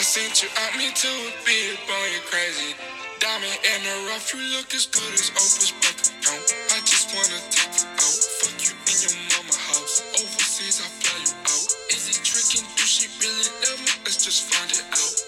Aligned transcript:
I 0.00 0.02
sent 0.02 0.42
you 0.42 0.48
out 0.64 0.72
me 0.78 0.88
to 0.88 1.08
a 1.08 1.52
you 1.52 2.20
crazy. 2.24 2.72
Diamond 3.20 3.60
in 3.68 3.84
the 3.84 4.08
rough, 4.08 4.32
you 4.32 4.40
look 4.56 4.72
as 4.72 4.86
good 4.86 5.12
as 5.12 5.28
Oprah's 5.36 5.76
account. 5.76 6.56
I 6.72 6.80
just 6.88 7.12
wanna 7.12 7.36
take 7.52 7.84
you 7.84 7.88
out. 8.00 8.16
Fuck 8.40 8.64
you 8.64 8.72
in 8.80 8.96
your 8.96 9.12
mama 9.28 9.52
house. 9.60 10.00
Overseas, 10.16 10.80
I 10.80 10.88
fly 11.04 11.20
you 11.20 11.36
out. 11.44 11.68
Is 11.92 12.08
it 12.08 12.24
tricking? 12.24 12.64
Do 12.76 12.84
she 12.88 13.12
really 13.20 13.44
love 13.60 13.76
me? 13.76 13.92
Let's 14.06 14.24
just 14.24 14.48
find 14.48 14.72
it 14.72 14.88
out. 14.88 15.20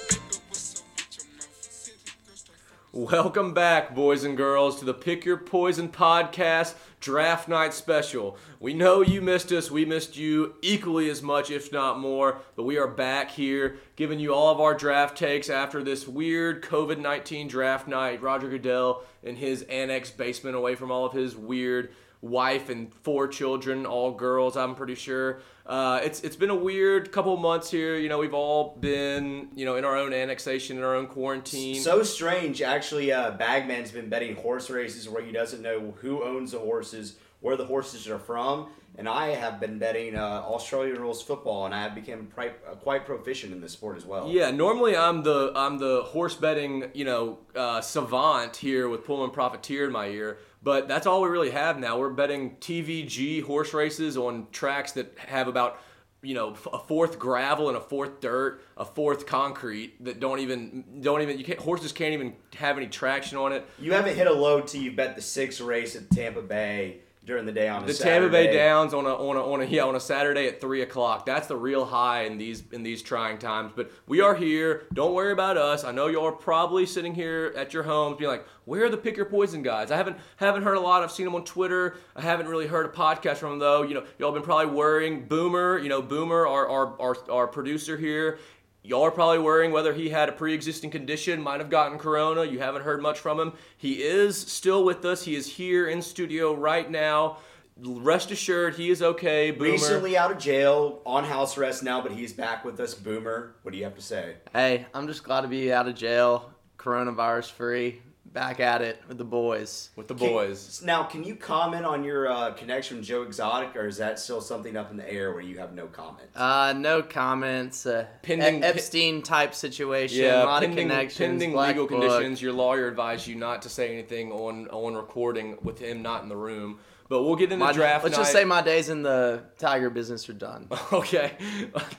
Welcome 2.95 3.52
back, 3.52 3.95
boys 3.95 4.25
and 4.25 4.39
girls, 4.39 4.79
to 4.79 4.86
the 4.86 4.95
Pick 4.95 5.27
Your 5.27 5.36
Poison 5.36 5.91
podcast 5.91 6.77
draft 7.03 7.48
night 7.48 7.75
special. 7.75 8.39
We 8.61 8.73
know 8.73 9.03
you 9.03 9.21
missed 9.21 9.53
us. 9.53 9.71
We 9.71 9.85
missed 9.85 10.16
you 10.16 10.55
equally 10.62 11.11
as 11.11 11.21
much, 11.21 11.50
if 11.50 11.73
not 11.73 11.98
more. 11.98 12.39
But 12.57 12.62
we 12.62 12.79
are 12.79 12.86
back 12.86 13.32
here 13.32 13.77
giving 13.96 14.21
you 14.21 14.32
all 14.32 14.50
of 14.50 14.61
our 14.61 14.72
draft 14.72 15.18
takes 15.18 15.50
after 15.50 15.82
this 15.82 16.09
weird 16.09 16.62
COVID 16.62 16.99
19 16.99 17.49
draft 17.49 17.89
night. 17.89 18.23
Roger 18.23 18.49
Goodell 18.49 19.03
in 19.23 19.36
his 19.36 19.62
annex 19.62 20.11
basement 20.11 20.57
away 20.57 20.76
from 20.76 20.90
all 20.90 21.04
of 21.04 21.12
his 21.12 21.36
weird 21.36 21.93
wife 22.22 22.71
and 22.71 22.94
four 23.03 23.29
children, 23.29 23.85
all 23.85 24.12
girls, 24.12 24.57
I'm 24.57 24.75
pretty 24.75 24.94
sure. 24.94 25.40
Uh, 25.67 26.00
it's 26.03 26.21
it's 26.22 26.36
been 26.36 26.50
a 26.50 26.54
weird 26.54 27.12
couple 27.12 27.36
months 27.36 27.71
here. 27.71 27.96
You 27.96 28.08
know, 28.08 28.18
we've 28.18 28.35
all 28.35 28.76
been 28.81 29.48
you 29.54 29.64
know 29.64 29.76
in 29.76 29.85
our 29.85 29.96
own 29.96 30.12
annexation, 30.12 30.79
in 30.79 30.85
our 30.85 30.95
own 30.95 31.07
quarantine. 31.07 31.81
So 31.81 32.03
strange, 32.03 32.62
actually. 32.62 33.12
Uh, 33.12 33.33
Bagman's 33.33 33.91
been 33.91 34.08
betting 34.08 34.36
horse 34.36 34.70
races 34.70 35.08
where 35.08 35.22
he 35.22 35.33
doesn't 35.33 35.61
know 35.61 35.95
who 36.00 36.25
owns 36.25 36.53
the 36.53 36.58
horses, 36.58 37.17
where 37.41 37.56
the 37.56 37.67
horses 37.67 38.08
are 38.08 38.19
from, 38.19 38.69
and 38.98 39.09
I 39.09 39.28
have 39.28 39.59
been 39.59 39.78
betting 39.78 40.17
uh, 40.17 40.42
Australian 40.47 41.01
rules 41.01 41.23
football, 41.23 41.64
and 41.64 41.75
I 41.75 41.83
have 41.83 41.95
become 41.95 42.27
pri- 42.27 42.53
uh, 42.69 42.75
quite 42.75 43.06
proficient 43.06 43.53
in 43.53 43.61
this 43.61 43.73
sport 43.73 43.97
as 43.97 44.05
well. 44.05 44.28
Yeah, 44.28 44.51
normally 44.51 44.97
I'm 44.97 45.23
the 45.23 45.53
I'm 45.55 45.78
the 45.78 46.03
horse 46.03 46.34
betting 46.34 46.91
you 46.95 47.05
know 47.05 47.39
uh, 47.57 47.81
savant 47.81 48.57
here 48.57 48.89
with 48.89 49.05
Pullman 49.05 49.31
Profiteer 49.31 49.87
in 49.87 49.93
my 49.93 50.09
ear, 50.09 50.39
but 50.62 50.89
that's 50.89 51.07
all 51.07 51.23
we 51.23 51.29
really 51.29 51.51
have 51.51 51.79
now. 51.79 51.99
We're 51.99 52.11
betting 52.11 52.57
TVG 52.61 53.43
horse 53.43 53.73
races 53.73 54.17
on 54.17 54.49
tracks 54.53 54.93
that 54.93 55.17
have 55.19 55.49
about 55.49 55.81
you 56.21 56.34
know 56.34 56.55
a 56.73 56.79
fourth 56.79 57.19
gravel 57.19 57.69
and 57.69 57.77
a 57.79 57.81
fourth 57.81 58.21
dirt, 58.21 58.62
a 58.77 58.84
fourth 58.84 59.27
concrete 59.27 60.05
that 60.05 60.21
don't 60.21 60.41
even 60.41 61.01
don't 61.01 61.23
even 61.23 61.39
you 61.39 61.45
can't 61.45 61.59
horses 61.61 61.93
can't 61.93 62.12
even 62.12 62.34
have 62.56 62.77
any 62.77 62.89
traction 62.89 63.39
on 63.39 63.53
it. 63.53 63.67
You 63.79 63.95
haven't 63.95 64.17
hit 64.17 64.27
a 64.27 64.34
load 64.34 64.67
till 64.67 64.83
you 64.83 64.93
bet 64.93 65.17
the 65.17 65.23
sixth 65.23 65.62
race 65.62 65.97
at 65.97 66.11
Tampa 66.11 66.43
Bay 66.43 67.01
during 67.25 67.47
the 67.47 67.53
day 67.53 67.69
on 67.69 67.87
The. 67.87 67.95
Tampa 67.95 68.28
Bay 68.28 68.53
Downs 68.53 68.92
on 68.92 69.06
a 69.06 69.15
on 69.15 69.37
a 69.37 69.53
on 69.53 69.62
a 69.62 69.65
yeah 69.65 69.84
on 69.84 69.95
a 69.95 70.01
Saturday 70.01 70.48
at 70.48 70.61
three 70.61 70.83
o'clock. 70.83 71.25
That's 71.25 71.47
the 71.47 71.56
real 71.56 71.84
high 71.84 72.23
in 72.23 72.37
these 72.37 72.65
in 72.73 72.83
these 72.83 73.03
trying 73.03 73.39
times. 73.39 73.73
But 73.77 73.92
we 74.06 74.20
are 74.20 74.34
here. 74.34 74.87
Don't 74.92 75.15
worry 75.15 75.33
about 75.33 75.56
us. 75.56 75.84
I 75.84 75.93
know 75.93 76.09
y'all 76.09 76.27
are 76.27 76.33
probably 76.33 76.84
sitting 76.84 77.15
here 77.15 77.53
at 77.56 77.73
your 77.73 77.84
homes 77.84 78.19
being 78.19 78.31
like, 78.31 78.45
"Where 78.65 78.84
are 78.84 78.89
the 78.89 78.97
pick 78.97 79.17
your 79.17 79.27
poison 79.27 79.62
guys?" 79.62 79.91
I 79.91 79.97
haven't 79.97 80.17
haven't 80.37 80.65
heard 80.65 80.77
a 80.77 80.81
lot. 80.81 81.03
I've 81.03 81.12
seen 81.12 81.27
them 81.27 81.34
on 81.34 81.45
Twitter. 81.45 81.97
I 82.17 82.23
haven't 82.23 82.48
really 82.48 82.67
heard 82.67 82.87
a 82.87 82.91
podcast 82.91 83.37
from 83.37 83.50
them 83.50 83.59
though. 83.61 83.83
You 83.83 83.95
know, 83.95 84.05
y'all 84.19 84.33
been 84.33 84.43
probably 84.43 84.75
worrying. 84.75 85.27
Boomer, 85.27 85.78
you 85.78 85.89
know, 85.89 86.03
Boomer, 86.03 86.47
our 86.47 86.69
our 86.69 87.00
our, 87.00 87.17
our 87.31 87.47
producer 87.47 87.97
here. 87.97 88.39
Y'all 88.84 89.02
are 89.02 89.12
probably 89.12 89.38
worrying 89.38 89.70
whether 89.70 89.94
he 89.94 90.08
had 90.08 90.28
a 90.28 90.33
pre-existing 90.33 90.91
condition, 90.91 91.41
might 91.41 91.61
have 91.61 91.70
gotten 91.70 91.98
corona. 91.98 92.44
You 92.44 92.58
haven't 92.58 92.83
heard 92.83 93.00
much 93.00 93.20
from 93.20 93.38
him. 93.38 93.52
He 93.77 94.02
is 94.02 94.36
still 94.36 94.84
with 94.84 95.05
us. 95.05 95.22
He 95.22 95.36
is 95.36 95.47
here 95.47 95.86
in 95.86 96.02
studio 96.02 96.52
right 96.52 96.91
now. 96.91 97.38
Rest 97.80 98.33
assured, 98.33 98.75
he 98.75 98.91
is 98.91 99.00
okay. 99.00 99.53
Boomer. 99.53 99.72
Recently 99.72 100.16
out 100.16 100.33
of 100.33 100.38
jail, 100.38 101.00
on 101.06 101.25
house 101.25 101.56
arrest 101.56 101.84
now, 101.84 102.03
but 102.03 102.12
he's 102.12 102.33
back 102.33 102.64
with 102.64 102.78
us. 102.80 102.92
Boomer, 102.92 103.55
what 103.62 103.70
do 103.70 103.78
you 103.78 103.84
have 103.84 103.94
to 103.94 104.03
say? 104.03 104.34
Hey, 104.53 104.86
I'm 104.92 105.06
just 105.06 105.22
glad 105.22 105.42
to 105.42 105.48
be 105.48 105.72
out 105.72 105.86
of 105.86 105.94
jail, 105.94 106.53
coronavirus 106.77 107.53
free, 107.53 108.03
back 108.33 108.61
at 108.61 108.80
it 108.83 109.00
with 109.08 109.19
the 109.19 109.25
boys. 109.25 109.91
with 109.97 110.08
the 110.08 110.14
Can- 110.14 110.28
boys. 110.28 110.82
now, 110.84 111.03
can 111.03 111.22
you 111.22 111.34
comment 111.37 111.84
on 111.84 112.03
your 112.04 112.31
uh, 112.31 112.53
connection 112.53 112.98
with 112.98 113.06
Joe 113.06 113.22
Exotic, 113.22 113.76
or 113.76 113.87
is 113.87 113.98
that 113.98 114.19
still 114.19 114.41
something 114.41 114.76
up 114.76 114.91
in 114.91 114.97
the 114.97 115.10
air 115.10 115.32
where 115.32 115.43
you 115.43 115.59
have 115.59 115.75
no 115.75 115.87
comment? 115.87 116.28
Uh, 116.34 116.72
no 116.76 117.03
comments. 117.03 117.84
Uh, 117.87 118.06
Pending- 118.22 118.60
E- 118.60 118.62
Epstein 118.65 119.22
type 119.22 119.54
situation. 119.54 120.25
Yeah, 120.25 120.44
a 120.44 120.47
lot 120.47 120.62
pending, 120.62 120.87
of 120.87 120.91
connections. 120.91 121.19
pending 121.28 121.53
black 121.53 121.69
legal 121.76 121.87
book. 121.87 122.00
conditions. 122.09 122.41
Your 122.41 122.53
lawyer 122.53 122.88
advised 122.88 123.26
you 123.26 123.34
not 123.34 123.62
to 123.62 123.69
say 123.69 123.92
anything 123.92 124.32
on 124.32 124.69
on 124.69 124.94
recording 124.94 125.59
with 125.62 125.78
him 125.78 126.03
not 126.03 126.22
in 126.22 126.28
the 126.28 126.37
room. 126.37 126.78
But 127.12 127.25
we'll 127.25 127.37
get 127.37 127.53
into 127.53 127.62
My- 127.62 127.73
draft 127.73 128.05
let's 128.05 128.17
night. 128.17 128.23
just 128.23 128.33
say 128.33 128.47
my 128.47 128.62
days 128.62 128.89
in 128.89 129.03
the 129.03 129.43
tiger 129.59 129.91
business 129.91 130.27
are 130.31 130.33
done. 130.33 130.67
okay, 130.95 131.33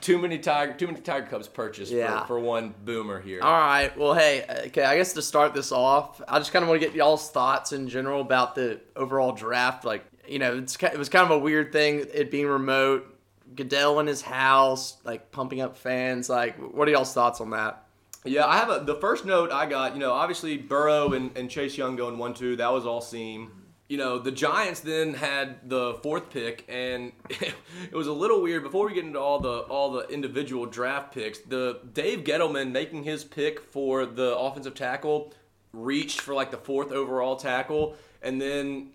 too 0.00 0.18
many 0.18 0.40
tiger 0.40 0.72
too 0.72 0.88
many 0.88 0.98
tiger 1.00 1.26
cubs 1.26 1.46
purchased 1.46 1.92
Yeah. 1.92 2.22
for, 2.22 2.26
for 2.26 2.40
one 2.40 2.74
boomer 2.84 3.20
here. 3.20 3.40
All 3.40 3.52
right. 3.52 3.96
Well, 3.96 4.14
hey, 4.14 4.44
okay. 4.66 4.82
I 4.82 4.96
guess 4.96 5.12
to 5.12 5.22
start 5.22 5.54
this 5.54 5.70
off, 5.70 6.20
I 6.26 6.40
just 6.40 6.52
kind 6.52 6.64
of 6.64 6.68
want 6.68 6.80
to 6.82 6.86
get 6.88 6.96
y'all's 6.96 7.30
thoughts 7.30 7.70
in 7.72 7.86
general 7.86 8.22
about 8.22 8.56
the 8.56 8.80
overall 8.96 9.30
draft. 9.30 9.84
Like, 9.84 10.04
you 10.26 10.40
know, 10.40 10.58
it's 10.58 10.74
it 10.82 10.98
was 10.98 11.08
kind 11.08 11.24
of 11.24 11.30
a 11.30 11.38
weird 11.38 11.70
thing 11.70 12.04
it 12.12 12.32
being 12.32 12.48
remote. 12.48 13.06
Goodell 13.54 14.00
in 14.00 14.08
his 14.08 14.20
house, 14.20 14.96
like 15.04 15.30
pumping 15.30 15.60
up 15.60 15.76
fans. 15.76 16.28
Like, 16.28 16.56
what 16.58 16.88
are 16.88 16.90
y'all's 16.90 17.14
thoughts 17.14 17.40
on 17.40 17.50
that? 17.50 17.84
Yeah, 18.24 18.46
I 18.46 18.56
have 18.56 18.68
a 18.68 18.82
the 18.84 18.96
first 18.96 19.24
note 19.24 19.52
I 19.52 19.66
got, 19.66 19.92
you 19.94 20.00
know, 20.00 20.10
obviously 20.12 20.56
Burrow 20.56 21.12
and, 21.12 21.36
and 21.36 21.48
Chase 21.48 21.78
Young 21.78 21.94
going 21.94 22.18
one 22.18 22.34
two, 22.34 22.56
that 22.56 22.72
was 22.72 22.84
all 22.84 23.00
seam. 23.00 23.52
You 23.88 23.98
know, 23.98 24.18
the 24.18 24.32
Giants 24.32 24.80
then 24.80 25.14
had 25.14 25.68
the 25.68 25.94
fourth 26.02 26.30
pick 26.30 26.64
and 26.68 27.12
it 27.28 27.54
was 27.92 28.06
a 28.06 28.12
little 28.12 28.42
weird 28.42 28.62
before 28.62 28.86
we 28.86 28.94
get 28.94 29.04
into 29.04 29.20
all 29.20 29.38
the 29.40 29.60
all 29.60 29.92
the 29.92 30.08
individual 30.08 30.66
draft 30.66 31.12
picks. 31.12 31.38
The 31.40 31.80
Dave 31.92 32.24
Gettleman 32.24 32.72
making 32.72 33.04
his 33.04 33.24
pick 33.24 33.60
for 33.60 34.06
the 34.06 34.36
offensive 34.36 34.74
tackle 34.74 35.34
reached 35.74 36.20
for 36.20 36.34
like 36.34 36.50
the 36.50 36.56
fourth 36.56 36.92
overall 36.92 37.36
tackle 37.36 37.96
and 38.22 38.40
then 38.40 38.90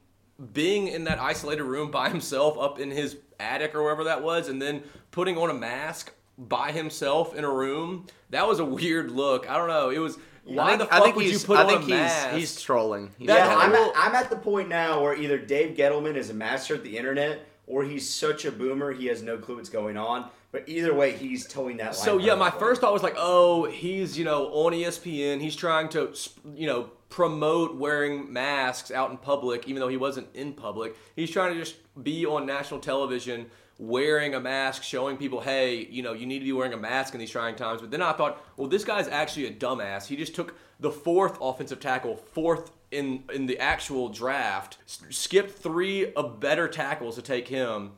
being 0.53 0.88
in 0.88 1.03
that 1.03 1.19
isolated 1.19 1.63
room 1.63 1.91
by 1.91 2.09
himself 2.16 2.57
up 2.57 2.79
in 2.79 2.91
his 2.91 3.17
attic 3.39 3.75
or 3.75 3.83
wherever 3.83 4.05
that 4.05 4.23
was 4.23 4.49
and 4.49 4.61
then 4.61 4.83
putting 5.11 5.38
on 5.38 5.49
a 5.49 5.53
mask 5.53 6.13
by 6.38 6.72
himself 6.72 7.35
in 7.35 7.44
a 7.44 7.49
room 7.49 8.07
that 8.29 8.47
was 8.47 8.59
a 8.59 8.66
weird 8.66 9.11
look 9.11 9.49
i 9.49 9.57
don't 9.57 9.67
know 9.67 9.89
it 9.89 9.99
was 9.99 10.17
why 10.55 10.63
I 10.63 10.77
think, 10.77 10.89
the 10.89 10.95
I 10.95 10.97
fuck 10.97 11.03
think 11.05 11.15
would 11.15 11.25
you 11.25 11.31
he's, 11.31 11.43
put 11.43 11.57
I 11.57 11.63
on 11.63 11.67
think 11.69 11.83
a 11.83 11.87
mask? 11.87 12.29
He's, 12.31 12.39
he's 12.53 12.61
trolling. 12.61 13.11
He's 13.17 13.27
yeah, 13.27 13.45
trolling. 13.45 13.65
I'm, 13.65 13.75
at, 13.75 13.91
I'm 13.95 14.15
at 14.15 14.29
the 14.29 14.35
point 14.35 14.69
now 14.69 15.01
where 15.01 15.15
either 15.15 15.37
Dave 15.37 15.75
Gettleman 15.77 16.15
is 16.15 16.29
a 16.29 16.33
master 16.33 16.75
at 16.75 16.83
the 16.83 16.97
internet 16.97 17.45
or 17.67 17.83
he's 17.83 18.09
such 18.09 18.45
a 18.45 18.51
boomer 18.51 18.91
he 18.91 19.05
has 19.05 19.21
no 19.21 19.37
clue 19.37 19.55
what's 19.57 19.69
going 19.69 19.95
on. 19.95 20.29
But 20.51 20.63
either 20.67 20.95
way, 20.95 21.11
he's 21.11 21.45
towing 21.45 21.77
that 21.77 21.85
line. 21.85 21.93
so 21.93 22.17
yeah 22.17 22.33
my 22.33 22.45
perfectly. 22.49 22.67
first 22.67 22.81
thought 22.81 22.91
was 22.93 23.03
like 23.03 23.15
oh 23.17 23.65
he's 23.65 24.17
you 24.17 24.25
know 24.25 24.47
on 24.47 24.73
espn 24.73 25.39
he's 25.39 25.55
trying 25.55 25.89
to 25.89 26.11
you 26.55 26.66
know 26.66 26.89
promote 27.09 27.75
wearing 27.75 28.33
masks 28.33 28.89
out 28.89 29.11
in 29.11 29.17
public 29.17 29.67
even 29.67 29.79
though 29.79 29.87
he 29.87 29.97
wasn't 29.97 30.27
in 30.33 30.53
public 30.53 30.95
he's 31.16 31.29
trying 31.29 31.53
to 31.53 31.59
just 31.59 31.75
be 32.03 32.25
on 32.25 32.47
national 32.47 32.79
television 32.79 33.45
wearing 33.79 34.35
a 34.35 34.40
mask 34.40 34.84
showing 34.84 35.16
people 35.17 35.40
hey 35.40 35.88
you 35.90 36.03
know 36.03 36.12
you 36.13 36.25
need 36.25 36.40
to 36.40 36.45
be 36.45 36.51
wearing 36.51 36.73
a 36.73 36.78
mask 36.78 37.13
in 37.13 37.19
these 37.19 37.31
trying 37.31 37.56
times 37.56 37.79
but 37.79 37.90
then 37.90 38.01
i 38.01 38.12
thought 38.12 38.44
well 38.57 38.67
this 38.67 38.84
guy's 38.84 39.07
actually 39.07 39.45
a 39.47 39.51
dumbass 39.51 40.06
he 40.06 40.17
just 40.17 40.35
took 40.35 40.53
the 40.81 40.91
fourth 40.91 41.38
offensive 41.41 41.79
tackle 41.79 42.17
fourth 42.17 42.72
in 42.91 43.23
in 43.34 43.45
the 43.45 43.57
actual 43.57 44.09
draft 44.09 44.78
s- 44.85 45.01
skipped 45.09 45.51
three 45.57 46.12
of 46.13 46.41
better 46.41 46.67
tackles 46.67 47.16
to 47.16 47.22
take 47.22 47.47
him 47.47 47.91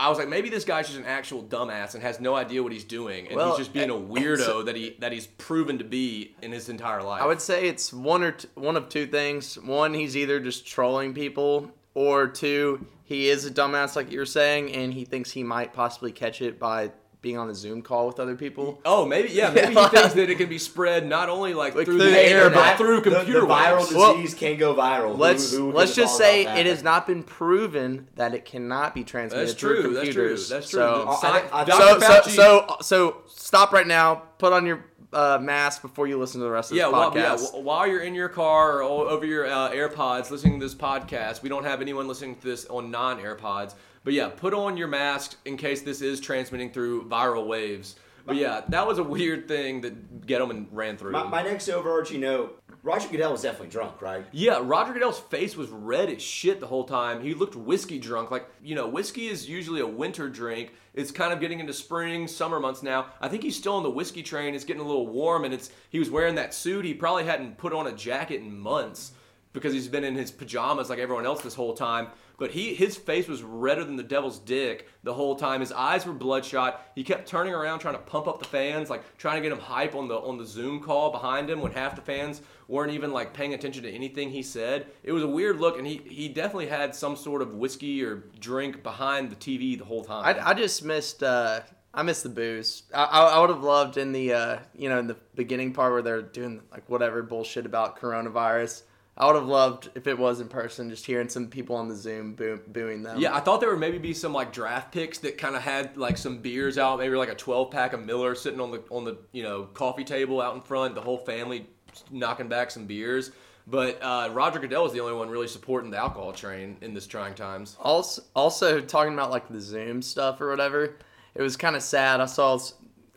I 0.00 0.08
was 0.10 0.16
like, 0.16 0.28
maybe 0.28 0.48
this 0.48 0.64
guy's 0.64 0.86
just 0.86 0.96
an 1.00 1.06
actual 1.06 1.42
dumbass 1.42 1.94
and 1.94 2.02
has 2.04 2.20
no 2.20 2.36
idea 2.36 2.62
what 2.62 2.70
he's 2.70 2.84
doing, 2.84 3.26
and 3.26 3.34
Well, 3.34 3.48
he's 3.48 3.58
just 3.58 3.72
being 3.72 3.90
a 3.90 3.94
weirdo 3.94 4.38
so- 4.44 4.62
that 4.62 4.76
he 4.76 4.94
that 5.00 5.10
he's 5.10 5.26
proven 5.26 5.78
to 5.78 5.84
be 5.84 6.36
in 6.40 6.52
his 6.52 6.68
entire 6.68 7.02
life. 7.02 7.20
I 7.20 7.26
would 7.26 7.40
say 7.40 7.66
it's 7.66 7.92
one 7.92 8.22
or 8.22 8.30
t- 8.30 8.46
one 8.54 8.76
of 8.76 8.88
two 8.88 9.08
things. 9.08 9.58
One, 9.58 9.94
he's 9.94 10.16
either 10.16 10.38
just 10.38 10.64
trolling 10.68 11.14
people, 11.14 11.72
or 11.94 12.28
two, 12.28 12.86
he 13.08 13.30
is 13.30 13.46
a 13.46 13.50
dumbass 13.50 13.96
like 13.96 14.12
you 14.12 14.18
were 14.18 14.26
saying, 14.26 14.70
and 14.74 14.92
he 14.92 15.06
thinks 15.06 15.30
he 15.30 15.42
might 15.42 15.72
possibly 15.72 16.12
catch 16.12 16.42
it 16.42 16.58
by 16.58 16.90
being 17.22 17.38
on 17.38 17.48
a 17.48 17.54
Zoom 17.54 17.80
call 17.80 18.06
with 18.06 18.20
other 18.20 18.36
people. 18.36 18.78
Oh, 18.84 19.06
maybe 19.06 19.30
yeah. 19.30 19.48
Maybe 19.50 19.68
he 19.74 19.74
thinks 19.88 20.12
that 20.12 20.28
it 20.28 20.36
can 20.36 20.50
be 20.50 20.58
spread 20.58 21.06
not 21.06 21.30
only 21.30 21.54
like, 21.54 21.74
Like 21.74 21.86
through 21.86 21.96
through 21.96 22.04
the 22.04 22.10
the 22.12 22.20
air, 22.28 22.42
air, 22.44 22.50
but 22.50 22.56
but 22.56 22.76
through 22.76 23.00
computer 23.00 23.40
the, 23.40 23.46
viral 23.46 23.78
waves. 23.78 23.94
Well, 23.94 24.14
disease 24.14 24.34
can 24.34 24.58
go 24.58 24.74
viral. 24.74 25.16
Let's 25.16 25.50
who 25.54 25.72
let's 25.72 25.94
just 25.94 26.18
say 26.18 26.42
it 26.60 26.66
has 26.66 26.82
not 26.82 27.06
been 27.06 27.22
proven 27.22 28.08
that 28.16 28.34
it 28.34 28.44
cannot 28.44 28.94
be 28.94 29.04
transmitted 29.04 29.48
That's 29.48 29.58
through 29.58 29.82
true. 29.82 29.94
That's 29.94 30.04
true. 30.10 30.12
computers. 30.14 30.48
That's 30.50 30.68
true. 30.68 30.80
So, 30.80 31.04
The 31.22 31.26
I- 31.26 31.48
I- 31.50 31.60
I- 31.62 31.64
Dr. 31.64 32.00
so, 32.00 32.20
so, 32.20 32.30
so, 32.30 32.76
so 32.82 33.16
stop 33.26 33.72
right 33.72 33.86
now. 33.86 34.16
Put 34.36 34.52
on 34.52 34.66
your 34.66 34.84
uh, 35.12 35.38
mask 35.40 35.82
before 35.82 36.06
you 36.06 36.18
listen 36.18 36.40
to 36.40 36.44
the 36.44 36.50
rest 36.50 36.70
of 36.70 36.76
yeah, 36.76 36.84
this 36.84 36.92
while, 36.92 37.12
podcast. 37.12 37.54
yeah, 37.54 37.60
while 37.60 37.86
you're 37.86 38.02
in 38.02 38.14
your 38.14 38.28
car 38.28 38.82
or 38.82 39.08
over 39.08 39.24
your 39.24 39.46
uh, 39.46 39.70
AirPods 39.70 40.30
listening 40.30 40.60
to 40.60 40.66
this 40.66 40.74
podcast, 40.74 41.42
we 41.42 41.48
don't 41.48 41.64
have 41.64 41.80
anyone 41.80 42.06
listening 42.06 42.36
to 42.36 42.46
this 42.46 42.66
on 42.66 42.90
non 42.90 43.18
AirPods. 43.18 43.74
But 44.04 44.12
yeah, 44.14 44.28
put 44.28 44.54
on 44.54 44.76
your 44.76 44.88
mask 44.88 45.36
in 45.44 45.56
case 45.56 45.82
this 45.82 46.00
is 46.00 46.20
transmitting 46.20 46.70
through 46.70 47.08
viral 47.08 47.46
waves. 47.46 47.96
But 48.24 48.36
yeah, 48.36 48.62
that 48.68 48.86
was 48.86 48.98
a 48.98 49.02
weird 49.02 49.48
thing 49.48 49.80
that 49.80 50.26
Gettleman 50.26 50.66
ran 50.70 50.98
through. 50.98 51.12
My, 51.12 51.24
my 51.24 51.42
next 51.42 51.68
overarching 51.68 52.20
note 52.20 52.57
Roger 52.82 53.08
Goodell 53.08 53.32
was 53.32 53.42
definitely 53.42 53.68
drunk, 53.68 54.00
right? 54.00 54.24
Yeah, 54.30 54.60
Roger 54.62 54.92
Goodell's 54.92 55.18
face 55.18 55.56
was 55.56 55.68
red 55.68 56.08
as 56.10 56.22
shit 56.22 56.60
the 56.60 56.66
whole 56.66 56.84
time. 56.84 57.20
He 57.22 57.34
looked 57.34 57.56
whiskey 57.56 57.98
drunk. 57.98 58.30
Like, 58.30 58.48
you 58.62 58.74
know, 58.74 58.86
whiskey 58.86 59.26
is 59.28 59.48
usually 59.48 59.80
a 59.80 59.86
winter 59.86 60.28
drink. 60.28 60.72
It's 60.94 61.10
kind 61.10 61.32
of 61.32 61.40
getting 61.40 61.60
into 61.60 61.72
spring, 61.72 62.28
summer 62.28 62.60
months 62.60 62.82
now. 62.82 63.06
I 63.20 63.28
think 63.28 63.42
he's 63.42 63.56
still 63.56 63.74
on 63.74 63.82
the 63.82 63.90
whiskey 63.90 64.22
train. 64.22 64.54
It's 64.54 64.64
getting 64.64 64.82
a 64.82 64.86
little 64.86 65.06
warm 65.06 65.44
and 65.44 65.52
it's 65.52 65.70
he 65.90 65.98
was 65.98 66.10
wearing 66.10 66.36
that 66.36 66.54
suit. 66.54 66.84
He 66.84 66.94
probably 66.94 67.24
hadn't 67.24 67.58
put 67.58 67.72
on 67.72 67.86
a 67.86 67.92
jacket 67.92 68.40
in 68.40 68.58
months 68.58 69.12
because 69.52 69.72
he's 69.72 69.88
been 69.88 70.04
in 70.04 70.14
his 70.14 70.30
pajamas 70.30 70.90
like 70.90 70.98
everyone 70.98 71.26
else 71.26 71.42
this 71.42 71.54
whole 71.54 71.74
time. 71.74 72.08
But 72.38 72.52
he 72.52 72.72
his 72.72 72.96
face 72.96 73.26
was 73.26 73.42
redder 73.42 73.84
than 73.84 73.96
the 73.96 74.04
devil's 74.04 74.38
dick 74.38 74.88
the 75.02 75.12
whole 75.12 75.34
time. 75.34 75.60
His 75.60 75.72
eyes 75.72 76.06
were 76.06 76.12
bloodshot. 76.12 76.80
He 76.94 77.02
kept 77.02 77.28
turning 77.28 77.52
around 77.52 77.80
trying 77.80 77.96
to 77.96 78.00
pump 78.00 78.28
up 78.28 78.38
the 78.38 78.44
fans, 78.44 78.88
like 78.88 79.18
trying 79.18 79.42
to 79.42 79.48
get 79.48 79.52
him 79.52 79.62
hype 79.62 79.96
on 79.96 80.06
the 80.06 80.14
on 80.14 80.38
the 80.38 80.46
Zoom 80.46 80.80
call 80.80 81.10
behind 81.10 81.50
him 81.50 81.60
when 81.60 81.72
half 81.72 81.96
the 81.96 82.00
fans 82.00 82.40
weren't 82.68 82.92
even 82.92 83.12
like 83.12 83.34
paying 83.34 83.54
attention 83.54 83.82
to 83.82 83.90
anything 83.90 84.30
he 84.30 84.42
said. 84.42 84.86
It 85.02 85.10
was 85.10 85.24
a 85.24 85.28
weird 85.28 85.58
look, 85.58 85.78
and 85.78 85.86
he 85.86 85.96
he 86.06 86.28
definitely 86.28 86.68
had 86.68 86.94
some 86.94 87.16
sort 87.16 87.42
of 87.42 87.54
whiskey 87.54 88.04
or 88.04 88.22
drink 88.38 88.84
behind 88.84 89.30
the 89.30 89.36
TV 89.36 89.76
the 89.76 89.84
whole 89.84 90.04
time. 90.04 90.24
I, 90.24 90.50
I 90.50 90.54
just 90.54 90.84
missed. 90.84 91.24
Uh, 91.24 91.60
I 91.92 92.02
missed 92.02 92.22
the 92.22 92.28
booze. 92.28 92.84
I, 92.94 93.04
I 93.04 93.40
would 93.40 93.50
have 93.50 93.64
loved 93.64 93.96
in 93.96 94.12
the 94.12 94.32
uh, 94.32 94.58
you 94.76 94.88
know 94.88 95.00
in 95.00 95.08
the 95.08 95.16
beginning 95.34 95.72
part 95.72 95.92
where 95.92 96.02
they're 96.02 96.22
doing 96.22 96.62
like 96.70 96.88
whatever 96.88 97.20
bullshit 97.22 97.66
about 97.66 97.98
coronavirus. 97.98 98.82
I 99.18 99.26
would 99.26 99.34
have 99.34 99.48
loved 99.48 99.90
if 99.96 100.06
it 100.06 100.16
was 100.16 100.40
in 100.40 100.46
person, 100.46 100.88
just 100.88 101.04
hearing 101.04 101.28
some 101.28 101.48
people 101.48 101.74
on 101.74 101.88
the 101.88 101.96
Zoom 101.96 102.34
boo- 102.34 102.62
booing 102.68 103.02
them. 103.02 103.18
Yeah, 103.18 103.34
I 103.34 103.40
thought 103.40 103.60
there 103.60 103.68
would 103.70 103.80
maybe 103.80 103.98
be 103.98 104.14
some 104.14 104.32
like 104.32 104.52
draft 104.52 104.92
picks 104.92 105.18
that 105.18 105.36
kind 105.36 105.56
of 105.56 105.62
had 105.62 105.96
like 105.96 106.16
some 106.16 106.38
beers 106.38 106.78
out, 106.78 107.00
maybe 107.00 107.16
like 107.16 107.28
a 107.28 107.34
12 107.34 107.70
pack 107.72 107.92
of 107.92 108.00
Miller 108.04 108.36
sitting 108.36 108.60
on 108.60 108.70
the 108.70 108.82
on 108.90 109.04
the 109.04 109.18
you 109.32 109.42
know 109.42 109.64
coffee 109.64 110.04
table 110.04 110.40
out 110.40 110.54
in 110.54 110.60
front, 110.60 110.94
the 110.94 111.00
whole 111.00 111.18
family 111.18 111.66
knocking 112.12 112.48
back 112.48 112.70
some 112.70 112.86
beers. 112.86 113.32
But 113.66 114.02
uh, 114.02 114.30
Roger 114.32 114.60
Goodell 114.60 114.84
was 114.84 114.92
the 114.92 115.00
only 115.00 115.12
one 115.12 115.28
really 115.28 115.48
supporting 115.48 115.90
the 115.90 115.98
alcohol 115.98 116.32
train 116.32 116.78
in 116.80 116.94
this 116.94 117.06
trying 117.06 117.34
times. 117.34 117.76
Also, 117.80 118.22
also 118.34 118.80
talking 118.80 119.12
about 119.12 119.30
like 119.30 119.48
the 119.48 119.60
Zoom 119.60 120.00
stuff 120.00 120.40
or 120.40 120.48
whatever, 120.48 120.96
it 121.34 121.42
was 121.42 121.56
kind 121.56 121.76
of 121.76 121.82
sad. 121.82 122.20
I 122.20 122.26
saw, 122.26 122.58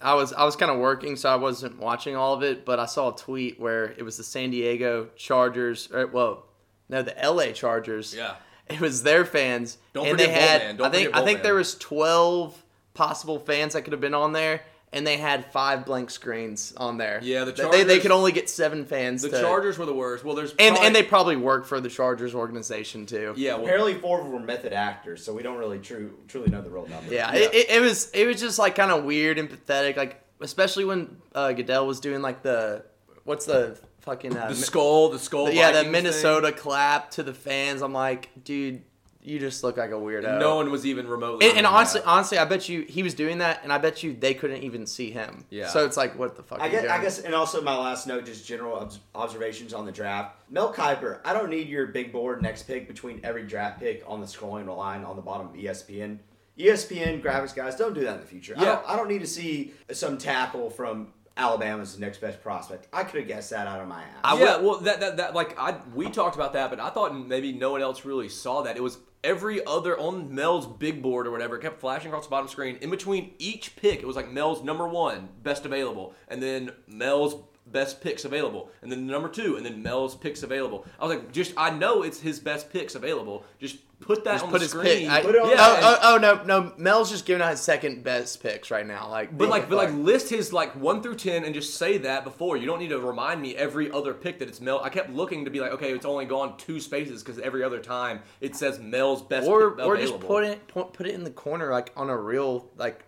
I 0.01 0.13
was 0.15 0.33
I 0.33 0.43
was 0.43 0.55
kind 0.55 0.71
of 0.71 0.79
working, 0.79 1.15
so 1.15 1.29
I 1.29 1.35
wasn't 1.35 1.79
watching 1.79 2.15
all 2.15 2.33
of 2.33 2.43
it. 2.43 2.65
But 2.65 2.79
I 2.79 2.85
saw 2.85 3.13
a 3.13 3.17
tweet 3.17 3.59
where 3.59 3.85
it 3.97 4.03
was 4.03 4.17
the 4.17 4.23
San 4.23 4.51
Diego 4.51 5.09
Chargers, 5.15 5.89
or 5.91 6.07
well, 6.07 6.45
no, 6.89 7.01
the 7.01 7.17
L.A. 7.19 7.53
Chargers. 7.53 8.13
Yeah. 8.15 8.35
it 8.67 8.79
was 8.81 9.03
their 9.03 9.25
fans, 9.25 9.77
Don't 9.93 10.07
and 10.07 10.19
forget 10.19 10.27
they 10.27 10.41
had. 10.41 10.77
Don't 10.77 10.87
I 10.87 10.89
think 10.89 11.15
I 11.15 11.23
think 11.23 11.43
there 11.43 11.55
was 11.55 11.75
twelve 11.75 12.63
possible 12.93 13.39
fans 13.39 13.73
that 13.73 13.83
could 13.83 13.93
have 13.93 14.01
been 14.01 14.13
on 14.13 14.33
there. 14.33 14.61
And 14.93 15.07
they 15.07 15.15
had 15.15 15.45
five 15.53 15.85
blank 15.85 16.09
screens 16.09 16.73
on 16.75 16.97
there. 16.97 17.21
Yeah, 17.23 17.45
the 17.45 17.53
They- 17.53 17.69
they, 17.69 17.83
they 17.85 17.99
could 17.99 18.11
only 18.11 18.33
get 18.33 18.49
seven 18.49 18.83
fans. 18.85 19.21
The 19.21 19.29
to- 19.29 19.39
Chargers 19.41 19.77
were 19.77 19.85
the 19.85 19.93
worst. 19.93 20.25
Well, 20.25 20.35
there's 20.35 20.51
and 20.51 20.73
probably- 20.75 20.85
and 20.87 20.95
they 20.95 21.03
probably 21.03 21.35
work 21.37 21.65
for 21.65 21.79
the 21.79 21.87
Chargers 21.89 22.35
organization 22.35 23.05
too. 23.05 23.33
yeah 23.37 23.53
well, 23.55 23.63
Apparently, 23.63 23.93
four 23.93 24.17
of 24.19 24.25
them 24.25 24.33
were 24.33 24.39
method 24.41 24.73
actors, 24.73 25.23
so 25.23 25.31
we 25.33 25.43
don't 25.43 25.57
really 25.57 25.79
true, 25.79 26.17
truly 26.27 26.49
know 26.49 26.61
the 26.61 26.69
real 26.69 26.87
number. 26.87 27.13
Yeah, 27.13 27.33
Yeah. 27.33 27.39
It, 27.39 27.53
it, 27.53 27.69
it 27.69 27.81
was 27.81 28.11
it 28.11 28.25
was 28.27 28.41
just 28.41 28.59
like 28.59 28.75
kind 28.75 28.91
of 28.91 29.05
weird 29.05 29.37
and 29.37 29.49
pathetic, 29.49 29.95
like 29.95 30.21
especially 30.41 30.83
when 30.83 31.15
uh, 31.33 31.53
Goodell 31.53 31.87
was 31.87 32.01
doing 32.01 32.21
like 32.21 32.41
the 32.43 32.83
what's 33.23 33.45
the 33.45 33.79
fucking 34.01 34.35
uh, 34.35 34.49
the 34.49 34.55
skull, 34.55 35.07
the 35.09 35.19
skull. 35.19 35.49
yeah 35.51 35.67
the 35.71 35.77
Vikings 35.77 35.91
Minnesota 35.93 36.51
clap 36.51 37.11
to 37.11 37.23
the 37.23 37.33
fans. 37.33 37.81
I'm 37.81 37.93
like, 37.93 38.29
dude, 38.43 38.81
you 39.23 39.39
just 39.39 39.63
look 39.63 39.77
like 39.77 39.89
a 39.91 39.93
thing. 39.93 40.01
weirdo. 40.01 40.39
No 40.39 40.55
one 40.55 40.71
was 40.71 40.85
even 40.85 41.07
remotely. 41.07 41.47
and, 41.49 41.57
and 41.59 41.67
honestly, 41.67 42.01
that. 42.01 42.07
honestly, 42.07 42.37
I 42.37 42.45
bet 42.45 42.67
you 42.69 42.81
he 42.81 43.03
was 43.03 43.13
doing 43.13 43.37
that, 43.39 43.61
and 43.63 43.71
I 43.71 43.77
bet 43.77 44.01
you 44.03 44.13
they 44.13 44.33
couldn't 44.33 44.63
even 44.63 44.85
see 44.85 45.11
him. 45.11 45.45
Yeah. 45.49 45.67
So 45.69 45.85
it's 45.85 45.97
like, 45.97 46.17
what 46.17 46.35
the 46.35 46.43
fuck? 46.43 46.59
I 46.59 46.63
are 46.63 46.65
you 46.67 46.71
guess, 46.73 46.83
I 46.85 46.87
doing? 46.95 47.01
guess, 47.01 47.19
and 47.19 47.35
also 47.35 47.61
my 47.61 47.77
last 47.77 48.07
note, 48.07 48.25
just 48.25 48.45
general 48.45 48.77
obs- 48.77 48.99
observations 49.15 49.73
on 49.73 49.85
the 49.85 49.91
draft. 49.91 50.35
Mel 50.49 50.73
Kiper, 50.73 51.19
I 51.23 51.33
don't 51.33 51.49
need 51.49 51.67
your 51.69 51.87
big 51.87 52.11
board 52.11 52.41
next 52.41 52.63
pick 52.63 52.87
between 52.87 53.19
every 53.23 53.43
draft 53.43 53.79
pick 53.79 54.03
on 54.07 54.21
the 54.21 54.27
scrolling 54.27 54.65
line 54.75 55.03
on 55.03 55.15
the 55.15 55.21
bottom 55.21 55.47
of 55.47 55.53
ESPN. 55.53 56.17
ESPN 56.57 57.21
graphics 57.21 57.55
guys, 57.55 57.75
don't 57.75 57.93
do 57.93 58.01
that 58.01 58.15
in 58.15 58.19
the 58.21 58.25
future. 58.27 58.53
I, 58.57 58.61
Yeah. 58.61 58.75
don't, 58.75 58.89
I 58.89 58.95
don't 58.95 59.07
need 59.07 59.21
to 59.21 59.27
see 59.27 59.73
some 59.91 60.17
tackle 60.17 60.69
from 60.69 61.07
Alabama's 61.37 61.97
next 61.97 62.19
best 62.19 62.41
prospect. 62.43 62.87
I 62.91 63.03
could 63.03 63.19
have 63.21 63.27
guessed 63.27 63.49
that 63.51 63.65
out 63.67 63.79
of 63.79 63.87
my 63.87 64.01
ass. 64.01 64.09
I 64.23 64.37
yeah, 64.39 64.57
will- 64.57 64.71
well, 64.71 64.79
that, 64.81 64.99
that 64.99 65.17
that 65.17 65.33
like 65.33 65.57
I 65.57 65.77
we 65.95 66.09
talked 66.09 66.35
about 66.35 66.53
that, 66.53 66.69
but 66.69 66.79
I 66.79 66.89
thought 66.89 67.15
maybe 67.17 67.51
no 67.53 67.71
one 67.71 67.81
else 67.81 68.03
really 68.05 68.27
saw 68.29 68.63
that. 68.63 68.75
It 68.77 68.83
was 68.83 68.97
every 69.23 69.65
other 69.65 69.97
on 69.97 70.33
Mel's 70.33 70.65
big 70.65 71.01
board 71.01 71.27
or 71.27 71.31
whatever. 71.31 71.57
It 71.57 71.61
kept 71.61 71.79
flashing 71.79 72.09
across 72.09 72.25
the 72.25 72.31
bottom 72.31 72.47
screen. 72.47 72.77
In 72.81 72.89
between 72.89 73.33
each 73.37 73.75
pick, 73.75 74.01
it 74.01 74.07
was 74.07 74.15
like 74.15 74.31
Mel's 74.31 74.63
number 74.63 74.87
one 74.87 75.29
best 75.43 75.65
available, 75.65 76.13
and 76.27 76.41
then 76.41 76.71
Mel's 76.87 77.35
best 77.67 78.01
picks 78.01 78.25
available, 78.25 78.69
and 78.81 78.91
then 78.91 79.07
number 79.07 79.29
two, 79.29 79.55
and 79.55 79.65
then 79.65 79.81
Mel's 79.81 80.15
picks 80.15 80.43
available. 80.43 80.85
I 80.99 81.05
was 81.05 81.15
like, 81.15 81.31
just 81.31 81.53
I 81.57 81.69
know 81.69 82.03
it's 82.03 82.19
his 82.19 82.39
best 82.39 82.71
picks 82.71 82.95
available. 82.95 83.45
Just 83.59 83.77
put 84.01 84.23
that 84.23 84.33
Just 84.33 84.45
on 84.45 84.49
put 84.51 84.57
the 84.57 84.63
his 84.63 84.71
screen. 84.71 84.99
pick. 85.01 85.09
I, 85.09 85.21
Put 85.21 85.35
it 85.35 85.41
on 85.41 85.49
yeah, 85.51 85.55
oh, 85.59 85.79
oh, 86.01 86.15
oh, 86.15 86.17
no, 86.17 86.43
no. 86.43 86.73
Mel's 86.77 87.11
just 87.11 87.25
giving 87.27 87.41
out 87.43 87.51
his 87.51 87.61
second 87.61 88.03
best 88.03 88.41
picks 88.41 88.71
right 88.71 88.85
now. 88.85 89.07
Like, 89.09 89.37
But 89.37 89.47
like, 89.47 89.69
but 89.69 89.75
like, 89.77 89.93
list 89.93 90.29
his 90.31 90.51
like 90.51 90.75
one 90.75 91.03
through 91.03 91.15
ten, 91.15 91.43
and 91.45 91.53
just 91.53 91.75
say 91.75 91.99
that 91.99 92.23
before. 92.23 92.57
You 92.57 92.65
don't 92.65 92.79
need 92.79 92.89
to 92.89 92.99
remind 92.99 93.41
me 93.41 93.55
every 93.55 93.91
other 93.91 94.13
pick 94.15 94.39
that 94.39 94.47
it's 94.47 94.59
Mel. 94.59 94.81
I 94.83 94.89
kept 94.89 95.11
looking 95.11 95.45
to 95.45 95.51
be 95.51 95.59
like, 95.59 95.71
okay, 95.73 95.93
it's 95.93 96.05
only 96.05 96.25
gone 96.25 96.57
two 96.57 96.79
spaces 96.79 97.21
because 97.23 97.39
every 97.39 97.63
other 97.63 97.79
time 97.79 98.21
it 98.41 98.55
says 98.55 98.79
Mel's 98.79 99.21
best 99.21 99.47
or 99.47 99.71
pick 99.75 99.85
or 99.85 99.93
available. 99.95 100.17
just 100.17 100.27
put 100.27 100.43
it 100.45 100.67
put, 100.67 100.93
put 100.93 101.05
it 101.07 101.13
in 101.13 101.23
the 101.23 101.29
corner 101.31 101.71
like 101.71 101.91
on 101.95 102.09
a 102.09 102.17
real 102.17 102.69
like 102.77 103.05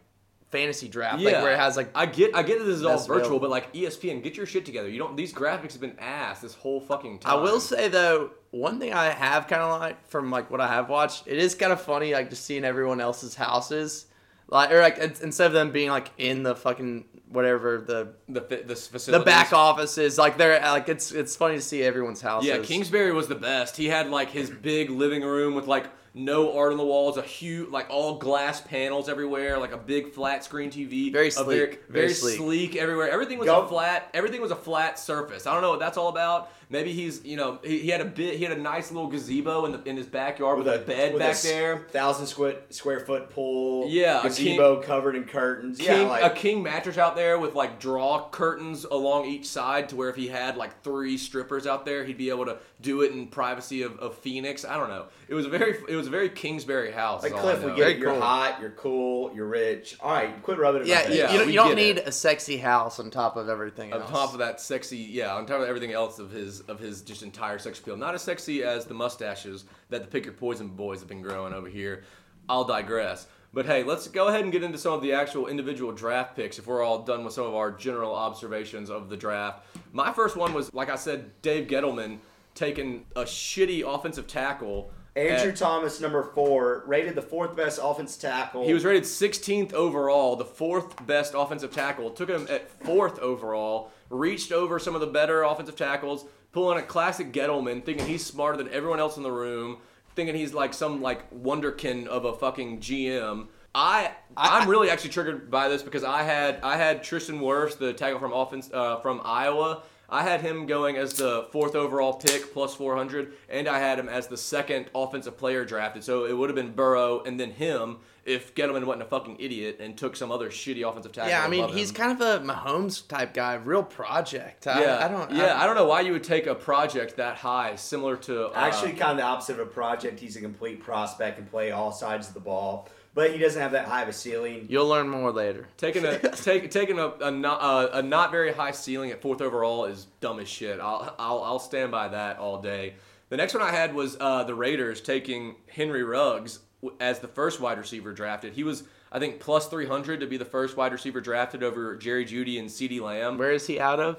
fantasy 0.53 0.87
draft 0.87 1.19
Yeah, 1.19 1.31
like 1.31 1.41
where 1.43 1.53
it 1.53 1.59
has 1.59 1.75
like 1.75 1.89
I 1.95 2.05
get, 2.05 2.35
I 2.35 2.43
get 2.43 2.59
that 2.59 2.65
this 2.65 2.77
is 2.77 2.85
all 2.85 2.97
virtual, 2.99 3.15
available. 3.17 3.39
but 3.39 3.49
like 3.49 3.73
ESPN, 3.73 4.23
get 4.23 4.37
your 4.37 4.45
shit 4.45 4.65
together. 4.65 4.87
You 4.87 4.99
don't. 4.99 5.17
These 5.17 5.33
graphics 5.33 5.73
have 5.73 5.81
been 5.81 5.97
ass 5.99 6.39
this 6.41 6.53
whole 6.55 6.79
fucking 6.79 7.19
time. 7.19 7.39
I 7.39 7.41
will 7.41 7.59
say 7.59 7.87
though 7.89 8.31
one 8.51 8.79
thing 8.79 8.93
I 8.93 9.09
have 9.09 9.47
kind 9.47 9.61
of 9.61 9.81
like 9.81 10.07
from 10.07 10.31
like 10.31 10.49
what 10.51 10.61
I 10.61 10.67
have 10.67 10.87
watched 10.89 11.27
it 11.27 11.37
is 11.37 11.55
kind 11.55 11.73
of 11.73 11.81
funny 11.81 12.13
like 12.13 12.29
just 12.29 12.45
seeing 12.45 12.63
everyone 12.63 13.01
else's 13.01 13.35
houses 13.35 14.05
like 14.47 14.71
or 14.71 14.79
like 14.81 14.97
in- 14.99 15.15
instead 15.23 15.47
of 15.47 15.53
them 15.53 15.71
being 15.71 15.89
like 15.89 16.11
in 16.17 16.43
the 16.43 16.55
fucking 16.55 17.05
whatever 17.29 17.79
the 17.81 18.13
the 18.29 18.41
fi- 18.41 18.61
this 18.61 18.87
the 19.07 19.19
back 19.21 19.51
offices 19.53 20.19
like 20.19 20.37
they're 20.37 20.59
like 20.59 20.87
it's 20.87 21.11
it's 21.11 21.35
funny 21.35 21.55
to 21.55 21.61
see 21.61 21.81
everyone's 21.81 22.21
houses 22.21 22.47
Yeah, 22.47 22.59
Kingsbury 22.59 23.11
was 23.11 23.27
the 23.27 23.33
best. 23.35 23.75
He 23.75 23.87
had 23.87 24.09
like 24.11 24.29
his 24.29 24.51
big 24.51 24.91
living 24.91 25.23
room 25.23 25.55
with 25.55 25.65
like 25.65 25.87
no 26.13 26.57
art 26.57 26.71
on 26.71 26.77
the 26.77 26.85
walls, 26.85 27.17
a 27.17 27.21
huge 27.21 27.69
like 27.69 27.87
all 27.89 28.17
glass 28.17 28.61
panels 28.61 29.09
everywhere, 29.09 29.57
like 29.57 29.71
a 29.71 29.77
big 29.77 30.13
flat 30.13 30.43
screen 30.43 30.69
TV. 30.69 31.11
Very 31.11 31.31
sleek, 31.31 31.47
very, 31.47 31.65
very 31.65 31.79
very 31.89 32.09
sleek. 32.13 32.37
sleek 32.37 32.75
everywhere. 32.75 33.09
Everything 33.09 33.39
was 33.39 33.47
Go- 33.47 33.61
a 33.63 33.67
flat. 33.67 34.09
Everything 34.13 34.41
was 34.41 34.51
a 34.51 34.55
flat 34.55 34.99
surface. 34.99 35.47
I 35.47 35.53
don't 35.53 35.61
know 35.61 35.71
what 35.71 35.79
that's 35.79 35.97
all 35.97 36.09
about. 36.09 36.51
Maybe 36.73 36.91
he's 36.91 37.23
you 37.23 37.37
know 37.37 37.59
he, 37.63 37.77
he 37.81 37.89
had 37.89 38.01
a 38.01 38.05
bit 38.05 38.35
he 38.35 38.43
had 38.43 38.57
a 38.57 38.59
nice 38.59 38.91
little 38.91 39.07
gazebo 39.07 39.65
in 39.65 39.73
the 39.73 39.83
in 39.87 39.95
his 39.95 40.07
backyard 40.07 40.57
with, 40.57 40.67
a, 40.67 40.79
bed 40.79 41.13
with 41.13 41.19
back 41.21 41.29
s- 41.29 41.43
there. 41.43 41.85
thousand 41.91 42.25
square 42.25 42.55
square 42.71 42.99
foot 42.99 43.29
pool. 43.29 43.87
Yeah, 43.87 44.21
a 44.21 44.23
gazebo 44.23 44.81
covered 44.81 45.15
in 45.15 45.25
curtains. 45.25 45.77
King, 45.77 46.01
yeah, 46.01 46.07
like 46.07 46.23
a 46.23 46.35
king 46.35 46.63
mattress 46.63 46.97
out 46.97 47.15
there 47.15 47.37
with 47.37 47.53
like 47.53 47.79
draw 47.79 48.27
curtains 48.31 48.85
along 48.85 49.25
each 49.25 49.45
side 49.45 49.89
to 49.89 49.95
where 49.95 50.09
if 50.09 50.15
he 50.15 50.27
had 50.27 50.57
like 50.57 50.81
three 50.83 51.15
strippers 51.19 51.67
out 51.67 51.85
there, 51.85 52.03
he'd 52.05 52.17
be 52.17 52.31
able 52.31 52.45
to 52.45 52.57
do 52.81 53.01
it 53.03 53.11
in 53.11 53.27
privacy 53.27 53.83
of, 53.83 53.99
of 53.99 54.17
Phoenix. 54.17 54.65
I 54.65 54.75
don't 54.77 54.89
know. 54.89 55.05
It 55.27 55.35
was 55.35 55.45
a 55.45 55.49
very 55.49 55.77
it 55.87 55.95
was 55.95 56.07
a 56.07 56.09
very 56.09 56.29
Kingsbury 56.29 56.91
house. 56.91 57.21
like 57.21 57.33
Cliff, 57.33 57.59
we 57.63 57.67
get 57.69 57.77
Very 57.77 57.91
it. 57.93 57.99
You're 57.99 58.11
cool. 58.13 58.21
hot. 58.21 58.57
You're 58.59 58.71
cool. 58.71 59.31
You're 59.35 59.47
rich. 59.47 59.95
All 60.01 60.11
right, 60.11 60.41
quit 60.41 60.57
rubbing 60.57 60.81
it. 60.81 60.85
in 60.85 60.89
yeah, 60.89 61.07
you, 61.07 61.15
you 61.33 61.37
don't, 61.39 61.47
you 61.49 61.55
don't 61.55 61.75
need 61.75 61.97
it. 61.99 62.07
a 62.07 62.11
sexy 62.11 62.57
house 62.57 62.99
on 62.99 63.11
top 63.11 63.37
of 63.37 63.47
everything 63.47 63.91
else. 63.91 64.01
on 64.03 64.09
else 64.09 64.11
top 64.11 64.33
of 64.33 64.39
that 64.39 64.59
sexy 64.59 64.97
yeah 64.97 65.35
on 65.35 65.45
top 65.45 65.61
of 65.61 65.67
everything 65.67 65.91
else 65.91 66.17
of 66.17 66.31
his 66.31 66.62
of 66.67 66.79
his 66.79 67.01
just 67.01 67.23
entire 67.23 67.59
sex 67.59 67.79
appeal 67.79 67.97
not 67.97 68.13
as 68.15 68.21
sexy 68.21 68.63
as 68.63 68.85
the 68.85 68.93
mustaches 68.93 69.65
that 69.89 70.01
the 70.01 70.07
pick 70.07 70.25
your 70.25 70.33
poison 70.33 70.67
boys 70.67 70.99
have 70.99 71.07
been 71.07 71.21
growing 71.21 71.53
over 71.53 71.67
here 71.67 72.03
i'll 72.49 72.63
digress 72.63 73.27
but 73.53 73.65
hey 73.65 73.83
let's 73.83 74.07
go 74.07 74.27
ahead 74.27 74.41
and 74.41 74.51
get 74.51 74.63
into 74.63 74.77
some 74.77 74.93
of 74.93 75.01
the 75.01 75.13
actual 75.13 75.47
individual 75.47 75.91
draft 75.91 76.35
picks 76.35 76.57
if 76.59 76.67
we're 76.67 76.83
all 76.83 77.03
done 77.03 77.23
with 77.23 77.33
some 77.33 77.45
of 77.45 77.53
our 77.55 77.71
general 77.71 78.13
observations 78.13 78.89
of 78.89 79.09
the 79.09 79.17
draft 79.17 79.65
my 79.91 80.11
first 80.11 80.35
one 80.35 80.53
was 80.53 80.73
like 80.73 80.89
i 80.89 80.95
said 80.95 81.29
dave 81.41 81.67
gettleman 81.67 82.17
taking 82.55 83.05
a 83.15 83.23
shitty 83.23 83.83
offensive 83.85 84.27
tackle 84.27 84.91
Andrew 85.15 85.51
at- 85.51 85.57
Thomas, 85.57 86.01
number 86.01 86.23
four, 86.23 86.83
rated 86.87 87.15
the 87.15 87.21
fourth 87.21 87.55
best 87.55 87.79
offensive 87.81 88.21
tackle. 88.21 88.65
He 88.65 88.73
was 88.73 88.83
rated 88.83 89.03
16th 89.03 89.73
overall, 89.73 90.35
the 90.35 90.45
fourth 90.45 91.05
best 91.05 91.33
offensive 91.35 91.71
tackle. 91.71 92.09
Took 92.09 92.29
him 92.29 92.47
at 92.49 92.69
fourth 92.83 93.19
overall. 93.19 93.91
Reached 94.09 94.51
over 94.51 94.79
some 94.79 94.95
of 94.95 95.01
the 95.01 95.07
better 95.07 95.43
offensive 95.43 95.75
tackles, 95.75 96.25
pulling 96.53 96.77
a 96.77 96.83
classic 96.83 97.33
Gettleman, 97.33 97.83
thinking 97.83 98.05
he's 98.05 98.25
smarter 98.25 98.57
than 98.57 98.71
everyone 98.71 98.99
else 98.99 99.17
in 99.17 99.23
the 99.23 99.31
room, 99.31 99.77
thinking 100.15 100.35
he's 100.35 100.53
like 100.53 100.73
some 100.73 101.01
like 101.01 101.29
wonderkin 101.31 102.07
of 102.07 102.23
a 102.23 102.33
fucking 102.33 102.79
GM. 102.79 103.47
I 103.75 104.11
I'm 104.37 104.69
really 104.69 104.89
actually 104.89 105.09
triggered 105.09 105.49
by 105.49 105.67
this 105.67 105.81
because 105.81 106.03
I 106.03 106.23
had 106.23 106.59
I 106.61 106.77
had 106.77 107.03
Tristan 107.03 107.39
Wirfs, 107.39 107.77
the 107.77 107.91
tackle 107.91 108.19
from 108.19 108.31
offense 108.31 108.69
uh, 108.71 108.99
from 108.99 109.19
Iowa. 109.25 109.83
I 110.09 110.21
had 110.21 110.41
him 110.41 110.67
going 110.67 110.95
as 110.95 111.13
the 111.13 111.47
fourth 111.51 111.73
overall 111.75 112.13
pick 112.13 112.53
plus 112.53 112.75
400, 112.75 113.33
and 113.49 113.67
I 113.67 113.79
had 113.79 113.97
him 113.97 114.07
as 114.07 114.27
the 114.27 114.37
second 114.37 114.85
offensive 114.93 115.37
player 115.37 115.65
drafted. 115.65 116.03
So 116.03 116.25
it 116.25 116.37
would 116.37 116.49
have 116.51 116.55
been 116.55 116.73
Burrow 116.73 117.23
and 117.23 117.39
then 117.39 117.49
him 117.49 117.97
if 118.25 118.55
Gettleman 118.55 118.85
wasn't 118.85 119.03
a 119.03 119.05
fucking 119.05 119.37
idiot 119.39 119.77
and 119.79 119.97
took 119.97 120.15
some 120.15 120.31
other 120.31 120.49
shitty 120.49 120.87
offensive 120.87 121.11
tackle. 121.11 121.29
Yeah, 121.29 121.43
I 121.43 121.49
mean, 121.49 121.65
above 121.65 121.75
he's 121.75 121.89
him. 121.89 121.95
kind 121.95 122.11
of 122.11 122.21
a 122.21 122.45
Mahomes 122.45 123.07
type 123.07 123.33
guy, 123.33 123.55
real 123.55 123.83
project. 123.83 124.65
I, 124.67 124.81
yeah, 124.81 125.05
I 125.05 125.07
don't. 125.07 125.31
Yeah, 125.31 125.61
I, 125.61 125.65
don't 125.65 125.75
know 125.75 125.85
why 125.85 126.01
you 126.01 126.13
would 126.13 126.23
take 126.23 126.47
a 126.47 126.55
project 126.55 127.17
that 127.17 127.37
high, 127.37 127.75
similar 127.75 128.15
to 128.17 128.47
uh, 128.47 128.53
Actually, 128.55 128.93
kind 128.93 129.11
of 129.11 129.17
the 129.17 129.23
opposite 129.23 129.59
of 129.59 129.67
a 129.67 129.69
project. 129.69 130.19
He's 130.19 130.35
a 130.35 130.41
complete 130.41 130.81
prospect 130.81 131.37
and 131.37 131.49
play 131.49 131.71
all 131.71 131.91
sides 131.91 132.27
of 132.27 132.33
the 132.33 132.39
ball, 132.39 132.87
but 133.13 133.31
he 133.31 133.37
doesn't 133.37 133.61
have 133.61 133.73
that 133.73 133.85
high 133.85 134.03
of 134.03 134.09
a 134.09 134.13
ceiling. 134.13 134.67
You'll 134.69 134.87
learn 134.87 135.09
more 135.09 135.31
later. 135.31 135.67
Taking 135.77 136.05
a 136.05 136.17
take, 136.31 136.71
taking 136.71 136.99
a 136.99 137.09
a 137.21 137.31
not, 137.31 137.61
uh, 137.61 137.89
a 137.93 138.01
not 138.01 138.31
very 138.31 138.53
high 138.53 138.71
ceiling 138.71 139.11
at 139.11 139.21
fourth 139.21 139.41
overall 139.41 139.85
is 139.85 140.07
dumb 140.21 140.39
as 140.39 140.47
shit. 140.47 140.79
I'll 140.79 141.13
I'll, 141.19 141.43
I'll 141.43 141.59
stand 141.59 141.91
by 141.91 142.07
that 142.09 142.37
all 142.37 142.61
day. 142.61 142.95
The 143.29 143.37
next 143.37 143.53
one 143.53 143.63
I 143.63 143.71
had 143.71 143.95
was 143.95 144.15
uh, 144.19 144.43
the 144.43 144.53
Raiders 144.53 145.01
taking 145.01 145.55
Henry 145.67 146.03
Ruggs 146.03 146.59
w- 146.59 146.72
as 146.99 147.19
the 147.19 147.27
first 147.27 147.59
wide 147.59 147.77
receiver 147.77 148.11
drafted. 148.13 148.53
He 148.53 148.63
was 148.63 148.83
I 149.11 149.19
think 149.19 149.39
plus 149.39 149.67
three 149.67 149.85
hundred 149.87 150.19
to 150.21 150.27
be 150.27 150.37
the 150.37 150.45
first 150.45 150.75
wide 150.77 150.91
receiver 150.91 151.21
drafted 151.21 151.63
over 151.63 151.95
Jerry 151.95 152.25
Jeudy 152.25 152.59
and 152.59 152.69
CeeDee 152.69 152.99
Lamb. 153.01 153.37
Where 153.37 153.51
is 153.51 153.67
he 153.67 153.79
out 153.79 153.99
of? 153.99 154.17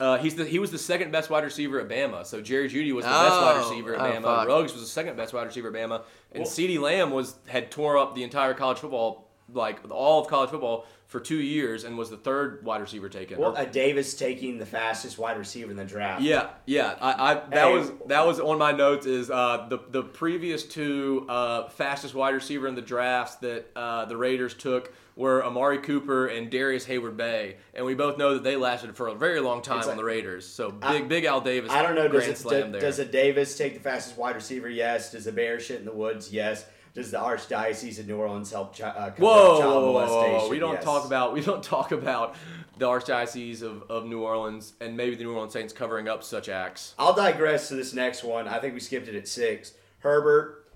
Uh, 0.00 0.16
he's 0.16 0.36
the, 0.36 0.44
he 0.44 0.60
was 0.60 0.70
the 0.70 0.78
second 0.78 1.10
best 1.10 1.28
wide 1.28 1.42
receiver 1.42 1.80
at 1.80 1.88
Bama. 1.88 2.24
So 2.24 2.40
Jerry 2.40 2.68
Jeudy 2.68 2.92
was 2.94 3.04
the 3.04 3.10
best 3.10 3.30
wide 3.30 3.54
Oh, 3.56 3.68
receiver 3.68 3.96
at 3.96 4.00
oh, 4.00 4.12
Bama. 4.20 4.22
fuck. 4.22 4.46
Ruggs 4.48 4.72
was 4.72 4.82
the 4.82 4.88
second 4.88 5.16
best 5.16 5.32
wide 5.34 5.46
receiver 5.46 5.68
at 5.68 5.74
Bama, 5.74 6.02
and 6.32 6.44
Well- 6.44 6.52
CeeDee 6.52 6.78
Lamb 6.78 7.10
was 7.10 7.34
had 7.48 7.70
tore 7.72 7.98
up 7.98 8.14
the 8.14 8.22
entire 8.22 8.54
college 8.54 8.78
football, 8.78 9.28
like 9.52 9.80
all 9.90 10.20
of 10.20 10.28
college 10.28 10.50
football, 10.50 10.86
for 11.08 11.20
two 11.20 11.40
years, 11.40 11.84
and 11.84 11.96
was 11.96 12.10
the 12.10 12.18
third 12.18 12.62
wide 12.64 12.82
receiver 12.82 13.08
taken. 13.08 13.38
Well, 13.38 13.56
uh, 13.56 13.64
Davis 13.64 14.14
taking 14.14 14.58
the 14.58 14.66
fastest 14.66 15.18
wide 15.18 15.38
receiver 15.38 15.70
in 15.70 15.76
the 15.76 15.84
draft. 15.84 16.20
yeah, 16.22 16.50
yeah. 16.66 16.94
I, 17.00 17.32
I 17.32 17.34
that 17.34 17.52
Hey. 17.68 17.74
was 17.74 17.92
that 18.06 18.26
was 18.26 18.38
on 18.38 18.58
my 18.58 18.72
notes. 18.72 19.06
Is 19.06 19.30
uh, 19.30 19.66
the 19.70 19.78
the 19.90 20.02
previous 20.02 20.62
two 20.64 21.24
uh, 21.28 21.68
fastest 21.70 22.14
wide 22.14 22.34
receiver 22.34 22.68
in 22.68 22.74
the 22.74 22.82
drafts 22.82 23.36
that 23.36 23.66
uh, 23.74 24.04
the 24.04 24.16
Raiders 24.18 24.52
took 24.54 24.92
were 25.16 25.44
Amari 25.44 25.78
Cooper 25.78 26.28
and 26.28 26.48
Darrius 26.48 26.86
Heyward-Bey, 26.86 27.56
and 27.74 27.84
we 27.84 27.94
both 27.96 28.18
know 28.18 28.34
that 28.34 28.44
they 28.44 28.54
lasted 28.54 28.94
for 28.94 29.08
a 29.08 29.14
very 29.16 29.40
long 29.40 29.62
time 29.62 29.78
It's 29.80 29.88
on 29.88 29.96
the 29.96 30.04
Raiders. 30.04 30.46
So 30.46 30.70
big 30.70 30.84
I- 30.84 31.00
big 31.02 31.24
Al 31.24 31.40
Davis. 31.40 31.72
I 31.72 31.82
don't 31.82 31.94
know. 31.96 32.06
Does, 32.06 32.28
it, 32.28 32.48
do- 32.48 32.70
there. 32.70 32.80
does 32.80 32.98
a 33.00 33.04
Davis 33.06 33.56
take 33.56 33.74
the 33.74 33.80
fastest 33.80 34.16
wide 34.18 34.36
receiver? 34.36 34.68
Yes. 34.68 35.10
Does 35.12 35.26
a 35.26 35.32
bear 35.32 35.58
shit 35.58 35.78
in 35.80 35.86
the 35.86 35.92
woods? 35.92 36.30
Yes. 36.32 36.64
Does 36.98 37.12
the 37.12 37.18
Archdiocese 37.18 38.00
of 38.00 38.08
New 38.08 38.16
Orleans 38.16 38.50
help 38.50 38.76
chi- 38.76 38.82
uh, 38.82 39.12
Whoa, 39.12 39.60
child 39.60 39.84
whoa, 39.84 39.92
molestation? 39.92 40.40
whoa. 40.40 40.48
we 40.48 40.58
don't 40.58 40.74
Yes. 40.74 40.82
talk 40.82 41.04
about 41.06 41.32
we 41.32 41.40
don't 41.40 41.62
talk 41.76 41.92
about 41.92 42.34
the 42.76 42.86
archdiocese 42.86 43.62
of, 43.62 43.84
of 43.88 44.04
New 44.06 44.22
Orleans 44.22 44.72
and 44.80 44.96
maybe 44.96 45.14
the 45.14 45.22
New 45.22 45.32
Orleans 45.32 45.52
Saints 45.52 45.72
covering 45.72 46.08
up 46.08 46.24
such 46.24 46.48
acts. 46.48 46.94
I'll 46.98 47.14
digress 47.14 47.68
to 47.68 47.76
this 47.76 47.94
next 47.94 48.24
one. 48.24 48.48
I 48.48 48.58
think 48.58 48.74
we 48.74 48.80
skipped 48.80 49.06
it 49.06 49.14
at 49.14 49.28
six. 49.28 49.74
Herbert. 50.00 50.66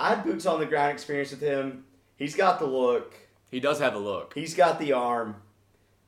I 0.00 0.14
had 0.14 0.24
boots 0.24 0.46
on 0.46 0.60
the 0.60 0.64
ground 0.66 0.92
experience 0.92 1.30
with 1.30 1.42
him. 1.42 1.84
He's 2.16 2.34
got 2.34 2.58
the 2.58 2.64
look. 2.66 3.12
He 3.50 3.60
does 3.60 3.78
have 3.78 3.94
a 3.94 3.98
look. 3.98 4.32
He's 4.34 4.54
got 4.54 4.78
the 4.78 4.94
arm, 4.94 5.36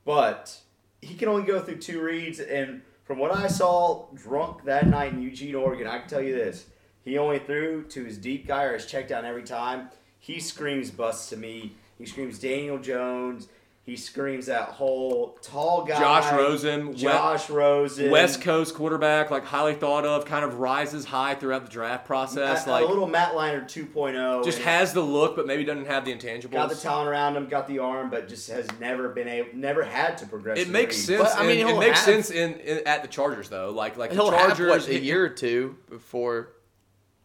but 0.03 0.57
he 0.99 1.13
can 1.13 1.27
only 1.27 1.43
go 1.45 1.59
through 1.61 1.77
two 1.77 2.01
reads. 2.01 2.39
And 2.39 2.81
from 3.03 3.19
what 3.19 3.31
I 3.35 3.45
saw 3.45 4.07
drunk 4.15 4.63
that 4.63 4.87
night 4.87 5.13
in 5.13 5.21
Eugene, 5.21 5.53
Oregon, 5.53 5.85
I 5.85 5.99
can 5.99 6.09
tell 6.09 6.21
you 6.23 6.33
this: 6.33 6.65
he 7.09 7.17
only 7.17 7.39
threw 7.39 7.83
to 7.85 8.03
his 8.05 8.17
deep 8.17 8.45
guy 8.47 8.63
or 8.65 8.73
his 8.73 8.85
check 8.85 9.07
down 9.07 9.25
every 9.25 9.43
time. 9.43 9.89
He 10.19 10.39
screams 10.39 10.91
busts 10.91 11.29
to 11.29 11.37
me. 11.37 11.75
He 11.97 12.05
screams 12.05 12.37
Daniel 12.37 12.77
Jones. 12.77 13.47
He 13.83 13.97
screams 13.97 14.45
that 14.45 14.69
whole 14.69 15.39
tall 15.41 15.83
guy. 15.83 15.99
Josh 15.99 16.31
Rosen, 16.31 16.95
Josh 16.95 17.49
Rosen. 17.49 18.11
West 18.11 18.41
Coast 18.41 18.75
quarterback, 18.75 19.31
like 19.31 19.43
highly 19.43 19.73
thought 19.73 20.05
of, 20.05 20.25
kind 20.25 20.45
of 20.45 20.59
rises 20.59 21.05
high 21.05 21.33
throughout 21.33 21.63
the 21.65 21.71
draft 21.71 22.05
process. 22.05 22.67
a, 22.67 22.69
like 22.69 22.85
a 22.85 22.87
little 22.87 23.07
Matt 23.07 23.33
Leinart 23.33 23.63
2.0. 23.65 24.43
just 24.45 24.59
has 24.59 24.93
the 24.93 25.01
look, 25.01 25.35
but 25.35 25.47
maybe 25.47 25.63
doesn't 25.63 25.87
have 25.87 26.05
the 26.05 26.13
intangibles. 26.13 26.51
got 26.51 26.69
the 26.69 26.75
talent 26.75 27.09
around 27.09 27.35
him, 27.35 27.47
got 27.47 27.67
the 27.67 27.79
arm, 27.79 28.11
but 28.11 28.29
just 28.29 28.47
has 28.51 28.67
never 28.79 29.09
been 29.09 29.27
able, 29.27 29.49
never 29.55 29.81
had 29.81 30.19
to 30.19 30.27
progress. 30.27 30.59
it 30.59 30.69
makes 30.69 30.95
read. 30.97 31.17
sense. 31.17 31.33
But, 31.33 31.41
I 31.43 31.47
mean, 31.47 31.67
in- 31.67 31.75
it 31.75 31.79
makes 31.79 32.05
have- 32.05 32.25
sense 32.25 32.29
in, 32.29 32.59
in 32.59 32.85
at 32.85 33.01
the 33.01 33.07
Chargers 33.07 33.49
though. 33.49 33.71
Like 33.71 33.97
like 33.97 34.11
He'll 34.11 34.29
the 34.29 34.37
have 34.37 34.49
Chargers, 34.49 34.69
what 34.87 34.87
a 34.87 34.99
year 34.99 35.25
or 35.25 35.29
two 35.29 35.77
before. 35.89 36.49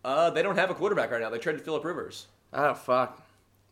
Uh, 0.04 0.30
they 0.30 0.42
don't 0.42 0.56
have 0.56 0.70
a 0.70 0.74
quarterback 0.74 1.10
right 1.10 1.20
now. 1.20 1.30
They 1.30 1.38
traded 1.38 1.62
Philip 1.62 1.84
Rivers. 1.84 2.26
Oh 2.52 2.74
fuck! 2.74 3.20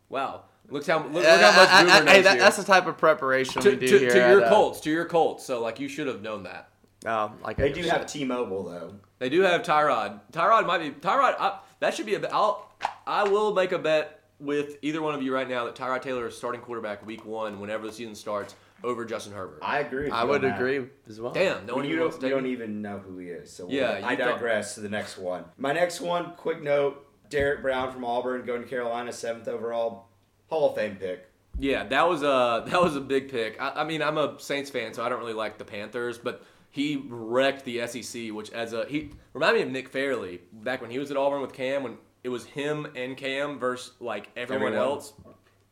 Wow, 0.09 0.43
look 0.71 0.87
how 0.87 0.99
look, 1.05 1.12
look 1.12 1.25
Uh, 1.25 1.39
how 1.39 1.61
much 1.61 1.69
I- 1.69 1.79
I- 1.81 1.83
Boomer 1.83 1.93
I- 1.95 1.99
knows 2.01 2.09
hey, 2.15 2.23
that, 2.23 2.39
that's 2.39 2.57
the 2.57 2.65
type 2.65 2.87
of 2.87 2.97
preparation 2.99 3.62
to, 3.62 3.71
we 3.71 3.77
do 3.77 3.87
to, 3.89 3.99
here. 3.99 4.11
to 4.11 4.17
your 4.17 4.41
at, 4.41 4.47
uh, 4.47 4.51
Colts, 4.51 4.81
to 4.81 4.91
your 4.91 5.05
Colts. 5.05 5.45
So 5.45 5.61
like 5.61 5.79
you 5.79 5.89
should 5.89 6.07
have 6.07 6.23
known 6.23 6.45
that. 6.45 6.69
Oh, 7.07 7.33
like 7.45 7.59
I 7.59 7.65
They 7.65 7.69
do 7.73 7.81
just 7.83 7.91
have 7.93 8.03
said. 8.03 8.09
T-Mobile 8.21 8.65
though. 8.65 8.95
They 9.19 9.29
do 9.29 9.43
have 9.43 9.62
Tyrod. 9.62 10.21
Tyrod 10.33 10.67
might 10.67 10.79
be 10.79 10.91
Tyrod. 10.91 11.37
I, 11.39 11.59
that 11.81 11.95
should 11.95 12.07
be 12.07 12.15
a. 12.15 12.21
bet. 12.21 12.33
I'll. 12.33 12.69
I 13.07 13.25
will 13.25 13.53
make 13.55 13.73
a 13.73 13.79
bet 13.79 14.21
with 14.41 14.77
either 14.83 15.01
one 15.03 15.15
of 15.15 15.23
you 15.23 15.33
right 15.35 15.49
now 15.49 15.65
that 15.67 15.75
Tyrod 15.77 16.03
Taylor 16.03 16.27
is 16.27 16.37
starting 16.37 16.61
quarterback 16.61 17.05
week 17.07 17.25
one 17.25 17.61
whenever 17.61 17.87
the 17.87 17.93
season 17.93 18.15
starts 18.15 18.55
over 18.85 19.05
Justin 19.05 19.33
Herbert. 19.35 19.61
I 19.62 19.79
agree. 19.81 20.05
With 20.05 20.12
I 20.12 20.23
you 20.23 20.29
would 20.29 20.45
on 20.45 20.51
that. 20.51 20.59
agree 20.61 20.87
as 21.09 21.21
well. 21.21 21.33
Damn, 21.33 21.67
no 21.67 21.75
Well, 21.75 21.77
one 21.77 21.85
you 21.85 21.91
even 21.93 22.01
wants 22.03 22.17
don't, 22.17 22.23
to 22.23 22.29
you 22.29 22.35
don't 22.35 22.47
even 22.47 22.83
know 22.83 22.99
who 22.99 23.19
he 23.19 23.29
is. 23.29 23.53
So 23.53 23.69
Yeah, 23.69 24.01
I 24.03 24.12
you 24.12 24.17
don't. 24.17 24.29
digress 24.35 24.75
to 24.77 24.81
the 24.81 24.89
next 24.89 25.19
one. 25.19 25.45
My 25.59 25.73
next 25.73 26.01
one, 26.01 26.33
quick 26.37 26.62
note: 26.62 27.07
Derrick 27.31 27.62
Brown 27.62 27.93
from 27.93 28.05
Auburn 28.05 28.45
going 28.45 28.62
to 28.62 28.69
Carolina, 28.69 29.12
seventh 29.12 29.49
overall, 29.49 30.09
Hall 30.49 30.71
of 30.71 30.77
Fame 30.77 30.97
pick. 30.97 31.29
Yeah, 31.59 31.85
that 31.85 32.09
was 32.09 32.23
a 32.23 32.65
that 32.71 32.81
was 32.83 32.97
a 32.97 33.01
big 33.01 33.31
pick. 33.31 33.61
I, 33.61 33.83
I 33.83 33.85
mean, 33.85 34.03
I'm 34.03 34.19
a 34.19 34.37
Saints 34.39 34.71
fan, 34.71 34.95
so 34.95 35.03
I 35.05 35.09
don't 35.09 35.19
really 35.21 35.33
like 35.35 35.59
the 35.59 35.65
Panthers, 35.65 36.19
but 36.19 36.43
he 36.71 37.05
wrecked 37.09 37.65
the 37.67 37.87
SEC, 37.87 38.31
which 38.33 38.51
as 38.53 38.73
a 38.73 38.87
he 38.87 39.11
reminded 39.35 39.59
me 39.61 39.67
of 39.67 39.71
Nick 39.73 39.89
Fairley 39.91 40.41
back 40.53 40.81
when 40.81 40.91
he 40.91 40.99
was 40.99 41.11
at 41.11 41.17
Auburn 41.17 41.43
with 41.43 41.53
Cam, 41.53 41.83
when 41.83 41.99
it 42.25 42.31
was 42.31 42.45
him 42.47 42.87
and 42.97 43.17
Cam 43.17 43.59
versus 43.59 43.93
like 44.01 44.29
everyone, 44.37 44.69
Everyone. 44.69 44.89
else, 44.89 45.12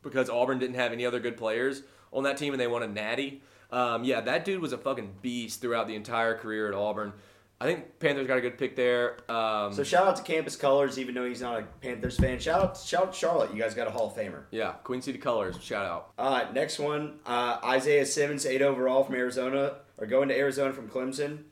because 0.03 0.29
Auburn 0.29 0.59
didn't 0.59 0.75
have 0.75 0.91
any 0.91 1.05
other 1.05 1.19
good 1.19 1.37
players 1.37 1.81
on 2.11 2.23
that 2.23 2.37
team, 2.37 2.53
and 2.53 2.59
they 2.61 2.67
won 2.67 2.83
a 2.83 2.87
Natty. 2.87 3.41
Um, 3.71 4.03
yeah, 4.03 4.21
that 4.21 4.43
dude 4.45 4.61
was 4.61 4.73
a 4.73 4.77
fucking 4.77 5.15
beast 5.21 5.61
throughout 5.61 5.87
the 5.87 5.95
entire 5.95 6.35
career 6.37 6.67
at 6.67 6.73
Auburn. 6.73 7.13
I 7.59 7.65
think 7.65 7.99
Panthers 7.99 8.25
got 8.25 8.37
a 8.39 8.41
good 8.41 8.57
pick 8.57 8.75
there. 8.75 9.17
Um, 9.31 9.71
So 9.71 9.83
shout 9.83 10.07
out 10.07 10.15
to 10.15 10.23
Campus 10.23 10.55
Colors, 10.55 10.97
even 10.97 11.13
though 11.13 11.25
he's 11.27 11.41
not 11.41 11.59
a 11.59 11.63
Panthers 11.79 12.17
fan. 12.17 12.39
Shout 12.39 12.59
out, 12.61 12.77
shout 12.77 13.03
out 13.03 13.13
to 13.13 13.19
Charlotte. 13.19 13.53
You 13.53 13.61
guys 13.61 13.75
got 13.75 13.87
a 13.87 13.91
Hall 13.91 14.07
of 14.07 14.15
Famer. 14.15 14.43
yeah, 14.49 14.71
Queen 14.83 15.01
City 15.01 15.19
Colors, 15.19 15.57
shout 15.61 15.85
out. 15.85 16.11
All 16.17 16.31
right, 16.31 16.51
next 16.53 16.79
one. 16.79 17.19
Uh, 17.25 17.59
Isaiah 17.63 18.05
Simmons, 18.05 18.45
eight 18.47 18.63
overall 18.63 19.03
from 19.03 19.13
Arizona, 19.15 19.75
or 19.99 20.07
going 20.07 20.27
to 20.29 20.35
Arizona 20.37 20.73
from 20.73 20.89
Clemson. 20.89 21.43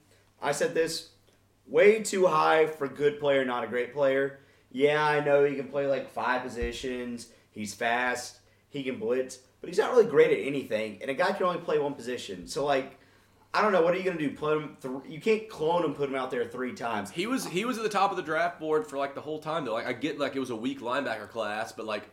I 0.42 0.51
said 0.51 0.74
this 0.74 1.10
way 1.68 2.01
too 2.01 2.25
high 2.25 2.66
for 2.66 2.88
good 2.88 3.20
player, 3.20 3.46
not 3.46 3.63
a 3.63 3.68
great 3.68 3.94
player. 3.94 4.39
Yeah, 4.72 5.04
I 5.06 5.24
know 5.24 5.44
he 5.46 5.56
can 5.56 5.68
play 5.68 5.86
like 5.86 6.10
five 6.12 6.42
positions. 6.42 7.28
He's 7.51 7.75
fast. 7.75 8.39
He 8.70 8.82
can 8.84 8.98
blitz, 9.00 9.39
but 9.62 9.70
he's 9.70 9.78
not 9.78 9.92
really 9.92 10.06
great 10.06 10.32
at 10.32 10.46
anything. 10.46 11.00
And 11.01 11.10
a 11.10 11.13
guy 11.13 11.32
can 11.32 11.46
only 11.46 11.60
play 11.60 11.80
one 11.80 11.94
position. 11.94 12.48
So 12.48 12.66
like, 12.66 12.98
I 13.54 13.62
don't 13.62 13.72
know. 13.72 13.82
What 13.82 13.94
are 13.94 13.98
you 13.98 14.04
gonna 14.04 14.20
do? 14.20 14.30
Put 14.32 14.58
him? 14.58 14.78
Th- 14.82 14.94
you 15.08 15.20
can't 15.20 15.50
clone 15.50 15.84
him. 15.84 15.94
Put 15.94 16.10
him 16.10 16.16
out 16.16 16.30
there 16.32 16.46
three 16.46 16.74
times. 16.74 17.10
He 17.10 17.25
was 17.25 17.46
he 17.46 17.66
was 17.66 17.78
at 17.78 17.84
the 17.84 17.89
top 17.89 18.12
of 18.12 18.18
the 18.18 18.24
draft 18.24 18.60
board 18.60 18.86
for 18.88 18.98
like 18.98 19.16
the 19.16 19.22
whole 19.22 19.39
time 19.39 19.66
though. 19.66 19.74
Like 19.74 19.88
I 19.88 19.94
get 19.94 20.20
like 20.20 20.36
it 20.36 20.39
was 20.39 20.51
a 20.51 20.56
weak 20.56 20.82
linebacker 20.82 21.30
class, 21.30 21.72
but 21.72 21.86
like 21.86 22.10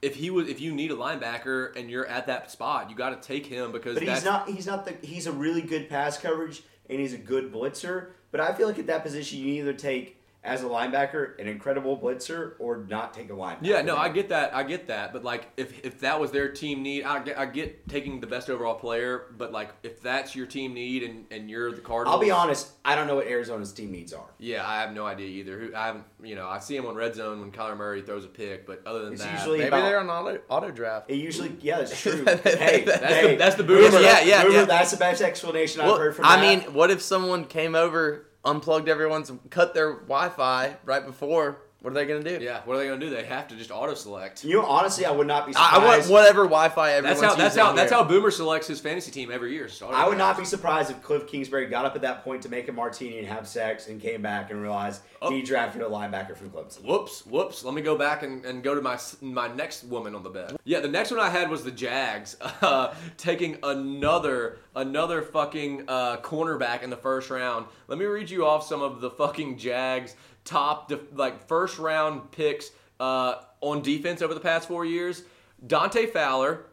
if 0.00 0.16
he 0.16 0.30
was 0.30 0.48
if 0.48 0.60
you 0.60 0.72
need 0.72 0.90
a 0.90 0.96
linebacker 0.96 1.76
and 1.76 1.90
you're 1.90 2.06
at 2.06 2.26
that 2.26 2.50
spot, 2.50 2.90
you 2.90 2.96
got 2.96 3.10
to 3.22 3.28
take 3.28 3.46
him 3.46 3.70
because 3.70 3.94
But 3.94 4.06
that's 4.06 4.20
he's 4.20 4.24
not. 4.24 4.48
He's 4.48 4.66
not 4.66 4.84
the. 4.84 5.06
He's 5.06 5.26
a 5.26 5.32
really 5.32 5.62
good 5.62 5.88
pass 5.88 6.18
coverage 6.18 6.62
and 6.90 6.98
he's 7.00 7.14
a 7.14 7.18
good 7.18 7.52
blitzer. 7.52 8.08
But 8.30 8.40
I 8.40 8.52
feel 8.52 8.66
like 8.66 8.78
at 8.78 8.86
that 8.86 9.04
position, 9.04 9.38
you 9.38 9.46
either 9.54 9.74
take 9.74 10.16
as 10.44 10.62
a 10.62 10.66
linebacker 10.66 11.38
an 11.38 11.46
incredible 11.46 11.96
blitzer 11.96 12.54
or 12.58 12.78
not 12.88 13.14
take 13.14 13.30
a 13.30 13.32
linebacker. 13.32 13.58
Yeah, 13.62 13.82
no, 13.82 13.96
I 13.96 14.08
get 14.08 14.30
that. 14.30 14.52
I 14.54 14.64
get 14.64 14.88
that. 14.88 15.12
But 15.12 15.22
like, 15.22 15.48
if 15.56 15.84
if 15.84 16.00
that 16.00 16.18
was 16.18 16.32
their 16.32 16.48
team 16.50 16.82
need, 16.82 17.04
I 17.04 17.22
get, 17.22 17.38
I 17.38 17.46
get 17.46 17.88
taking 17.88 18.20
the 18.20 18.26
best 18.26 18.50
overall 18.50 18.74
player. 18.74 19.26
But 19.38 19.52
like, 19.52 19.70
if 19.84 20.02
that's 20.02 20.34
your 20.34 20.46
team 20.46 20.74
need 20.74 21.04
and, 21.04 21.26
and 21.30 21.48
you're 21.48 21.70
the 21.70 21.80
Cardinals, 21.80 22.14
I'll 22.14 22.20
be 22.20 22.32
honest. 22.32 22.70
I 22.84 22.96
don't 22.96 23.06
know 23.06 23.14
what 23.14 23.26
Arizona's 23.28 23.72
team 23.72 23.92
needs 23.92 24.12
are. 24.12 24.26
Yeah, 24.38 24.66
I 24.68 24.80
have 24.80 24.92
no 24.92 25.06
idea 25.06 25.28
either. 25.28 25.58
Who 25.60 25.74
I 25.76 25.86
haven't, 25.86 26.04
you 26.22 26.34
know, 26.34 26.48
I 26.48 26.58
see 26.58 26.74
him 26.76 26.86
on 26.86 26.96
red 26.96 27.14
zone 27.14 27.40
when 27.40 27.52
Kyler 27.52 27.76
Murray 27.76 28.02
throws 28.02 28.24
a 28.24 28.28
pick, 28.28 28.66
but 28.66 28.82
other 28.84 29.04
than 29.04 29.12
It's 29.12 29.22
that, 29.22 29.32
usually- 29.38 29.58
Maybe 29.58 29.68
about- 29.68 29.82
they're 29.84 30.00
on 30.00 30.10
auto, 30.10 30.40
auto 30.48 30.70
draft. 30.72 31.08
It 31.08 31.16
usually, 31.18 31.56
yeah, 31.60 31.78
that's 31.78 32.00
true. 32.02 32.24
hey, 32.24 32.82
That's 32.84 33.04
hey, 33.04 33.30
the- 33.32 33.36
that's 33.36 33.54
the 33.54 33.62
Boomer, 33.62 33.88
boomer. 33.90 34.00
Yeah, 34.00 34.20
yeah, 34.22 34.42
Boomer, 34.42 34.54
yeah. 34.56 34.64
That's 34.64 34.90
the 34.90 34.96
best 34.96 35.22
explanation 35.22 35.80
I've 35.82 35.96
heard 35.98 36.16
from. 36.16 36.24
I 36.24 36.36
that. 36.36 36.42
mean, 36.66 36.74
what 36.74 36.90
if 36.90 37.00
someone 37.00 37.44
came 37.44 37.76
over, 37.76 38.26
unplugged 38.44 38.88
everyone's, 38.88 39.32
cut 39.50 39.74
their 39.74 39.94
Wi-Fi 39.94 40.76
right 40.84 41.04
before 41.06 41.62
What 41.82 41.90
are 41.90 41.94
they 41.94 42.06
gonna 42.06 42.22
do? 42.22 42.42
Yeah, 42.42 42.60
what 42.64 42.74
are 42.74 42.78
they 42.78 42.86
gonna 42.86 43.00
do? 43.00 43.10
They 43.10 43.24
have 43.24 43.48
to 43.48 43.56
just 43.56 43.70
auto 43.70 43.94
select. 43.94 44.44
You 44.44 44.56
know, 44.60 44.64
honestly, 44.66 45.04
I 45.04 45.10
would 45.10 45.26
not 45.26 45.46
be 45.46 45.52
surprised. 45.52 45.74
I 45.74 45.84
want 45.84 46.06
whatever 46.06 46.44
Wi-Fi 46.44 46.92
everyone's 46.92 47.20
That's 47.20 47.32
how 47.32 47.38
that's 47.38 47.54
using 47.56 47.66
how 47.66 47.72
that's 47.74 47.92
how 47.92 48.04
Boomer 48.04 48.30
selects 48.30 48.68
his 48.68 48.80
fantasy 48.80 49.10
team 49.10 49.30
every 49.32 49.52
year. 49.52 49.68
So 49.68 49.88
I 49.88 50.08
would 50.08 50.16
not 50.18 50.38
be 50.38 50.44
surprised 50.44 50.90
if 50.90 51.02
Cliff 51.02 51.26
Kingsbury 51.26 51.66
got 51.66 51.84
up 51.84 51.96
at 51.96 52.02
that 52.02 52.22
point 52.22 52.42
to 52.42 52.48
make 52.48 52.68
a 52.68 52.72
martini 52.72 53.18
and 53.18 53.26
have 53.26 53.48
sex 53.48 53.88
and 53.88 54.00
came 54.00 54.22
back 54.22 54.50
and 54.50 54.62
realized 54.62 55.02
Oh. 55.24 55.30
he 55.30 55.40
drafted 55.40 55.82
a 55.82 55.88
linebacker 55.88 56.36
from 56.36 56.50
Clemson. 56.50 56.82
Whoops, 56.84 57.24
whoops. 57.26 57.64
Let 57.64 57.74
me 57.74 57.82
go 57.82 57.96
back 57.96 58.24
and, 58.24 58.44
and 58.44 58.60
go 58.62 58.74
to 58.74 58.80
my 58.80 58.98
my 59.20 59.46
next 59.46 59.84
woman 59.84 60.16
on 60.16 60.24
the 60.24 60.30
bed. 60.30 60.56
Yeah, 60.64 60.80
the 60.80 60.88
next 60.88 61.12
one 61.12 61.20
I 61.20 61.30
had 61.30 61.48
was 61.48 61.62
the 61.62 61.70
Jags 61.70 62.36
uh, 62.60 62.92
taking 63.16 63.58
another 63.62 64.58
another 64.74 65.22
fucking 65.22 65.84
uh, 65.86 66.16
cornerback 66.18 66.82
in 66.82 66.90
the 66.90 66.96
first 66.96 67.30
round. 67.30 67.66
Let 67.88 67.98
me 67.98 68.04
read 68.04 68.30
you 68.30 68.46
off 68.46 68.66
some 68.66 68.82
of 68.82 69.00
the 69.00 69.10
fucking 69.10 69.58
Jags 69.58 70.16
top 70.44 70.88
def- 70.88 71.00
like 71.14 71.46
first 71.48 71.78
round 71.78 72.30
picks 72.30 72.70
uh, 73.00 73.36
on 73.60 73.82
defense 73.82 74.22
over 74.22 74.34
the 74.34 74.40
past 74.40 74.68
four 74.68 74.84
years. 74.84 75.22
Dante 75.66 76.06
Fowler 76.06 76.66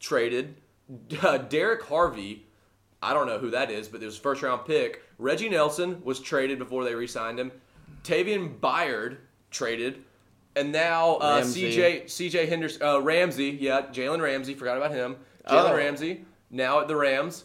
traded. 0.00 0.56
Uh, 1.22 1.38
Derrick 1.38 1.82
Harvey 1.84 2.46
I 3.02 3.14
don't 3.14 3.26
know 3.26 3.38
who 3.38 3.50
that 3.50 3.70
is, 3.70 3.88
but 3.88 4.00
it 4.02 4.06
was 4.06 4.16
first 4.16 4.42
round 4.42 4.64
pick. 4.64 5.02
Reggie 5.18 5.48
Nelson 5.48 6.02
was 6.04 6.20
traded 6.20 6.58
before 6.58 6.84
they 6.84 6.94
re-signed 6.94 7.38
him. 7.40 7.50
Taven 8.04 8.60
Bryan 8.60 9.18
traded, 9.50 10.04
and 10.54 10.70
now 10.70 11.16
uh, 11.16 11.40
CJ 11.42 12.04
CJ 12.04 12.48
Henderson 12.48 12.82
uh, 12.82 13.00
Ramsey, 13.00 13.58
yeah, 13.60 13.82
Jalen 13.92 14.20
Ramsey. 14.20 14.54
Forgot 14.54 14.76
about 14.76 14.92
him. 14.92 15.16
Jalen 15.48 15.70
Oh. 15.70 15.76
Ramsey 15.76 16.24
now 16.50 16.80
at 16.80 16.86
the 16.88 16.94
Rams. 16.96 17.44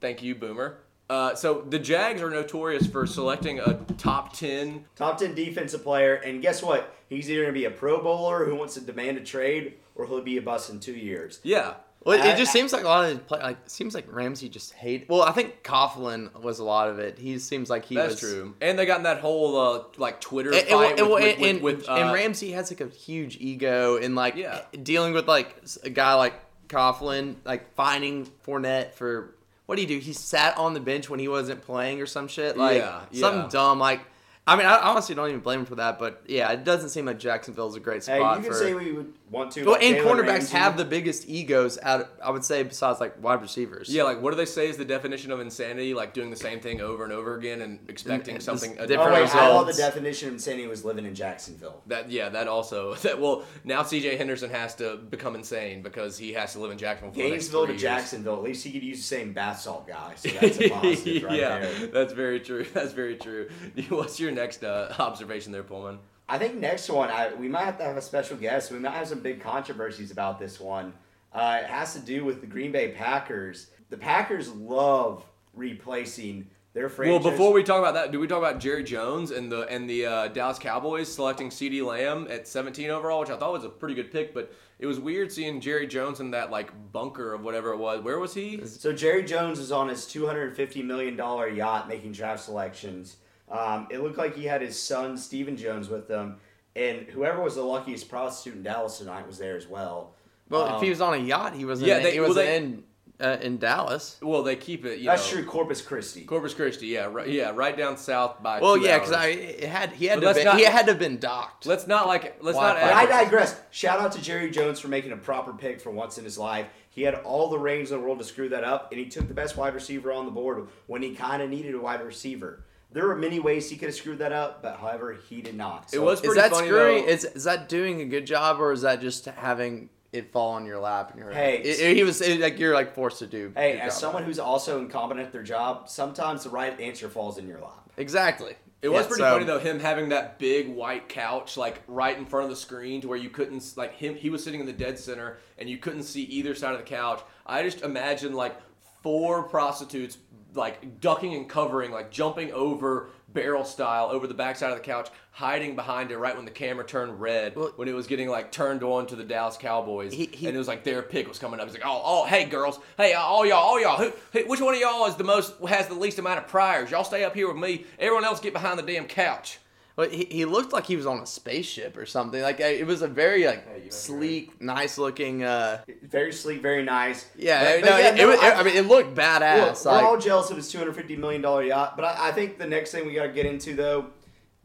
Thank 0.00 0.22
you, 0.22 0.34
Boomer. 0.34 0.78
Uh, 1.10 1.34
so 1.34 1.64
the 1.68 1.78
Jags 1.78 2.20
are 2.20 2.30
notorious 2.30 2.86
for 2.86 3.06
selecting 3.06 3.60
a 3.60 3.74
top 3.96 4.34
ten. 4.34 4.84
Top 4.96 5.18
10 5.18 5.34
defensive 5.34 5.82
player, 5.82 6.14
and 6.16 6.42
guess 6.42 6.62
what? 6.62 6.94
He's 7.08 7.30
either 7.30 7.42
going 7.42 7.54
to 7.54 7.58
be 7.58 7.64
a 7.64 7.70
Pro 7.70 8.02
Bowler 8.02 8.44
who 8.44 8.54
wants 8.54 8.74
to 8.74 8.80
demand 8.82 9.16
a 9.16 9.22
trade, 9.22 9.74
or 9.94 10.06
he'll 10.06 10.20
be 10.20 10.36
a 10.36 10.42
bust 10.42 10.68
in 10.68 10.80
two 10.80 10.92
years. 10.92 11.40
Yeah, 11.42 11.74
Well, 12.04 12.18
it, 12.18 12.22
I- 12.22 12.36
just 12.36 12.50
I- 12.50 12.52
seems 12.52 12.74
like 12.74 12.82
a 12.82 12.86
lot 12.86 13.04
of 13.04 13.10
his 13.10 13.18
play, 13.20 13.40
like 13.40 13.56
seems 13.70 13.94
like 13.94 14.04
Ramsey 14.12 14.50
just 14.50 14.74
hate. 14.74 15.08
Well, 15.08 15.22
I 15.22 15.32
think 15.32 15.62
Coughlin 15.62 16.42
was 16.42 16.58
a 16.58 16.64
lot 16.64 16.90
of 16.90 16.98
it. 16.98 17.18
He 17.18 17.38
seems 17.38 17.70
like 17.70 17.86
he 17.86 17.94
that's 17.94 18.20
was 18.20 18.32
true. 18.32 18.54
And 18.60 18.78
they 18.78 18.84
got 18.84 18.98
in 18.98 19.04
that 19.04 19.20
whole 19.20 19.56
uh, 19.56 19.84
like 19.96 20.20
Twitter 20.20 20.52
And, 20.52 20.66
fight 20.68 20.98
and- 21.00 21.10
with, 21.10 21.22
and- 21.22 21.40
with, 21.40 21.48
and- 21.48 21.62
with, 21.62 21.76
with, 21.78 21.88
and 21.88 22.10
uh, 22.10 22.12
Ramsey 22.12 22.52
has 22.52 22.70
like 22.70 22.82
a 22.82 22.88
huge 22.94 23.38
ego 23.40 23.96
and 23.96 24.14
like 24.14 24.36
Yeah. 24.36 24.60
dealing 24.82 25.14
with 25.14 25.26
like 25.26 25.56
a 25.82 25.88
guy 25.90 26.12
like 26.14 26.34
Coughlin, 26.68 27.36
like 27.46 27.74
finding 27.74 28.26
Fournette 28.46 28.92
for 28.92 29.34
what 29.68 29.76
do 29.76 29.82
you 29.82 29.88
do? 29.88 29.98
He 29.98 30.14
sat 30.14 30.56
on 30.56 30.72
the 30.72 30.80
bench 30.80 31.10
when 31.10 31.20
he 31.20 31.28
wasn't 31.28 31.60
playing 31.60 32.00
or 32.00 32.06
some 32.06 32.26
shit, 32.26 32.56
like 32.56 32.78
Yeah, 32.78 33.02
something 33.12 33.50
dumb. 33.50 33.78
Like, 33.78 34.00
I 34.46 34.56
mean, 34.56 34.64
I 34.64 34.78
honestly 34.78 35.14
don't 35.14 35.28
even 35.28 35.40
blame 35.40 35.60
him 35.60 35.66
for 35.66 35.74
that, 35.74 35.98
but 35.98 36.22
yeah, 36.26 36.50
it 36.52 36.64
doesn't 36.64 36.88
seem 36.88 37.04
like 37.04 37.18
Jacksonville's 37.18 37.76
a 37.76 37.80
great 37.80 38.02
Hey, 38.06 38.18
spot 38.18 38.38
you 38.38 38.44
can 38.44 38.52
for. 38.52 38.58
say 38.58 38.72
what 38.72 38.84
you 38.86 38.94
would 38.96 39.12
want 39.30 39.52
to. 39.52 39.64
well, 39.64 39.74
about 39.74 39.84
and 39.84 39.96
Jalen 39.96 40.04
cornerbacks 40.04 40.26
Ramsey. 40.28 40.56
have 40.56 40.76
the 40.76 40.84
biggest 40.84 41.28
egos 41.28 41.78
out. 41.82 42.08
I 42.22 42.30
would 42.30 42.44
say 42.44 42.62
besides 42.62 43.00
like 43.00 43.22
wide 43.22 43.42
receivers. 43.42 43.88
Yeah, 43.88 44.04
like 44.04 44.20
what 44.22 44.30
do 44.30 44.36
they 44.36 44.44
say 44.46 44.68
is 44.68 44.76
the 44.76 44.84
definition 44.84 45.30
of 45.32 45.40
insanity? 45.40 45.94
Like 45.94 46.14
doing 46.14 46.30
the 46.30 46.36
same 46.36 46.60
thing 46.60 46.80
over 46.80 47.04
and 47.04 47.12
over 47.12 47.36
again 47.36 47.62
and 47.62 47.78
expecting 47.88 48.34
And 48.34 48.42
something 48.42 48.72
this 48.72 48.80
a 48.80 48.82
Oh, 48.84 48.86
different 48.86 49.12
wait, 49.12 49.22
I 49.24 49.26
thought 49.26 49.60
the 49.62 49.66
results. 49.68 49.78
definition 49.78 50.28
of 50.28 50.34
insanity 50.34 50.66
was 50.66 50.84
living 50.84 51.04
in 51.04 51.14
Jacksonville. 51.14 51.82
That 51.86 52.10
yeah, 52.10 52.28
that 52.30 52.48
also 52.48 52.94
that 53.02 53.20
well 53.20 53.44
now 53.64 53.82
C.J. 53.82 54.16
Henderson 54.16 54.50
has 54.50 54.74
to 54.76 54.96
become 54.96 55.34
insane 55.34 55.82
because 55.82 56.16
he 56.18 56.32
has 56.34 56.52
to 56.52 56.58
live 56.60 56.70
in 56.70 56.78
Jacksonville. 56.78 57.12
For 57.12 57.16
the 57.18 57.22
next 57.30 57.30
Gainesville 57.48 57.66
to 57.66 57.72
years. 57.72 57.82
Jacksonville, 57.82 58.36
at 58.36 58.42
least 58.42 58.64
he 58.64 58.72
could 58.72 58.82
use 58.82 58.98
the 58.98 59.02
same 59.04 59.32
bath 59.32 59.60
salt 59.60 59.86
guy. 59.86 60.12
So 60.16 60.28
that's 60.30 60.60
a 60.60 60.68
positive 60.70 61.22
right 61.24 61.38
yeah, 61.38 61.58
there. 61.60 61.86
that's 61.88 62.12
very 62.12 62.40
true. 62.40 62.64
That's 62.78 62.92
very 62.92 63.16
true. 63.16 63.48
What's 63.88 64.20
your 64.20 64.30
next 64.30 64.62
uh, 64.62 64.94
observation 64.98 65.52
there, 65.52 65.62
Pullman? 65.62 65.98
I 66.28 66.38
think 66.38 66.56
next 66.56 66.88
one, 66.90 67.10
I, 67.10 67.32
we 67.34 67.48
might 67.48 67.64
have 67.64 67.78
to 67.78 67.84
have 67.84 67.96
a 67.96 68.02
special 68.02 68.36
guest. 68.36 68.70
We 68.70 68.78
might 68.78 68.92
have 68.92 69.08
some 69.08 69.20
big 69.20 69.40
controversies 69.40 70.10
about 70.10 70.38
this 70.38 70.60
one. 70.60 70.92
Uh, 71.32 71.60
it 71.62 71.66
has 71.66 71.94
to 71.94 72.00
do 72.00 72.24
with 72.24 72.40
the 72.40 72.46
Green 72.46 72.70
Bay 72.70 72.88
Packers. 72.90 73.68
The 73.90 73.96
Packers 73.96 74.48
love 74.50 75.24
replacing 75.54 76.48
their 76.74 76.88
franchise. 76.88 77.24
Well, 77.24 77.32
before 77.32 77.52
we 77.52 77.62
talk 77.62 77.78
about 77.78 77.94
that, 77.94 78.12
do 78.12 78.20
we 78.20 78.26
talk 78.26 78.38
about 78.38 78.60
Jerry 78.60 78.84
Jones 78.84 79.30
and 79.30 79.50
the 79.50 79.62
and 79.68 79.88
the 79.88 80.06
uh, 80.06 80.28
Dallas 80.28 80.58
Cowboys 80.58 81.12
selecting 81.12 81.48
CeeDee 81.48 81.84
Lamb 81.84 82.26
at 82.30 82.46
17 82.46 82.90
overall, 82.90 83.20
which 83.20 83.30
I 83.30 83.36
thought 83.36 83.52
was 83.52 83.64
a 83.64 83.68
pretty 83.70 83.94
good 83.94 84.12
pick, 84.12 84.34
but 84.34 84.52
it 84.78 84.86
was 84.86 85.00
weird 85.00 85.32
seeing 85.32 85.60
Jerry 85.60 85.86
Jones 85.86 86.20
in 86.20 86.30
that 86.32 86.50
like 86.50 86.70
bunker 86.92 87.32
of 87.34 87.42
whatever 87.42 87.72
it 87.72 87.78
was. 87.78 88.02
Where 88.02 88.18
was 88.18 88.34
he? 88.34 88.64
So 88.66 88.92
Jerry 88.92 89.24
Jones 89.24 89.58
is 89.58 89.72
on 89.72 89.88
his 89.88 90.06
two 90.06 90.26
hundred 90.26 90.54
fifty 90.56 90.82
million 90.82 91.16
dollar 91.16 91.48
yacht 91.48 91.88
making 91.88 92.12
draft 92.12 92.44
selections. 92.44 93.16
Um, 93.50 93.88
it 93.90 94.02
looked 94.02 94.18
like 94.18 94.34
he 94.36 94.44
had 94.44 94.60
his 94.62 94.80
son 94.80 95.16
Stephen 95.16 95.56
Jones 95.56 95.88
with 95.88 96.08
him, 96.08 96.36
and 96.76 97.02
whoever 97.08 97.42
was 97.42 97.54
the 97.54 97.62
luckiest 97.62 98.08
prostitute 98.08 98.56
in 98.58 98.62
Dallas 98.62 98.98
tonight 98.98 99.26
was 99.26 99.38
there 99.38 99.56
as 99.56 99.66
well. 99.66 100.14
Well, 100.50 100.62
Um, 100.66 100.74
if 100.76 100.82
he 100.82 100.90
was 100.90 101.00
on 101.00 101.14
a 101.14 101.18
yacht, 101.18 101.54
he 101.54 101.64
wasn't. 101.64 101.88
Yeah, 101.88 101.96
in, 101.98 102.02
they- 102.02 102.12
he 102.12 102.20
well, 102.20 102.28
wasn't 102.30 102.46
they- 102.46 102.56
in 102.56 102.84
uh, 103.20 103.36
in 103.42 103.58
Dallas. 103.58 104.16
Well, 104.22 104.42
they 104.44 104.54
keep 104.54 104.84
it. 104.84 105.00
You 105.00 105.06
That's 105.06 105.28
know, 105.32 105.38
true, 105.40 105.46
Corpus 105.50 105.82
Christi. 105.82 106.24
Corpus 106.24 106.54
Christi, 106.54 106.86
yeah, 106.86 107.06
right, 107.10 107.26
yeah, 107.28 107.50
right 107.54 107.76
down 107.76 107.96
south 107.96 108.40
by. 108.42 108.60
Well, 108.60 108.76
two 108.76 108.82
yeah, 108.82 108.98
because. 108.98 109.12
I 109.12 109.26
it 109.28 109.64
had 109.64 109.90
he 109.92 110.06
had 110.06 110.16
But 110.16 110.20
to 110.20 110.26
let's 110.26 110.38
been, 110.38 110.44
not- 110.44 110.56
he 110.58 110.64
had 110.64 110.86
to 110.86 110.92
have 110.92 110.98
been 111.00 111.18
docked. 111.18 111.66
Let's 111.66 111.86
not 111.86 112.06
like 112.06 112.38
let's 112.42 112.56
Why- 112.56 112.74
not. 112.74 112.76
I 112.82 113.06
digress. 113.06 113.58
Shout 113.70 113.98
out 114.00 114.12
to 114.12 114.22
Jerry 114.22 114.50
Jones 114.50 114.78
for 114.78 114.88
making 114.88 115.12
a 115.12 115.16
proper 115.16 115.52
pick 115.52 115.80
for 115.80 115.90
once 115.90 116.16
in 116.18 116.24
his 116.24 116.38
life. 116.38 116.66
He 116.90 117.02
had 117.02 117.14
all 117.16 117.48
the 117.48 117.58
reins 117.58 117.90
in 117.92 117.98
the 117.98 118.04
world 118.04 118.18
to 118.18 118.24
screw 118.24 118.48
that 118.50 118.64
up, 118.64 118.90
and 118.92 119.00
he 119.00 119.06
took 119.06 119.26
the 119.28 119.34
best 119.34 119.56
wide 119.56 119.74
receiver 119.74 120.12
on 120.12 120.24
the 120.24 120.32
board 120.32 120.68
when 120.86 121.00
he 121.02 121.14
kind 121.14 121.42
of 121.42 121.48
needed 121.50 121.74
a 121.74 121.80
wide 121.80 122.04
receiver. 122.04 122.64
There 122.90 123.06
were 123.06 123.16
many 123.16 123.38
ways 123.38 123.68
he 123.68 123.76
could 123.76 123.88
have 123.88 123.94
screwed 123.94 124.18
that 124.18 124.32
up, 124.32 124.62
but 124.62 124.76
however, 124.78 125.12
he 125.28 125.42
did 125.42 125.54
not. 125.56 125.92
It 125.92 125.98
was 125.98 126.20
is 126.20 126.26
pretty 126.26 126.40
that 126.40 126.50
funny, 126.52 126.68
screwing? 126.68 127.04
though. 127.06 127.10
Is 127.12 127.24
is 127.24 127.44
that 127.44 127.68
doing 127.68 128.00
a 128.00 128.06
good 128.06 128.26
job, 128.26 128.60
or 128.60 128.72
is 128.72 128.80
that 128.82 129.00
just 129.00 129.26
having 129.26 129.90
it 130.10 130.32
fall 130.32 130.52
on 130.52 130.64
your 130.64 130.78
lap 130.78 131.10
and 131.10 131.20
you're 131.20 131.30
Hey, 131.30 131.58
it- 131.58 131.80
it- 131.80 131.96
he 131.96 132.02
was 132.02 132.22
it- 132.22 132.40
like 132.40 132.58
you're 132.58 132.72
like 132.72 132.94
forced 132.94 133.18
to 133.18 133.26
do. 133.26 133.52
Hey, 133.54 133.78
as 133.78 133.92
job. 133.92 134.00
someone 134.00 134.22
who's 134.24 134.38
also 134.38 134.78
incompetent 134.78 135.26
at 135.26 135.32
their 135.32 135.42
job, 135.42 135.86
sometimes 135.88 136.44
the 136.44 136.50
right 136.50 136.80
answer 136.80 137.10
falls 137.10 137.36
in 137.36 137.46
your 137.46 137.60
lap. 137.60 137.90
exactly. 137.98 138.54
It 138.80 138.88
was 138.90 139.06
pretty 139.06 139.22
so- 139.22 139.32
funny 139.32 139.44
though, 139.44 139.58
him 139.58 139.80
having 139.80 140.08
that 140.10 140.38
big 140.38 140.68
white 140.74 141.08
couch 141.10 141.56
like 141.58 141.82
right 141.88 142.16
in 142.16 142.24
front 142.24 142.44
of 142.44 142.50
the 142.50 142.56
screen 142.56 143.00
to 143.02 143.08
where 143.08 143.18
you 143.18 143.28
couldn't 143.28 143.62
like 143.76 143.92
him. 143.92 144.14
He 144.14 144.30
was 144.30 144.42
sitting 144.42 144.60
in 144.60 144.66
the 144.66 144.72
dead 144.72 144.98
center 144.98 145.38
and 145.58 145.68
you 145.68 145.76
couldn't 145.76 146.04
see 146.04 146.22
either 146.22 146.54
side 146.54 146.72
of 146.72 146.78
the 146.78 146.86
couch. 146.86 147.20
I 147.44 147.62
just 147.64 147.82
imagine 147.82 148.32
like 148.34 148.54
four 149.02 149.42
prostitutes 149.42 150.16
like 150.58 151.00
ducking 151.00 151.34
and 151.34 151.48
covering, 151.48 151.90
like 151.90 152.10
jumping 152.10 152.52
over 152.52 153.08
barrel 153.32 153.64
style 153.64 154.06
over 154.10 154.26
the 154.26 154.34
backside 154.34 154.70
of 154.72 154.78
the 154.78 154.84
couch, 154.84 155.08
hiding 155.30 155.76
behind 155.76 156.10
it 156.10 156.18
right 156.18 156.34
when 156.34 156.44
the 156.44 156.50
camera 156.50 156.84
turned 156.84 157.20
red 157.20 157.54
Well- 157.54 157.72
when 157.76 157.86
it 157.88 157.92
was 157.94 158.06
getting 158.06 158.28
like 158.28 158.50
turned 158.50 158.82
on 158.82 159.06
to 159.06 159.16
the 159.16 159.24
Dallas 159.24 159.56
Cowboys, 159.56 160.12
He- 160.12 160.26
he- 160.32 160.46
and 160.46 160.54
it 160.56 160.58
was 160.58 160.68
like 160.68 160.82
their 160.84 161.02
pick 161.02 161.28
was 161.28 161.38
coming 161.38 161.60
up. 161.60 161.66
He's 161.66 161.74
like, 161.74 161.86
oh, 161.86 162.02
oh, 162.04 162.24
hey 162.26 162.44
girls, 162.44 162.78
hey, 162.96 163.12
all 163.14 163.46
y'all, 163.46 163.58
all 163.58 163.80
y'all, 163.80 163.96
who, 163.96 164.12
who, 164.32 164.48
which 164.48 164.60
one 164.60 164.74
of 164.74 164.80
y'all 164.80 165.06
is 165.06 165.14
the 165.16 165.24
most 165.24 165.54
has 165.68 165.86
the 165.88 165.94
least 165.94 166.18
amount 166.18 166.38
of 166.38 166.48
priors? 166.48 166.90
Y'all 166.90 167.04
stay 167.04 167.24
up 167.24 167.34
here 167.34 167.48
with 167.48 167.56
me. 167.62 167.84
Everyone 167.98 168.24
else 168.24 168.40
get 168.40 168.52
behind 168.52 168.78
the 168.78 168.82
damn 168.82 169.06
couch. 169.06 169.58
Well, 169.98 170.08
he, 170.08 170.26
he 170.30 170.44
looked 170.44 170.72
like 170.72 170.86
he 170.86 170.94
was 170.94 171.06
on 171.06 171.18
a 171.18 171.26
spaceship 171.26 171.96
or 171.96 172.06
something. 172.06 172.40
Like 172.40 172.60
it 172.60 172.86
was 172.86 173.02
a 173.02 173.08
very 173.08 173.44
like 173.44 173.66
Hey, 173.68 173.82
you 173.86 173.90
sleek, 173.90 174.60
nice 174.62 174.96
looking. 174.96 175.42
uh 175.42 175.82
Very 176.04 176.32
sleek, 176.32 176.62
very 176.62 176.84
nice. 176.84 177.26
Yeah, 177.36 177.64
But- 177.64 177.80
but 177.80 177.90
no, 177.90 177.98
yeah, 177.98 178.08
it, 178.14 178.20
it, 178.20 178.26
was- 178.26 178.38
I- 178.38 178.52
I 178.52 178.62
mean, 178.62 178.76
it 178.76 178.86
looked 178.86 179.08
Look, 179.08 179.16
badass. 179.18 179.84
we're 179.84 179.90
like, 179.92 180.04
all 180.04 180.16
jealous 180.16 180.50
of 180.50 180.56
his 180.56 180.70
two 180.70 180.78
hundred 180.78 180.94
fifty 180.94 181.16
million 181.16 181.42
dollar 181.42 181.64
yacht, 181.64 181.96
but 181.96 182.04
I, 182.04 182.28
I 182.28 182.32
think 182.32 182.58
the 182.58 182.66
next 182.66 182.92
thing 182.92 183.06
we 183.08 183.12
got 183.14 183.24
to 183.24 183.32
get 183.32 183.44
into 183.44 183.74
though 183.74 184.06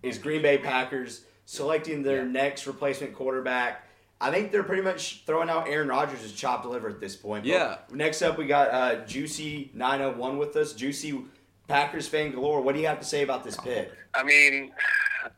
is 0.04 0.20
Green 0.20 0.44
Bay 0.44 0.60
Packers 0.60 1.26
selecting 1.46 2.04
their 2.04 2.18
Yeah. 2.18 2.32
next 2.32 2.68
replacement 2.68 3.16
quarterback. 3.16 3.88
I 4.22 4.30
think 4.30 4.52
they're 4.52 4.62
pretty 4.64 4.84
much 4.84 5.24
throwing 5.26 5.50
out 5.50 5.68
Aaron 5.68 5.88
Rodgers 5.88 6.24
as 6.24 6.32
chopped 6.32 6.66
liver 6.68 6.90
at 6.90 7.00
this 7.02 7.16
point. 7.16 7.44
But 7.44 7.50
Yeah. 7.50 7.78
Next 7.92 8.22
up, 8.22 8.38
we 8.38 8.46
got 8.46 8.70
uh, 8.72 8.96
Juicy 9.06 9.72
nine 9.74 10.00
hundred 10.00 10.18
one 10.20 10.38
with 10.38 10.56
us. 10.56 10.74
Juicy 10.74 11.24
Packers 11.68 12.08
fan 12.08 12.32
galore. 12.32 12.62
What 12.62 12.76
do 12.76 12.82
you 12.82 12.88
have 12.88 13.00
to 13.00 13.06
say 13.06 13.24
about 13.24 13.44
this 13.44 13.58
pick? 13.58 13.92
I 14.14 14.22
mean, 14.24 14.72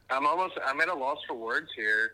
I'm 0.09 0.25
almost 0.25 0.55
I'm 0.65 0.79
at 0.81 0.89
a 0.89 0.93
loss 0.93 1.19
for 1.27 1.35
words 1.35 1.69
here. 1.75 2.13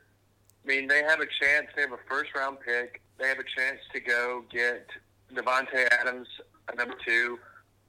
I 0.64 0.68
mean, 0.68 0.88
they 0.88 1.04
have 1.04 1.20
a 1.20 1.26
chance. 1.26 1.68
They 1.76 1.82
have 1.82 1.92
a 1.92 2.00
first 2.10 2.36
round 2.36 2.58
pick. 2.66 3.02
They 3.18 3.28
have 3.28 3.40
a 3.40 3.44
chance 3.44 3.80
to 3.94 4.00
go 4.00 4.44
get 4.52 4.88
Davante 5.34 5.88
Adams 5.92 6.28
at 6.70 6.78
number 6.78 6.96
two, 7.06 7.40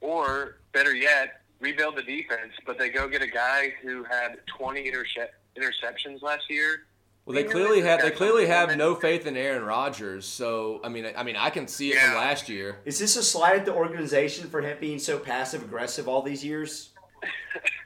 or 0.00 0.56
better 0.72 0.94
yet, 0.94 1.42
rebuild 1.60 1.96
the 1.96 2.02
defense. 2.02 2.52
But 2.66 2.78
they 2.78 2.88
go 2.88 3.08
get 3.08 3.22
a 3.22 3.26
guy 3.26 3.74
who 3.82 4.04
had 4.04 4.38
20 4.58 4.88
interce- 4.88 5.30
interceptions 5.56 6.22
last 6.22 6.44
year. 6.48 6.84
Well, 7.24 7.36
they 7.36 7.44
clearly 7.44 7.82
have 7.82 8.02
they 8.02 8.10
clearly 8.10 8.46
have 8.46 8.76
no 8.76 8.96
faith 8.96 9.26
in 9.26 9.36
Aaron 9.36 9.62
Rodgers. 9.62 10.26
So 10.26 10.80
I 10.82 10.88
mean, 10.88 11.06
I, 11.06 11.14
I 11.20 11.22
mean, 11.22 11.36
I 11.36 11.50
can 11.50 11.68
see 11.68 11.90
it 11.90 11.98
from 11.98 12.16
last 12.16 12.48
year. 12.48 12.78
Is 12.84 12.98
this 12.98 13.16
a 13.16 13.22
slide 13.22 13.60
at 13.60 13.64
the 13.64 13.72
organization 13.72 14.48
for 14.48 14.60
him 14.60 14.76
being 14.80 14.98
so 14.98 15.18
passive 15.20 15.62
aggressive 15.62 16.08
all 16.08 16.22
these 16.22 16.44
years? 16.44 16.90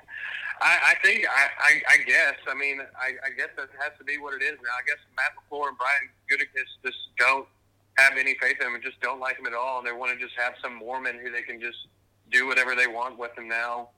I, 0.60 0.92
I 0.92 0.94
think 1.04 1.26
I, 1.28 1.48
I, 1.58 1.82
I 1.94 1.96
guess. 2.06 2.34
I 2.48 2.54
mean, 2.54 2.80
I, 2.80 3.12
I 3.26 3.30
guess 3.36 3.48
that 3.56 3.68
has 3.78 3.92
to 3.98 4.04
be 4.04 4.18
what 4.18 4.34
it 4.34 4.42
is 4.42 4.58
now. 4.62 4.70
I 4.78 4.84
guess 4.86 4.98
Matt 5.16 5.32
LaFleur 5.36 5.68
and 5.68 5.78
Brian 5.78 6.08
Gutekunst 6.30 6.84
just 6.84 6.98
don't 7.18 7.46
have 7.98 8.12
any 8.18 8.34
faith 8.40 8.56
in 8.60 8.66
him 8.68 8.74
and 8.74 8.82
just 8.82 9.00
don't 9.00 9.20
like 9.20 9.38
him 9.38 9.46
at 9.46 9.54
all. 9.54 9.78
And 9.78 9.86
they 9.86 9.92
want 9.92 10.18
to 10.18 10.24
just 10.24 10.36
have 10.38 10.54
some 10.62 10.74
Mormon 10.76 11.18
who 11.22 11.30
they 11.30 11.42
can 11.42 11.60
just 11.60 11.78
do 12.30 12.46
whatever 12.46 12.74
they 12.74 12.86
want 12.86 13.18
with 13.18 13.36
him 13.36 13.48
now. 13.48 13.88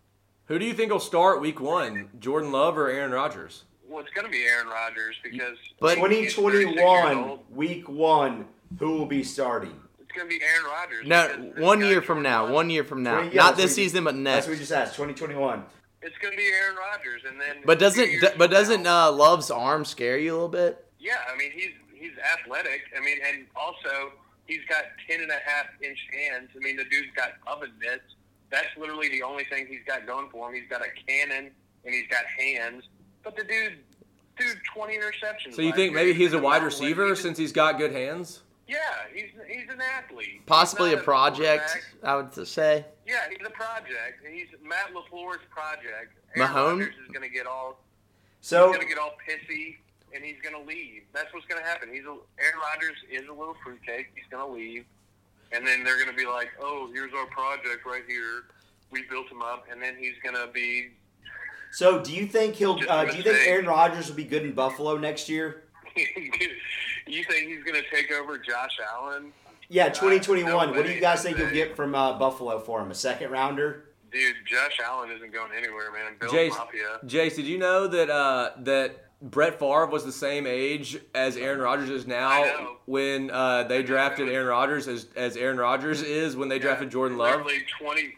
Who 0.46 0.58
do 0.58 0.64
you 0.64 0.72
think 0.74 0.90
will 0.92 1.00
start 1.00 1.40
Week 1.40 1.60
One, 1.60 2.08
Jordan 2.20 2.50
Love 2.52 2.78
or 2.78 2.88
Aaron 2.88 3.12
Rodgers? 3.12 3.64
well, 3.88 4.00
it's 4.04 4.12
going 4.12 4.26
to 4.26 4.30
be 4.30 4.44
Aaron 4.44 4.66
Rodgers 4.68 5.16
because 5.22 5.56
But- 5.80 5.96
he's 5.96 6.34
36 6.34 6.36
years 6.38 6.64
2021, 6.74 7.38
week 7.50 7.88
one, 7.88 8.46
who 8.78 8.92
will 8.98 9.06
be 9.06 9.24
starting? 9.24 9.74
It's 9.98 10.12
going 10.12 10.28
to 10.28 10.38
be 10.38 10.42
Aaron 10.44 10.64
Rodgers. 10.66 11.06
No, 11.06 11.62
one 11.64 11.80
year 11.80 12.02
from 12.02 12.22
now. 12.22 12.50
One 12.52 12.68
year 12.70 12.84
from 12.84 13.02
now. 13.02 13.22
Not 13.32 13.56
this 13.56 13.74
season, 13.74 14.04
but 14.04 14.14
next. 14.14 14.34
That's 14.34 14.46
what 14.48 14.52
we 14.54 14.58
just 14.58 14.72
asked. 14.72 14.94
2021. 14.96 15.64
It's 16.02 16.16
going 16.18 16.32
to 16.32 16.36
be 16.38 16.46
Aaron 16.46 16.76
Rodgers, 16.76 17.22
and 17.28 17.40
then 17.40 17.62
But 17.64 17.78
doesn't 17.78 18.08
d- 18.08 18.28
but 18.36 18.50
doesn't 18.50 18.86
uh, 18.86 19.10
Love's 19.10 19.50
arm 19.50 19.84
scare 19.84 20.18
you 20.18 20.32
a 20.32 20.34
little 20.34 20.48
bit? 20.48 20.84
Yeah, 21.00 21.16
I 21.32 21.36
mean 21.36 21.50
he's 21.52 21.72
he's 21.92 22.12
athletic. 22.18 22.82
I 22.96 23.00
mean, 23.04 23.18
and 23.26 23.46
also 23.56 24.12
he's 24.46 24.64
got 24.68 24.84
ten 25.08 25.20
and 25.20 25.30
a 25.30 25.38
half 25.44 25.66
inch 25.82 25.98
hands. 26.12 26.50
I 26.54 26.58
mean, 26.60 26.76
the 26.76 26.84
dude's 26.84 27.12
got 27.16 27.32
oven 27.46 27.72
mitts. 27.80 28.14
That's 28.50 28.68
literally 28.78 29.08
the 29.08 29.22
only 29.22 29.44
thing 29.44 29.66
he's 29.68 29.84
got 29.86 30.06
going 30.06 30.28
for 30.30 30.48
him. 30.48 30.54
He's 30.54 30.68
got 30.70 30.82
a 30.82 30.88
cannon 31.06 31.50
and 31.84 31.94
he's 31.94 32.08
got 32.08 32.24
hands. 32.26 32.84
But 33.24 33.36
the 33.36 33.44
dude, 33.44 33.78
dude, 34.38 34.58
twenty 34.72 34.96
interceptions. 34.96 35.54
So 35.54 35.62
you 35.62 35.72
think 35.72 35.92
year. 35.92 36.00
maybe 36.04 36.14
he's 36.14 36.32
a 36.32 36.38
wide 36.38 36.62
receiver 36.62 37.14
since 37.16 37.36
he's 37.36 37.52
got 37.52 37.76
good 37.78 37.92
hands? 37.92 38.40
Yeah, 38.68 38.76
he's 39.14 39.30
he's 39.48 39.68
an 39.70 39.80
athlete. 39.80 40.44
Possibly 40.46 40.90
He's 40.90 41.00
a 41.00 41.02
project. 41.02 41.70
I 42.02 42.16
would 42.16 42.34
say. 42.46 42.84
Yeah, 43.06 43.28
he's 43.30 43.38
a 43.44 43.50
project. 43.50 44.20
He's 44.30 44.48
Matt 44.62 44.92
LaFleur's 44.94 45.40
project. 45.50 46.12
Mahomes? 46.36 46.54
Aaron 46.56 46.78
Rodgers 46.78 46.94
is 47.06 47.12
going 47.12 47.28
to 47.28 47.34
get 47.34 47.46
all 47.46 47.80
So 48.42 48.68
he's 48.68 48.76
going 48.76 48.86
to 48.86 48.94
get 48.94 49.02
all 49.02 49.14
pissy 49.26 49.76
and 50.14 50.24
he's 50.24 50.36
going 50.42 50.54
to 50.54 50.68
leave. 50.68 51.02
That's 51.12 51.32
what's 51.32 51.46
going 51.46 51.62
to 51.62 51.66
happen. 51.66 51.88
He's 51.92 52.04
a, 52.04 52.16
Aaron 52.40 52.58
Rodgers 52.60 52.96
is 53.10 53.28
a 53.28 53.32
little 53.32 53.56
fruitcake. 53.64 54.08
He's 54.14 54.24
going 54.30 54.46
to 54.46 54.52
leave, 54.52 54.84
and 55.52 55.66
then 55.66 55.84
they're 55.84 55.96
going 55.96 56.10
to 56.10 56.16
be 56.16 56.26
like, 56.26 56.48
"Oh, 56.60 56.90
here's 56.92 57.12
our 57.14 57.26
project 57.26 57.86
right 57.86 58.04
here. 58.06 58.44
We 58.90 59.04
built 59.10 59.30
him 59.30 59.42
up," 59.42 59.66
and 59.70 59.80
then 59.82 59.96
he's 59.98 60.14
going 60.22 60.34
to 60.34 60.50
be. 60.52 60.90
So, 61.72 62.02
do 62.02 62.14
you 62.14 62.26
think 62.26 62.54
he'll? 62.54 62.78
Uh, 62.88 63.04
do 63.06 63.16
you 63.16 63.22
think. 63.22 63.46
Aaron 63.46 63.66
Rodgers 63.66 64.08
will 64.08 64.16
be 64.16 64.24
good 64.24 64.42
in 64.42 64.52
Buffalo 64.52 64.96
next 64.96 65.28
year? 65.28 65.64
you 67.06 67.24
think 67.24 67.48
he's 67.48 67.62
going 67.64 67.80
to 67.82 67.88
take 67.90 68.10
over 68.12 68.38
Josh 68.38 68.78
Allen? 68.94 69.32
Yeah, 69.68 69.86
Uh, 69.86 69.90
2021. 69.90 70.50
no 70.70 70.72
what 70.76 70.86
do 70.86 70.92
you 70.92 71.00
guys 71.00 71.22
think 71.22 71.38
you'll 71.38 71.50
get 71.50 71.76
from 71.76 71.94
uh, 71.94 72.18
Buffalo 72.18 72.58
for 72.60 72.80
him? 72.80 72.90
A 72.90 72.94
second 72.94 73.30
rounder? 73.30 73.84
Dude, 74.10 74.36
Josh 74.46 74.78
Allen 74.82 75.10
isn't 75.10 75.32
going 75.32 75.52
anywhere, 75.56 75.92
man. 75.92 76.16
Bill 76.18 76.30
Jace, 76.30 76.50
Mafia. 76.50 76.98
Jace, 77.04 77.36
did 77.36 77.44
you 77.46 77.58
know 77.58 77.86
that 77.86 78.08
uh, 78.08 78.52
that 78.60 79.04
Brett 79.20 79.58
Favre 79.58 79.84
was 79.86 80.04
the 80.06 80.12
same 80.12 80.46
age 80.46 80.98
as 81.14 81.36
Aaron 81.36 81.60
Rodgers 81.60 81.90
is 81.90 82.06
now 82.06 82.76
when 82.86 83.30
uh, 83.30 83.64
they 83.64 83.82
drafted 83.82 84.28
Aaron 84.30 84.46
Rodgers 84.46 84.88
as, 84.88 85.08
as 85.16 85.36
Aaron 85.36 85.58
Rodgers 85.58 86.00
is 86.00 86.36
when 86.36 86.48
they 86.48 86.58
drafted 86.58 86.90
Jordan 86.90 87.18
Love? 87.18 87.44
Literally 87.44 87.64
20, 87.78 88.14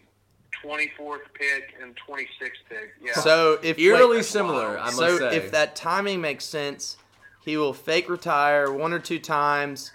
24th 0.62 1.19
pick 1.35 1.75
and 1.83 1.97
26th 2.09 2.51
pick. 2.69 2.90
Yeah. 3.03 3.14
So 3.14 3.59
if 3.62 3.77
Eerily 3.79 4.19
wait, 4.19 4.25
similar, 4.27 4.79
I 4.79 4.85
must 4.85 4.97
so 4.99 5.19
say. 5.19 5.37
if 5.37 5.51
that 5.53 5.75
timing 5.75 6.21
makes 6.21 6.45
sense, 6.45 6.99
he 7.44 7.57
will 7.57 7.72
fake 7.72 8.09
retire 8.09 8.70
one 8.72 8.92
or 8.92 8.98
two 8.98 9.18
times, 9.18 9.92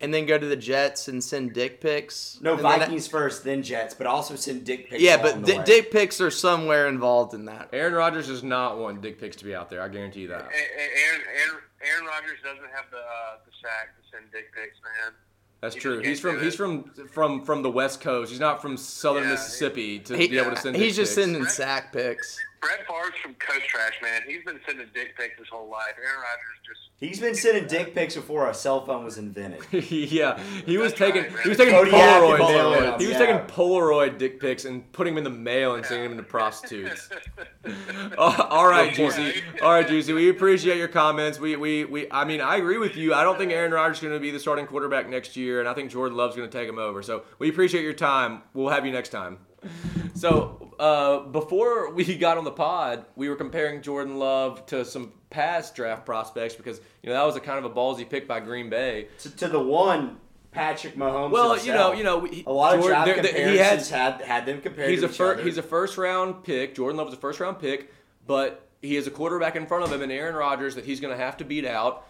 and 0.00 0.12
then 0.12 0.26
go 0.26 0.36
to 0.38 0.46
the 0.46 0.56
Jets 0.56 1.08
and 1.08 1.22
send 1.22 1.52
dick 1.54 1.80
pics. 1.80 2.38
No, 2.42 2.50
And 2.54 2.58
then- 2.64 2.80
Vikings 2.80 3.06
first, 3.08 3.44
then 3.44 3.62
Jets, 3.62 3.94
but 3.94 4.06
also 4.06 4.36
send 4.36 4.64
dick 4.64 4.90
pics. 4.90 5.02
Yeah, 5.02 5.20
but 5.22 5.40
the 5.44 5.52
di- 5.52 5.58
way. 5.58 5.64
dick 5.64 5.90
pics 5.90 6.20
are 6.20 6.30
somewhere 6.30 6.88
involved 6.88 7.32
in 7.34 7.44
that. 7.46 7.68
Aaron 7.72 7.94
Rodgers 7.94 8.26
does 8.26 8.42
not 8.42 8.78
want 8.78 9.00
dick 9.02 9.18
pics 9.20 9.36
to 9.36 9.44
be 9.44 9.54
out 9.54 9.70
there. 9.70 9.80
I 9.82 9.88
guarantee 9.88 10.20
you 10.22 10.28
that. 10.28 10.42
A- 10.42 10.46
A- 10.46 11.06
Aaron, 11.06 11.20
Aaron, 11.36 11.62
Aaron 11.82 12.06
Rodgers 12.06 12.38
doesn't 12.42 12.64
have 12.74 12.90
the 12.90 12.98
uh, 12.98 13.36
the 13.46 13.52
sack 13.62 13.96
to 13.96 14.02
send 14.10 14.30
dick 14.32 14.52
pics, 14.54 14.76
man. 14.82 15.12
That's 15.60 15.74
He 15.76 15.80
true. 15.80 16.00
He's 16.00 16.20
from 16.20 16.42
he's 16.42 16.54
from 16.54 16.84
from 17.10 17.42
from 17.44 17.62
the 17.62 17.70
West 17.70 18.00
Coast. 18.02 18.30
He's 18.30 18.40
not 18.40 18.60
from 18.60 18.76
Southern 18.76 19.22
Yeah, 19.24 19.30
Mississippi 19.30 19.98
to 20.00 20.16
He- 20.16 20.28
be 20.28 20.38
able 20.38 20.50
to 20.50 20.56
send. 20.56 20.74
Dick 20.74 20.82
picks. 20.82 20.84
He's 20.84 20.96
dick 20.96 21.04
just 21.06 21.16
pics. 21.16 21.24
sending 21.26 21.44
sack 21.46 21.92
pics. 21.92 22.38
Brett 22.64 22.86
Favre's 22.88 23.18
from 23.22 23.34
Coast 23.34 23.66
Trash, 23.66 24.00
man. 24.02 24.22
He's 24.26 24.42
been 24.44 24.58
sending 24.66 24.86
dick 24.94 25.16
pics 25.18 25.38
his 25.38 25.48
whole 25.48 25.68
life. 25.68 25.94
Aaron 25.98 26.20
Rodgers 26.20 26.58
just 26.66 26.80
He's 26.96 27.20
been 27.20 27.34
sending 27.34 27.66
dick 27.66 27.94
pics 27.94 28.14
before 28.14 28.48
a 28.48 28.54
cell 28.54 28.86
phone 28.86 29.04
was 29.04 29.18
invented. 29.18 29.60
yeah, 29.90 30.40
he 30.64 30.78
was 30.78 30.94
taking, 30.94 31.24
right, 31.24 31.40
he 31.42 31.48
was 31.50 31.58
taking 31.58 31.74
Kodiak 31.74 31.94
and 31.94 32.24
Polaroid. 32.24 32.38
Polaroid, 32.38 33.00
He 33.00 33.06
was 33.06 33.14
yeah. 33.14 33.26
taking 33.26 33.36
Polaroid 33.46 34.16
dick 34.16 34.40
pics 34.40 34.64
and 34.64 34.90
putting 34.92 35.14
them 35.14 35.26
in 35.26 35.32
the 35.32 35.38
mail 35.38 35.74
and 35.74 35.84
sending 35.84 36.08
them 36.08 36.16
to 36.16 36.24
prostitutes. 36.24 37.10
Uh, 38.16 38.46
all 38.50 38.68
right, 38.68 38.94
Juicy. 38.94 39.42
All 39.62 39.72
right, 39.72 39.88
Juicy. 39.88 40.12
We 40.12 40.28
appreciate 40.28 40.76
your 40.76 40.88
comments. 40.88 41.40
We, 41.40 41.56
we, 41.56 41.84
we. 41.86 42.06
I 42.10 42.24
mean, 42.24 42.40
I 42.40 42.56
agree 42.56 42.76
with 42.76 42.94
you. 42.96 43.14
I 43.14 43.24
don't 43.24 43.38
think 43.38 43.50
Aaron 43.52 43.72
Rodgers 43.72 43.96
is 43.96 44.02
going 44.02 44.12
to 44.12 44.20
be 44.20 44.30
the 44.30 44.38
starting 44.38 44.66
quarterback 44.66 45.08
next 45.08 45.34
year, 45.34 45.60
and 45.60 45.68
I 45.68 45.72
think 45.72 45.90
Jordan 45.90 46.16
Love's 46.16 46.36
going 46.36 46.48
to 46.48 46.56
take 46.58 46.68
him 46.68 46.78
over. 46.78 47.02
So 47.02 47.22
we 47.38 47.48
appreciate 47.48 47.82
your 47.82 47.94
time. 47.94 48.42
We'll 48.52 48.68
have 48.68 48.84
you 48.84 48.92
next 48.92 49.08
time. 49.08 49.38
So 50.14 50.72
uh, 50.78 51.20
before 51.30 51.90
we 51.92 52.16
got 52.16 52.38
on 52.38 52.44
the 52.44 52.50
pod, 52.52 53.04
we 53.16 53.28
were 53.28 53.34
comparing 53.36 53.82
Jordan 53.82 54.18
Love 54.18 54.64
to 54.66 54.84
some 54.84 55.12
past 55.28 55.74
draft 55.74 56.06
prospects 56.06 56.54
because 56.54 56.80
you 57.02 57.08
know 57.10 57.14
that 57.16 57.24
was 57.26 57.34
a 57.36 57.40
kind 57.40 57.58
of 57.58 57.64
a 57.70 57.74
ballsy 57.74 58.08
pick 58.08 58.28
by 58.28 58.38
Green 58.40 58.70
Bay. 58.70 59.08
to, 59.20 59.36
to 59.36 59.48
the 59.48 59.58
one, 59.60 60.18
Patrick 60.52 60.94
Mahomes. 60.96 61.32
Well, 61.32 61.54
himself. 61.54 61.66
you 61.98 62.04
know, 62.04 62.18
you 62.20 62.28
know, 62.28 62.36
we- 62.36 62.44
a 62.46 62.52
lot 62.52 62.74
of 62.74 62.80
Jordan- 62.80 63.04
draft 63.04 63.06
there- 63.06 63.22
there- 63.32 63.44
comparisons 63.54 63.88
he 63.88 63.94
had- 63.94 64.12
had 64.12 64.22
had 64.22 64.46
them 64.46 64.60
compared. 64.60 64.90
he's 64.90 65.00
to 65.00 65.06
a 65.06 65.10
each 65.10 65.16
fir- 65.16 65.32
other. 65.34 65.42
he's 65.42 65.58
a 65.58 65.62
first 65.62 65.98
round 65.98 66.44
pick. 66.44 66.74
Jordan 66.76 66.96
Love 66.96 67.08
is 67.08 67.14
a 67.14 67.18
first 67.18 67.40
round 67.40 67.58
pick, 67.58 67.92
but 68.26 68.66
he 68.80 68.94
has 68.94 69.06
a 69.08 69.10
quarterback 69.10 69.56
in 69.56 69.66
front 69.66 69.82
of 69.84 69.92
him 69.92 70.00
and 70.00 70.12
Aaron 70.12 70.36
Rodgers 70.36 70.76
that 70.76 70.84
he's 70.84 71.00
going 71.00 71.16
to 71.16 71.22
have 71.22 71.36
to 71.38 71.44
beat 71.44 71.64
out. 71.66 72.06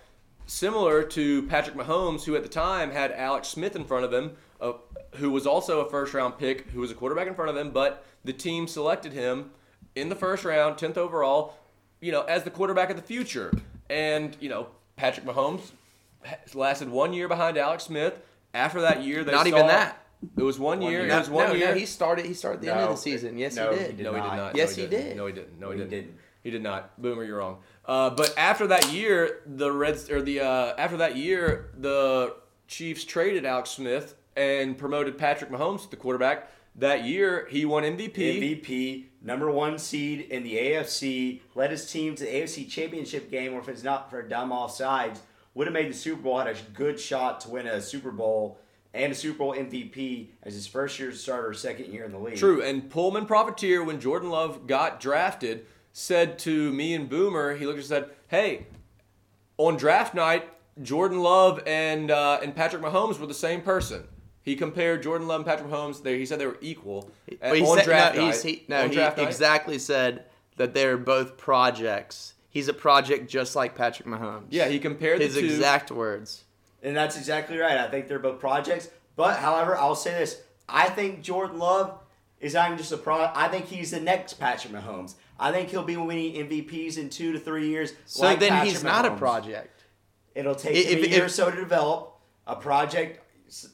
Similar 0.46 1.04
to 1.04 1.42
Patrick 1.44 1.74
Mahomes, 1.74 2.24
who 2.24 2.36
at 2.36 2.42
the 2.42 2.48
time 2.50 2.90
had 2.90 3.12
Alex 3.12 3.48
Smith 3.48 3.74
in 3.74 3.84
front 3.84 4.04
of 4.04 4.12
him, 4.12 4.32
uh, 4.60 4.72
who 5.16 5.30
was 5.30 5.46
also 5.46 5.80
a 5.80 5.90
first 5.90 6.14
round 6.14 6.38
pick, 6.38 6.68
who 6.70 6.80
was 6.80 6.90
a 6.90 6.94
quarterback 6.94 7.26
in 7.28 7.34
front 7.34 7.50
of 7.50 7.56
him, 7.56 7.70
but 7.70 8.04
the 8.24 8.32
team 8.32 8.66
selected 8.66 9.12
him 9.12 9.50
in 9.94 10.08
the 10.08 10.16
first 10.16 10.44
round, 10.44 10.76
10th 10.76 10.96
overall, 10.96 11.54
you 12.00 12.10
know, 12.12 12.22
as 12.22 12.42
the 12.44 12.50
quarterback 12.50 12.90
of 12.90 12.96
the 12.96 13.02
future. 13.02 13.52
And, 13.90 14.36
you 14.40 14.48
know, 14.48 14.68
Patrick 14.96 15.26
Mahomes 15.26 15.70
lasted 16.54 16.88
one 16.88 17.12
year 17.12 17.28
behind 17.28 17.56
Alex 17.58 17.84
Smith. 17.84 18.18
After 18.52 18.80
that 18.82 19.02
year, 19.02 19.24
they 19.24 19.32
Not 19.32 19.42
saw- 19.42 19.48
even 19.48 19.66
that. 19.66 20.00
It 20.38 20.42
was 20.42 20.58
one, 20.58 20.80
One 20.80 20.90
year. 20.90 21.02
year. 21.04 21.10
It 21.14 21.18
was 21.18 21.28
one 21.28 21.48
no, 21.48 21.54
year. 21.54 21.68
no, 21.68 21.74
he 21.74 21.84
started. 21.84 22.24
He 22.24 22.32
started 22.32 22.56
at 22.60 22.62
the 22.62 22.70
end 22.72 22.80
of 22.80 22.88
the 22.90 22.96
season. 22.96 23.36
Yes, 23.36 23.56
no, 23.56 23.72
he 23.72 23.78
he 23.78 23.84
did. 23.88 23.96
did 23.98 24.04
No, 24.04 24.12
he 24.14 24.20
did 24.20 24.26
not. 24.26 24.36
not. 24.36 24.56
Yes, 24.56 24.74
no, 24.76 24.82
he 24.82 24.88
didn't. 24.88 25.06
did. 25.08 25.16
No, 25.18 25.26
he 25.26 25.32
didn't. 25.34 25.60
No, 25.60 25.70
he, 25.70 25.74
He 25.76 25.78
didn't. 25.80 25.90
didn't. 25.90 26.18
He 26.44 26.50
did 26.50 26.62
not. 26.62 27.02
Boomer, 27.02 27.24
you're 27.24 27.38
wrong. 27.38 27.58
Uh, 27.84 28.08
but 28.10 28.32
after 28.38 28.66
that 28.68 28.90
year, 28.90 29.40
the 29.44 29.70
Reds 29.70 30.08
or 30.08 30.22
the 30.22 30.40
uh, 30.40 30.74
after 30.78 30.96
that 30.98 31.16
year, 31.16 31.70
the 31.76 32.34
Chiefs 32.68 33.04
traded 33.04 33.44
Alex 33.44 33.70
Smith 33.70 34.14
and 34.36 34.76
promoted 34.76 35.18
Patrick 35.18 35.50
Mahomes 35.50 35.82
to 35.82 35.90
the 35.90 35.96
quarterback. 35.96 36.50
That 36.76 37.04
year, 37.04 37.46
he 37.50 37.64
won 37.64 37.84
MVP. 37.84 38.16
MVP, 38.16 39.04
number 39.22 39.50
one 39.50 39.78
seed 39.78 40.22
in 40.22 40.42
the 40.42 40.56
AFC, 40.56 41.40
led 41.54 41.70
his 41.70 41.90
team 41.90 42.16
to 42.16 42.24
the 42.24 42.30
AFC 42.30 42.68
Championship 42.68 43.30
game, 43.30 43.54
or 43.54 43.60
if 43.60 43.68
it's 43.68 43.84
not 43.84 44.10
for 44.10 44.22
dumb 44.22 44.50
offsides, 44.50 45.20
would 45.54 45.68
have 45.68 45.74
made 45.74 45.88
the 45.88 45.96
Super 45.96 46.20
Bowl, 46.20 46.38
had 46.38 46.48
a 46.48 46.56
good 46.74 46.98
shot 46.98 47.40
to 47.42 47.50
win 47.50 47.66
a 47.68 47.80
Super 47.80 48.10
Bowl 48.10 48.58
and 48.92 49.12
a 49.12 49.14
Super 49.14 49.38
Bowl 49.38 49.54
MVP 49.54 50.28
as 50.42 50.54
his 50.54 50.66
first 50.66 50.98
year 50.98 51.12
starter, 51.12 51.52
second 51.54 51.92
year 51.92 52.04
in 52.04 52.12
the 52.12 52.18
league. 52.18 52.36
True. 52.36 52.62
And 52.62 52.90
Pullman 52.90 53.26
Profiteer, 53.26 53.84
when 53.84 54.00
Jordan 54.00 54.30
Love 54.30 54.66
got 54.66 55.00
drafted, 55.00 55.66
said 55.92 56.38
to 56.40 56.72
me 56.72 56.94
and 56.94 57.08
Boomer, 57.08 57.54
he 57.54 57.66
looked 57.66 57.78
and 57.78 57.86
said, 57.86 58.10
"Hey, 58.28 58.66
on 59.58 59.76
draft 59.76 60.14
night, 60.14 60.48
Jordan 60.82 61.20
Love 61.20 61.62
and 61.66 62.10
uh, 62.10 62.40
and 62.42 62.54
Patrick 62.54 62.82
Mahomes 62.82 63.18
were 63.18 63.26
the 63.26 63.34
same 63.34 63.60
person." 63.60 64.04
He 64.44 64.56
compared 64.56 65.02
Jordan 65.02 65.26
Love 65.26 65.40
and 65.40 65.46
Patrick 65.46 65.70
Mahomes. 65.70 66.02
They, 66.02 66.18
he 66.18 66.26
said 66.26 66.38
they 66.38 66.46
were 66.46 66.58
equal 66.60 67.10
But 67.40 67.56
he 67.56 67.62
on 67.62 67.78
said, 67.78 67.84
draft 67.84 68.16
no, 68.16 68.26
night. 68.26 68.42
he, 68.42 68.64
no, 68.68 68.82
on 68.82 68.88
he 68.90 68.94
draft 68.94 69.16
night. 69.16 69.26
exactly 69.26 69.78
said 69.78 70.24
that 70.58 70.74
they're 70.74 70.98
both 70.98 71.38
projects. 71.38 72.34
He's 72.50 72.68
a 72.68 72.74
project 72.74 73.28
just 73.28 73.56
like 73.56 73.74
Patrick 73.74 74.06
Mahomes. 74.06 74.44
Yeah, 74.50 74.68
he 74.68 74.78
compared 74.78 75.20
his 75.20 75.34
the 75.34 75.40
two. 75.40 75.46
exact 75.46 75.90
words. 75.90 76.44
And 76.82 76.94
that's 76.94 77.16
exactly 77.16 77.56
right. 77.56 77.78
I 77.78 77.88
think 77.88 78.06
they're 78.06 78.18
both 78.18 78.38
projects. 78.38 78.90
But, 79.16 79.38
however, 79.38 79.76
I'll 79.76 79.94
say 79.94 80.10
this. 80.12 80.42
I 80.68 80.90
think 80.90 81.22
Jordan 81.22 81.58
Love 81.58 81.98
is 82.40 82.52
not 82.54 82.66
even 82.66 82.78
just 82.78 82.92
a 82.92 82.98
pro. 82.98 83.30
I 83.34 83.48
think 83.48 83.66
he's 83.66 83.90
the 83.92 84.00
next 84.00 84.34
Patrick 84.34 84.74
Mahomes. 84.74 85.14
I 85.40 85.52
think 85.52 85.70
he'll 85.70 85.82
be 85.82 85.96
winning 85.96 86.34
MVPs 86.46 86.98
in 86.98 87.08
two 87.08 87.32
to 87.32 87.38
three 87.40 87.68
years. 87.68 87.94
So 88.04 88.24
like 88.24 88.38
then 88.40 88.50
Patrick 88.50 88.72
he's 88.72 88.84
not 88.84 89.06
a 89.06 89.12
project. 89.16 89.84
It'll 90.34 90.54
take 90.54 90.76
If- 90.76 90.86
him 90.90 90.98
a 90.98 91.02
if- 91.02 91.10
year 91.10 91.22
or 91.22 91.26
if- 91.26 91.32
so 91.32 91.50
to 91.50 91.56
develop. 91.56 92.10
A 92.46 92.54
project, 92.56 93.23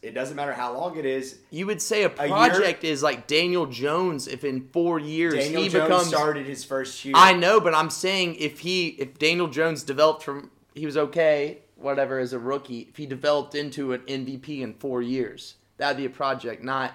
it 0.03 0.13
doesn't 0.15 0.37
matter 0.37 0.53
how 0.53 0.75
long 0.75 0.97
it 0.99 1.07
is. 1.07 1.39
You 1.51 1.67
would 1.67 1.81
say 1.81 2.03
a 2.05 2.11
A 2.19 2.27
year- 2.27 2.29
project 2.29 2.85
is 2.85 3.03
like 3.03 3.27
Daniel 3.27 3.67
Jones 3.67 4.27
if 4.29 4.45
in 4.45 4.69
four 4.73 4.99
years 4.99 5.35
Daniel 5.35 5.63
he 5.63 5.69
Jones 5.69 5.85
becomes. 5.89 6.07
started 6.09 6.47
his 6.47 6.65
first 6.65 7.05
year. 7.05 7.15
I 7.17 7.33
know, 7.33 7.61
but 7.61 7.75
I'm 7.75 7.91
saying 7.91 8.37
if 8.37 8.61
he 8.61 8.89
if 8.89 9.19
Daniel 9.19 9.47
Jones 9.49 9.83
developed 9.83 10.23
from 10.23 10.51
he 10.75 10.85
was 10.87 10.97
okay 10.97 11.59
whatever 11.77 12.19
as 12.19 12.33
a 12.35 12.39
rookie 12.39 12.81
if 12.91 12.97
he 12.97 13.07
developed 13.07 13.55
into 13.55 13.93
an 13.95 14.01
MVP 14.01 14.61
in 14.61 14.75
four 14.75 15.01
years 15.01 15.55
that'd 15.79 15.97
be 15.97 16.05
a 16.05 16.11
project 16.11 16.63
not 16.63 16.93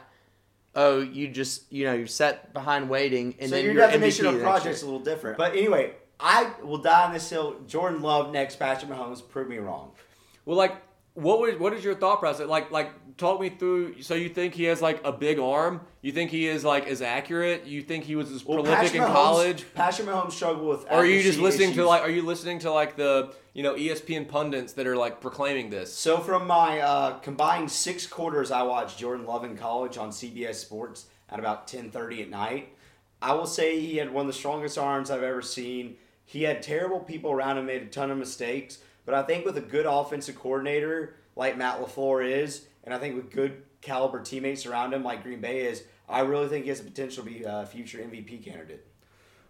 oh 0.75 0.99
you 1.01 1.27
just 1.27 1.71
you 1.73 1.85
know 1.85 1.93
you're 1.93 2.05
set 2.05 2.53
behind 2.53 2.87
waiting 2.87 3.33
and 3.39 3.49
so 3.49 3.55
then 3.55 3.65
your 3.65 3.73
definition 3.73 4.25
MVP 4.27 4.35
of 4.35 4.41
project's 4.41 4.83
a 4.83 4.85
little 4.85 4.99
different. 4.99 5.37
But 5.39 5.53
anyway, 5.53 5.93
I 6.19 6.51
will 6.63 6.77
die 6.77 7.05
on 7.05 7.13
this 7.13 7.27
hill. 7.29 7.55
Jordan 7.67 8.01
Love 8.01 8.31
next. 8.31 8.57
Patrick 8.57 8.91
Mahomes. 8.91 9.27
Prove 9.27 9.47
me 9.49 9.57
wrong. 9.57 9.91
Well, 10.45 10.55
like 10.57 10.75
What 11.15 11.39
was 11.39 11.55
what 11.57 11.73
is 11.73 11.83
your 11.83 11.95
thought 11.95 12.19
process? 12.19 12.47
Like 12.47 12.71
like 12.71 12.91
talk 13.17 13.39
me 13.39 13.49
through. 13.49 14.01
So 14.01 14.13
you 14.15 14.29
think 14.29 14.53
he 14.53 14.65
has 14.65 14.81
like 14.81 15.01
a 15.05 15.11
big 15.11 15.39
arm? 15.39 15.81
You 16.01 16.11
think 16.11 16.29
he 16.29 16.45
is 16.47 16.63
like 16.65 16.87
as 16.87 17.01
accurate? 17.01 17.65
You 17.65 17.81
think 17.81 18.03
he 18.03 18.15
was 18.17 18.31
as 18.31 18.45
Well, 18.45 18.57
prolific 18.61 18.75
Patrick 18.91 18.95
in 18.95 19.01
Mahomes- 19.01 19.13
college? 19.13 19.65
Patrick 19.73 20.07
Mahomes 20.09 20.31
struggled 20.33 20.67
with. 20.67 20.83
Or 20.91 20.97
are 20.97 21.05
you 21.05 21.23
just 21.23 21.39
listening 21.39 21.73
to 21.75 21.85
like? 21.85 22.01
Are 22.01 22.09
you 22.09 22.21
listening 22.21 22.59
to 22.59 22.71
like 22.71 22.97
the 22.97 23.33
you 23.53 23.63
know 23.63 23.75
ESPN 23.75 24.27
pundits 24.27 24.73
that 24.73 24.85
are 24.87 24.97
like 24.97 25.21
proclaiming 25.21 25.69
this? 25.69 25.93
So 25.93 26.17
from 26.19 26.47
my 26.47 26.79
uh, 26.81 27.19
combined 27.19 27.71
six 27.71 28.05
quarters, 28.05 28.51
I 28.51 28.63
watched 28.63 28.99
Jordan 28.99 29.25
Love 29.25 29.45
in 29.45 29.55
college 29.57 29.97
on 29.97 30.09
CBS 30.09 30.55
Sports 30.55 31.05
at 31.29 31.39
about 31.39 31.67
ten 31.67 31.91
thirty 31.91 32.21
at 32.23 32.29
night. 32.29 32.73
I 33.21 33.33
will 33.33 33.47
say 33.47 33.79
he 33.79 33.95
had 33.97 34.11
one 34.11 34.23
of 34.23 34.27
the 34.27 34.33
strongest 34.37 34.77
arms 34.77 35.09
I've 35.09 35.23
ever 35.23 35.41
seen. 35.41 35.95
He 36.25 36.43
had 36.43 36.61
terrible 36.61 36.99
people 36.99 37.31
around 37.31 37.57
him, 37.57 37.67
made 37.67 37.83
a 37.83 37.85
ton 37.85 38.11
of 38.11 38.17
mistakes. 38.17 38.79
But 39.05 39.15
I 39.15 39.23
think 39.23 39.45
with 39.45 39.57
a 39.57 39.61
good 39.61 39.85
offensive 39.85 40.35
coordinator 40.35 41.15
like 41.35 41.57
Matt 41.57 41.79
LaFleur 41.79 42.25
is, 42.27 42.65
and 42.83 42.93
I 42.93 42.97
think 42.97 43.15
with 43.15 43.31
good 43.31 43.63
caliber 43.81 44.21
teammates 44.21 44.65
around 44.65 44.93
him 44.93 45.03
like 45.03 45.23
Green 45.23 45.41
Bay 45.41 45.65
is, 45.65 45.83
I 46.09 46.21
really 46.21 46.47
think 46.47 46.63
he 46.63 46.69
has 46.69 46.81
the 46.81 46.89
potential 46.89 47.23
to 47.23 47.29
be 47.29 47.43
a 47.43 47.65
future 47.65 47.99
MVP 47.99 48.43
candidate. 48.43 48.85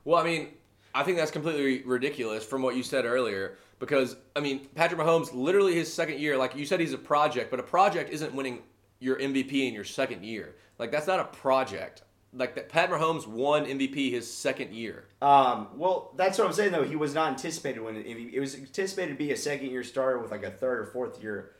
Well, 0.03 0.19
I 0.19 0.23
mean, 0.23 0.49
I 0.93 1.03
think 1.03 1.17
that's 1.17 1.31
completely 1.31 1.83
ridiculous 1.83 2.45
from 2.45 2.61
what 2.61 2.75
you 2.75 2.83
said 2.83 3.05
earlier 3.05 3.57
because 3.79 4.15
I 4.35 4.39
mean, 4.39 4.67
Patrick 4.75 4.99
Mahomes 4.99 5.33
literally 5.33 5.75
his 5.75 5.91
second 5.93 6.19
year, 6.19 6.37
like 6.37 6.55
you 6.55 6.65
said 6.65 6.79
he's 6.79 6.93
a 6.93 6.97
project, 6.97 7.51
but 7.51 7.59
a 7.59 7.63
project 7.63 8.11
isn't 8.11 8.33
winning 8.33 8.63
your 8.99 9.17
MVP 9.17 9.67
in 9.67 9.73
your 9.73 9.83
second 9.83 10.23
year. 10.23 10.55
Like 10.79 10.91
that's 10.91 11.07
not 11.07 11.19
a 11.19 11.25
project. 11.25 12.03
Like 12.37 12.55
that 12.55 12.67
Pat 12.69 12.89
Mahomes 12.89 13.25
won 13.25 13.65
MVP 13.65 14.11
his 14.11 14.31
second 14.31 14.73
year. 14.73 15.05
Um, 15.21 15.69
well, 15.75 16.11
that's 16.17 16.37
what 16.37 16.45
I'm 16.47 16.53
saying 16.53 16.71
though. 16.73 16.83
He 16.83 16.95
was 16.97 17.13
not 17.13 17.29
anticipated 17.29 17.79
when 17.81 17.95
it, 17.95 18.05
it 18.05 18.39
was 18.39 18.55
anticipated 18.55 19.13
to 19.13 19.17
be 19.17 19.31
a 19.31 19.37
second 19.37 19.69
year 19.71 19.83
starter 19.83 20.19
with 20.19 20.31
like 20.31 20.43
a 20.43 20.51
third 20.51 20.79
or 20.79 20.85
fourth 20.85 21.23
year 21.23 21.51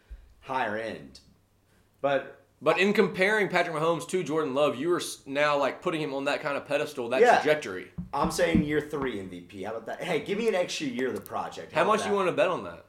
higher 0.41 0.75
end. 0.77 1.21
But 2.01 2.41
But 2.61 2.77
in 2.79 2.91
comparing 2.93 3.47
Patrick 3.47 3.75
Mahomes 3.75 4.07
to 4.09 4.21
Jordan 4.23 4.53
Love, 4.53 4.75
you 4.75 4.91
are 4.93 5.01
now 5.25 5.57
like 5.57 5.81
putting 5.81 6.01
him 6.01 6.13
on 6.13 6.25
that 6.25 6.41
kind 6.41 6.57
of 6.57 6.67
pedestal, 6.67 7.09
that 7.09 7.21
Yeah. 7.21 7.37
trajectory. 7.37 7.87
I'm 8.13 8.31
saying 8.31 8.63
year 8.63 8.81
three 8.81 9.19
MVP. 9.19 9.63
How 9.63 9.71
about 9.71 9.85
that? 9.87 10.03
Hey, 10.03 10.19
give 10.21 10.37
me 10.37 10.47
an 10.49 10.55
extra 10.55 10.87
year 10.87 11.07
of 11.07 11.15
the 11.15 11.21
project. 11.21 11.71
How 11.71 11.81
about 11.83 11.91
much 11.93 12.01
that? 12.03 12.09
you 12.09 12.15
want 12.15 12.27
to 12.27 12.33
bet 12.33 12.49
on 12.49 12.63
that? 12.65 12.85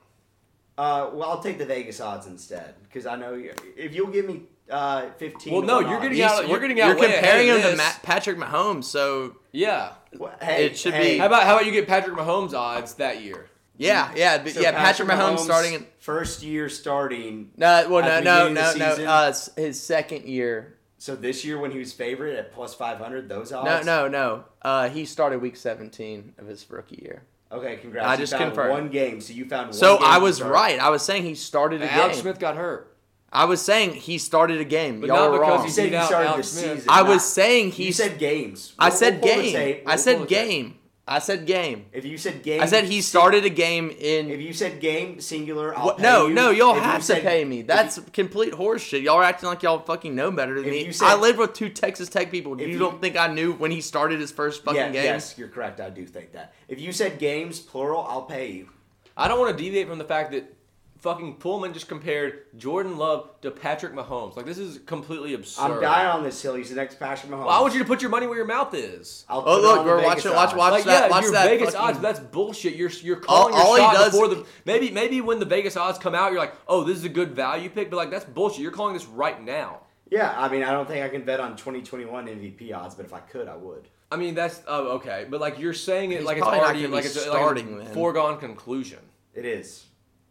Uh, 0.79 1.11
well, 1.13 1.31
I'll 1.31 1.43
take 1.43 1.57
the 1.59 1.65
Vegas 1.65 2.01
odds 2.01 2.27
instead 2.27 2.75
because 2.83 3.07
I 3.07 3.17
know 3.17 3.41
if 3.77 3.95
you'll 3.95 4.09
give 4.09 4.27
me 4.27 4.43
uh 4.71 5.11
15. 5.19 5.53
Well, 5.53 5.63
no, 5.63 5.77
one 5.77 5.89
you're 5.91 6.01
getting 6.01 6.23
out- 6.23 6.49
you're 6.49 6.59
getting 6.61 6.81
out. 6.81 6.99
You're 6.99 7.09
comparing 7.09 7.49
him 7.49 7.57
of 7.57 7.63
to 7.63 7.69
this. 7.69 7.77
Matt, 7.77 8.03
Patrick 8.03 8.37
Mahomes, 8.39 8.85
so 8.85 9.37
Yeah. 9.53 9.93
Well, 10.19 10.35
hey, 10.41 10.67
It 10.67 10.79
should 10.79 10.95
hey, 10.95 11.15
be- 11.15 11.19
How 11.19 11.27
about 11.27 11.43
how 11.45 11.55
about 11.55 11.67
you 11.67 11.73
get 11.73 11.87
Patrick 11.87 12.17
Mahomes 12.17 12.53
odds 12.55 12.95
that 12.95 13.23
year? 13.23 13.47
yeah, 13.79 14.11
yeah, 14.17 14.43
so 14.47 14.61
yeah. 14.61 14.73
Patrick, 14.73 15.09
Mahomes, 15.09 15.41
starting 15.41 15.75
in 15.75 15.87
first 15.99 16.43
year 16.43 16.69
starting. 16.69 17.51
no, 17.57 17.87
well, 17.91 18.03
no, 18.03 18.21
no, 18.21 18.49
no, 18.53 18.75
no. 18.97 19.05
Uh, 19.05 19.27
it's 19.29 19.51
his 19.57 19.81
second 19.83 20.25
year. 20.25 20.73
So 20.99 21.15
this 21.15 21.45
year 21.45 21.59
when 21.59 21.71
he 21.71 21.79
was 21.79 21.93
favorite 21.93 22.39
at 22.39 22.53
plus 22.55 22.75
500, 22.75 23.29
those 23.29 23.53
odds. 23.53 23.85
no, 23.87 24.09
no. 24.09 24.09
No. 24.09 24.45
Uh, 24.63 24.89
he 24.89 25.05
started 25.05 25.43
week 25.43 25.57
17 25.57 26.33
of 26.39 26.47
his 26.47 26.69
rookie 26.71 27.01
year. 27.03 27.23
Okay, 27.53 27.77
congrats. 27.77 28.07
I 28.09 28.13
You 28.15 28.19
just 28.19 28.33
found 28.33 28.45
confirmed. 28.47 28.71
one 28.71 28.89
game, 28.89 29.21
so 29.21 29.33
you 29.35 29.45
found. 29.47 29.67
One 29.69 29.73
So 29.75 29.99
game 29.99 30.07
I 30.09 30.19
was 30.19 30.41
right. 30.43 30.81
I 30.81 30.89
was 30.89 31.03
saying 31.03 31.25
he 31.25 31.35
started 31.35 31.83
a 31.83 31.93
Alex 31.93 32.17
game. 32.17 32.23
Smith 32.23 32.39
got 32.41 32.57
hurt. 32.57 32.96
I 33.33 33.45
was 33.45 33.61
saying 33.61 33.95
he 33.95 34.19
started 34.19 34.61
a 34.61 34.65
game. 34.65 35.01
But 35.01 35.09
Y'all 35.09 35.17
not 35.17 35.33
were 35.33 35.39
because 35.39 35.51
wrong. 35.51 35.59
You 35.61 35.67
he 35.67 35.71
said 35.73 35.83
beat 35.85 35.93
you 35.93 35.97
out 35.99 36.07
started 36.07 36.29
Alex 36.29 36.51
the 36.53 36.59
Smith. 36.61 36.75
season. 36.79 36.89
I 36.91 37.03
was 37.03 37.25
saying 37.25 37.73
he 37.73 37.87
You 37.87 37.93
said 37.93 38.19
games. 38.19 38.73
I 38.79 38.89
We'll- 38.89 38.97
said 38.97 39.21
we'll 39.21 39.35
pull 39.35 39.43
the 39.43 39.43
game. 39.51 39.53
tape. 39.55 39.83
I 39.87 39.91
We'll 39.91 39.99
said 39.99 40.15
the 40.23 40.27
tape. 40.27 40.29
game. 40.49 40.79
I 41.09 41.19
said 41.21 41.47
game. 41.47 41.85
If 41.93 42.05
you 42.05 42.19
said 42.19 42.43
game, 42.43 42.61
I 42.61 42.67
said 42.67 42.85
he 42.85 43.01
started 43.01 43.45
a 43.45 43.49
game 43.49 43.91
in. 43.97 44.29
If 44.29 44.41
you 44.41 44.53
said 44.53 44.81
game 44.81 45.21
singular, 45.21 45.77
I'll 45.77 45.87
What, 45.87 45.97
pay 45.99 46.03
no, 46.03 46.27
you. 46.27 46.35
no, 46.35 46.51
y'all 46.51 46.71
If 46.71 46.77
you 46.79 46.83
have 46.83 47.01
to 47.01 47.07
said- 47.07 47.23
pay 47.23 47.45
me. 47.45 47.61
if 47.61 47.67
That's 47.69 47.97
you- 47.99 48.05
complete 48.13 48.55
horseshit. 48.55 49.03
Y'all 49.05 49.17
are 49.19 49.23
acting 49.23 49.49
like 49.49 49.63
y'all 49.63 49.79
fucking 49.79 50.17
know 50.17 50.33
better 50.33 50.57
than 50.57 50.65
If 50.65 50.71
me. 50.73 50.85
you 50.87 50.93
said- 50.93 51.07
I 51.07 51.15
lived 51.15 51.39
with 51.39 51.53
two 51.53 51.69
Texas 51.69 52.09
Tech 52.09 52.33
people. 52.33 52.55
If 52.55 52.63
You, 52.63 52.67
you- 52.75 52.79
don't 52.81 53.01
think 53.01 53.17
I 53.17 53.29
knew 53.29 53.53
when 53.53 53.71
he 53.71 53.81
started 53.81 54.19
his 54.19 54.33
first 54.33 54.65
fucking 54.65 54.81
yeah, 54.81 54.91
game? 54.91 55.05
Yes, 55.05 55.35
you're 55.39 55.47
correct. 55.47 55.81
I 55.81 55.91
do 55.91 56.05
think 56.07 56.33
that. 56.33 56.55
If 56.69 56.81
you 56.81 56.91
said 56.91 57.21
games 57.21 57.61
plural, 57.61 58.05
I'll 58.09 58.23
pay 58.23 58.51
you. 58.51 58.71
I 59.17 59.29
don't 59.29 59.39
want 59.39 59.57
to 59.57 59.63
deviate 59.63 59.89
from 59.89 59.99
the 59.99 60.05
fact 60.05 60.33
that 60.33 60.56
fucking 60.99 61.35
Pullman 61.37 61.73
just 61.73 61.89
compared 61.89 62.45
Jordan 62.59 62.97
Love 62.97 63.31
to 63.43 63.51
Patrick 63.51 63.93
Mahomes. 63.93 64.37
Like 64.37 64.47
this 64.47 64.59
is 64.59 64.79
completely 64.87 65.35
absurd. 65.35 65.73
I'm 65.73 65.81
dying 65.81 66.07
on 66.09 66.23
this 66.23 66.41
hill. 66.41 66.55
He's 66.55 66.71
the 66.71 66.77
next 66.77 66.99
Patrick 66.99 67.31
Mahomes. 67.31 67.41
Well, 67.47 67.51
I 67.51 67.61
want 67.61 67.75
you 67.75 67.81
to 67.81 67.85
put 67.85 68.01
your 68.03 68.11
money 68.11 68.27
where 68.27 68.37
your 68.37 68.47
mouth 68.47 68.75
is. 68.75 69.25
I'll 69.29 69.43
Oh, 69.47 69.61
look, 69.61 69.85
we're 69.85 70.03
watching- 70.03 70.33
watch- 70.33 70.49
odds. 70.51 70.55
watch 70.57 70.73
Like 70.73 70.85
that- 70.85 71.05
yeah, 71.05 71.11
watch 71.11 71.23
your 71.25 71.33
that 71.33 71.49
Vegas 71.49 71.75
fucking- 71.75 71.89
odds. 71.89 71.99
That's 72.01 72.21
bullshit. 72.21 72.75
You're 72.75 72.91
you're 72.91 73.17
calling 73.17 73.55
All- 73.55 73.61
all 73.61 73.79
your 73.79 73.89
he 73.89 73.95
shot 73.97 74.03
does- 74.05 74.13
before 74.13 74.29
the 74.29 74.47
maybe 74.65 74.91
maybe 74.91 75.21
when 75.21 75.39
the 75.39 75.45
Vegas 75.47 75.77
odds 75.77 75.99
come 75.99 76.15
out, 76.15 76.31
you're 76.33 76.41
like, 76.41 76.55
oh, 76.69 76.83
this 76.85 76.97
is 76.99 77.05
a 77.05 77.09
good 77.09 77.33
value 77.33 77.69
pick. 77.71 77.91
But 77.91 77.97
like 77.97 78.11
that's 78.11 78.25
bullshit. 78.25 78.61
You're 78.61 78.73
calling 78.73 78.95
this 78.95 79.07
right 79.07 79.43
now. 79.43 79.81
Yeah, 80.11 80.33
I 80.37 80.49
mean, 80.49 80.63
I 80.63 80.71
don't 80.71 80.87
think 80.87 81.05
I 81.05 81.09
can 81.09 81.25
bet 81.25 81.41
on 81.41 81.57
2021 81.57 82.27
MVP 82.29 82.73
odds, 82.73 82.95
but 82.95 83.05
if 83.07 83.13
I 83.13 83.19
could, 83.19 83.49
I 83.49 83.57
would. 83.57 83.89
I 84.13 84.15
mean 84.17 84.37
that's 84.37 84.61
oh 84.69 84.89
okay, 84.99 85.27
but 85.29 85.41
like 85.41 85.59
you're 85.59 85.75
saying 85.75 86.13
it 86.13 86.19
He's 86.19 86.27
like 86.27 86.37
it's 86.39 86.47
already 86.47 86.87
like 86.87 87.05
it's 87.05 87.17
a- 87.17 87.21
starting 87.21 87.73
like 87.79 87.83
a 87.83 87.85
then. 87.87 87.95
foregone 87.95 88.39
conclusion. 88.39 89.01
It 89.35 89.45
is. 89.45 89.85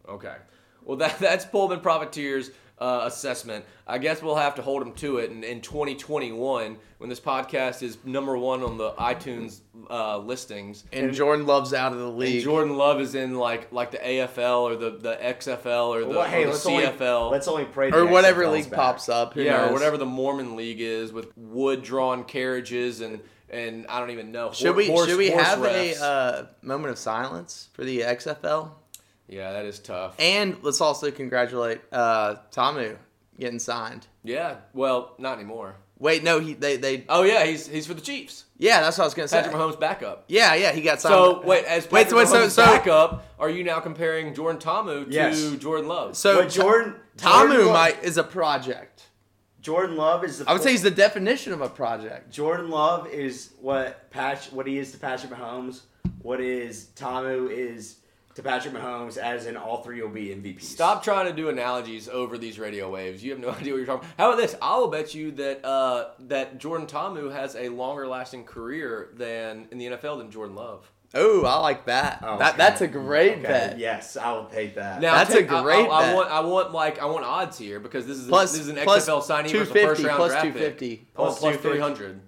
Okay. 0.08 0.36
Well, 0.86 0.98
that 0.98 1.20
that's 1.20 1.44
Pullman 1.46 1.82
Profiteers 1.82 2.52
uh, 2.80 3.02
assessment. 3.06 3.66
I 3.88 3.98
guess 3.98 4.22
we'll 4.22 4.36
have 4.36 4.56
to 4.56 4.62
hold 4.62 4.82
them 4.82 4.94
to 4.96 5.18
it 5.18 5.32
in, 5.32 5.44
in 5.44 5.62
2021 5.62 6.78
when 6.98 7.10
this 7.10 7.20
podcast 7.20 7.84
is 7.84 7.98
number 8.04 8.38
one 8.38 8.64
on 8.64 8.78
the 8.78 8.92
iTunes 8.94 9.60
uh, 9.90 10.18
listings. 10.18 10.84
And 10.92 11.14
Jordan 11.14 11.46
Love's 11.46 11.74
out 11.74 11.94
of 11.94 12.00
the 12.00 12.10
league. 12.10 12.36
And. 12.36 12.44
Jordan 12.44 12.76
Love 12.78 13.00
is 13.00 13.16
in 13.16 13.36
like 13.36 13.72
like 13.72 13.92
the 13.92 13.98
AFL 14.00 14.62
or 14.62 14.76
the, 14.76 14.92
the 14.92 15.16
XFL 15.16 15.88
or 15.90 16.02
the, 16.02 16.08
Well, 16.08 16.24
hey, 16.28 16.44
or 16.44 16.48
the 16.48 16.52
let's 16.52 16.66
CFL. 16.66 17.02
only 17.02 17.32
let's 17.32 17.48
only 17.48 17.66
pray. 17.66 17.92
the 17.92 17.98
or 17.98 18.06
whatever 18.08 18.44
XFL's 18.44 18.54
league 18.54 18.70
back. 18.72 18.80
pops 18.80 19.10
up. 19.10 19.34
Who 19.36 19.42
yeah, 19.44 19.70
or 19.70 19.74
whatever 19.74 19.98
the 19.98 20.06
Mormon 20.06 20.56
league 20.56 20.82
is 20.82 21.12
with 21.14 21.36
wood 21.38 21.82
drawn 21.84 22.24
carriages 22.24 23.02
and 23.02 23.22
and 23.50 23.86
I 23.88 24.00
don't 24.00 24.10
even 24.12 24.32
know. 24.32 24.52
Should 24.52 24.68
Hor- 24.68 24.76
we 24.76 24.88
horse- 24.88 25.08
should 25.08 25.18
we 25.18 25.30
have 25.30 25.60
refs. 25.60 26.02
a 26.02 26.04
uh, 26.04 26.46
moment 26.62 26.92
of 26.92 26.98
silence 26.98 27.70
for 27.74 27.86
the 27.86 28.02
XFL? 28.02 28.72
Yeah, 29.28 29.54
that 29.54 29.66
is 29.66 29.80
tough. 29.80 30.16
And 30.20 30.58
let's 30.62 30.82
also 30.82 31.10
congratulate 31.12 31.82
uh, 31.92 32.36
Ta'amu 32.52 32.96
getting 33.40 33.60
signed. 33.60 34.08
yeah, 34.24 34.58
well, 34.74 35.16
not 35.18 35.38
anymore. 35.40 35.76
Wait, 35.98 36.24
no, 36.24 36.40
he 36.40 36.54
they 36.54 36.76
they 36.76 37.06
Oh 37.08 37.24
yeah, 37.24 37.46
he's 37.46 37.68
he's 37.68 37.88
for 37.88 37.94
the 37.94 38.02
Chiefs. 38.02 38.44
yeah, 38.58 38.82
that's 38.82 38.98
what 38.98 39.06
I 39.06 39.08
was 39.08 39.14
gonna 39.14 39.30
say. 39.30 39.38
Patrick 39.42 39.56
Mahomes 39.56 39.80
backup. 39.80 40.26
Yeah, 40.28 40.54
yeah, 40.54 40.74
he 40.74 40.82
got 40.82 41.00
signed. 41.00 41.14
So 41.14 41.42
wait, 41.46 41.64
as 41.66 41.88
Patrick 41.88 42.14
wait, 42.18 42.28
so- 42.28 42.36
Mahomes 42.46 42.52
so- 42.52 42.66
backup, 42.66 43.26
are 43.40 43.50
you 43.50 43.64
now 43.64 43.80
comparing 43.80 44.34
Jordan 44.34 44.60
Ta'amu 44.60 45.06
to 45.06 45.12
Yes. 45.12 45.52
Jordan 45.54 45.88
Love? 45.88 46.18
so 46.18 46.42
But 46.44 46.50
Jordan 46.52 46.96
Ta'amu 47.18 47.54
Jordan 47.54 47.74
might 47.74 48.04
is 48.04 48.18
a 48.18 48.24
project. 48.24 49.04
Jordan 49.62 49.96
Love 49.96 50.24
is 50.26 50.40
the. 50.40 50.50
I 50.50 50.54
would 50.54 50.62
say 50.62 50.72
he's 50.72 50.82
the 50.84 50.92
definition 50.92 51.54
of 51.54 51.62
a 51.62 51.70
project. 51.70 52.30
Jordan 52.32 52.70
Love 52.70 53.08
is 53.08 53.52
what 53.62 54.12
Patch 54.12 54.52
what 54.52 54.68
he 54.68 54.78
is 54.78 54.92
to 54.92 54.98
Patrick 54.98 55.32
Mahomes. 55.32 55.82
What 56.22 56.42
is 56.42 56.88
Ta'amu 56.96 57.50
is 57.50 57.96
to 58.36 58.44
Patrick 58.44 58.74
Mahomes, 58.74 59.18
as 59.18 59.46
in 59.46 59.56
all 59.58 59.82
three 59.82 60.02
will 60.02 60.10
be 60.10 60.28
MVPs. 60.28 60.62
Stop 60.64 61.04
trying 61.04 61.26
to 61.28 61.34
do 61.34 61.50
analogies 61.50 62.08
over 62.10 62.38
these 62.38 62.60
radio 62.60 62.90
waves. 62.90 63.24
You 63.24 63.32
have 63.32 63.40
no 63.40 63.50
idea 63.60 63.74
what 63.74 63.78
you're 63.78 63.86
talking. 63.86 64.08
How 64.18 64.28
about 64.32 64.38
this? 64.42 64.56
I'll 64.62 64.88
bet 64.90 65.16
you 65.16 65.32
that 65.34 65.66
uh, 65.66 66.10
that 66.28 66.58
Jordan 66.58 66.86
Ta'amu 66.88 67.32
has 67.32 67.56
a 67.56 67.70
longer 67.70 68.08
lasting 68.08 68.44
career 68.44 69.10
than 69.16 69.68
in 69.72 69.78
the 69.78 69.86
NFL 69.88 70.18
than 70.20 70.32
Jordan 70.32 70.56
Love. 70.56 70.92
Oh, 71.18 71.46
I 71.46 71.60
like 71.60 71.86
that. 71.86 72.20
Oh, 72.24 72.38
that 72.40 72.50
okay. 72.50 72.58
that's 72.58 72.82
a 72.82 72.88
great 72.88 73.34
Okay, 73.34 73.42
bet. 73.44 73.80
Yes, 73.80 74.18
I 74.18 74.34
will 74.34 74.48
take 74.48 74.76
that. 74.76 75.00
Now 75.00 75.16
That's 75.16 75.30
a 75.30 75.38
take- 75.44 75.52
I- 75.52 75.62
great 75.64 75.88
I, 75.88 75.90
I, 75.90 76.02
bet. 76.08 76.16
want 76.16 76.30
I 76.30 76.40
want 76.42 76.74
like 76.74 77.00
I 77.02 77.06
want 77.06 77.24
odds 77.24 77.58
here 77.58 77.80
because 77.80 78.06
this 78.06 78.18
is 78.18 78.28
Plus, 78.28 78.52
this 78.52 78.62
is 78.62 78.68
an 78.68 78.76
plus 78.84 79.08
XFL 79.08 79.24
signing 79.24 79.50
versus 79.54 79.70
a 79.70 79.74
first 79.74 80.04
round 80.04 80.18
plus 80.18 80.32
draft 80.32 80.46
250. 80.48 80.96
pick. 80.98 81.14
Plus 81.14 81.40
plus 81.40 81.56
250. 81.56 81.70
three 81.70 81.80
hundred. 81.80 82.22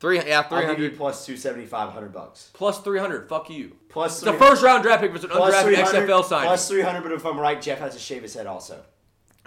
Three, 0.00 0.16
yeah, 0.26 0.40
I'll 0.40 0.48
three 0.48 0.60
give 0.66 0.78
you 0.78 0.84
hundred. 0.86 0.96
plus 0.96 1.24
two 1.24 1.36
seventy 1.36 1.66
five 1.66 1.92
hundred 1.92 2.12
bucks. 2.12 2.50
Plus 2.52 2.80
three 2.80 2.98
hundred. 2.98 3.28
Fuck 3.28 3.48
you. 3.50 3.76
Plus 3.88 4.20
three- 4.20 4.32
first 4.36 4.62
round 4.62 4.82
draft 4.82 5.02
pick 5.02 5.12
versus 5.12 5.24
an 5.24 5.30
undrafted 5.30 5.62
300 5.62 6.08
XFL 6.08 6.24
signing. 6.24 6.48
Plus 6.48 6.68
three 6.68 6.82
hundred, 6.82 7.02
but 7.02 7.12
if 7.12 7.24
I'm 7.24 7.38
right, 7.38 7.60
Jeff 7.62 7.78
has 7.78 7.94
to 7.94 7.98
shave 8.00 8.22
his 8.22 8.34
head 8.34 8.46
also. 8.46 8.82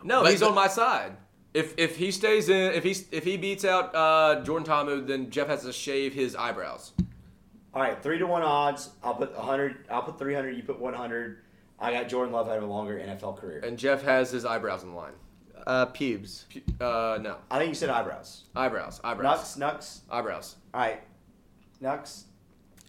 No, 0.04 0.24
But- 0.24 0.32
he's 0.32 0.42
on 0.42 0.56
my 0.56 0.68
side. 0.68 1.18
If 1.54 1.74
if 1.78 1.98
he 1.98 2.12
stays 2.12 2.50
in, 2.50 2.74
if 2.74 2.84
he's 2.84 3.06
if 3.12 3.24
he 3.24 3.36
beats 3.38 3.66
out 3.66 3.94
uh, 3.96 4.44
Jordan 4.44 4.66
Ta'amu, 4.68 5.08
then 5.08 5.30
Jeff 5.32 5.48
has 5.48 5.64
to 5.64 5.74
shave 5.74 6.14
his 6.14 6.36
eyebrows. 6.36 6.92
All 7.74 7.82
right, 7.82 8.02
three 8.02 8.18
to 8.20 8.28
one 8.28 8.42
odds. 8.44 8.90
I'll 9.04 9.16
put 9.16 9.34
hundred. 9.36 9.86
I'll 9.90 10.04
put 10.04 10.20
three 10.20 10.34
hundred. 10.36 10.56
You 10.56 10.64
put 10.64 10.80
one 10.80 10.94
hundred. 10.94 11.40
I 11.80 11.92
got 11.92 12.10
Jordan 12.10 12.34
Love 12.34 12.48
having 12.48 12.64
a 12.64 12.72
longer 12.72 12.98
NFL 13.00 13.38
career. 13.38 13.60
And 13.64 13.78
Jeff 13.78 14.04
has 14.04 14.30
his 14.32 14.46
eyebrows 14.46 14.84
in 14.84 14.90
the 14.90 14.96
line. 14.96 15.14
Uh, 15.68 15.86
pubes. 15.88 16.46
Pu- 16.52 16.62
Uh, 16.84 17.18
no, 17.22 17.36
I 17.52 17.58
think 17.60 17.70
you 17.70 17.76
said 17.76 17.90
eyebrows. 17.90 18.46
eyebrows, 18.56 19.02
eyebrows, 19.04 19.58
Nux, 19.58 19.68
Nux. 19.76 20.02
eyebrows. 20.10 20.56
All 20.74 20.80
right, 20.82 21.02
Nux. 21.82 22.24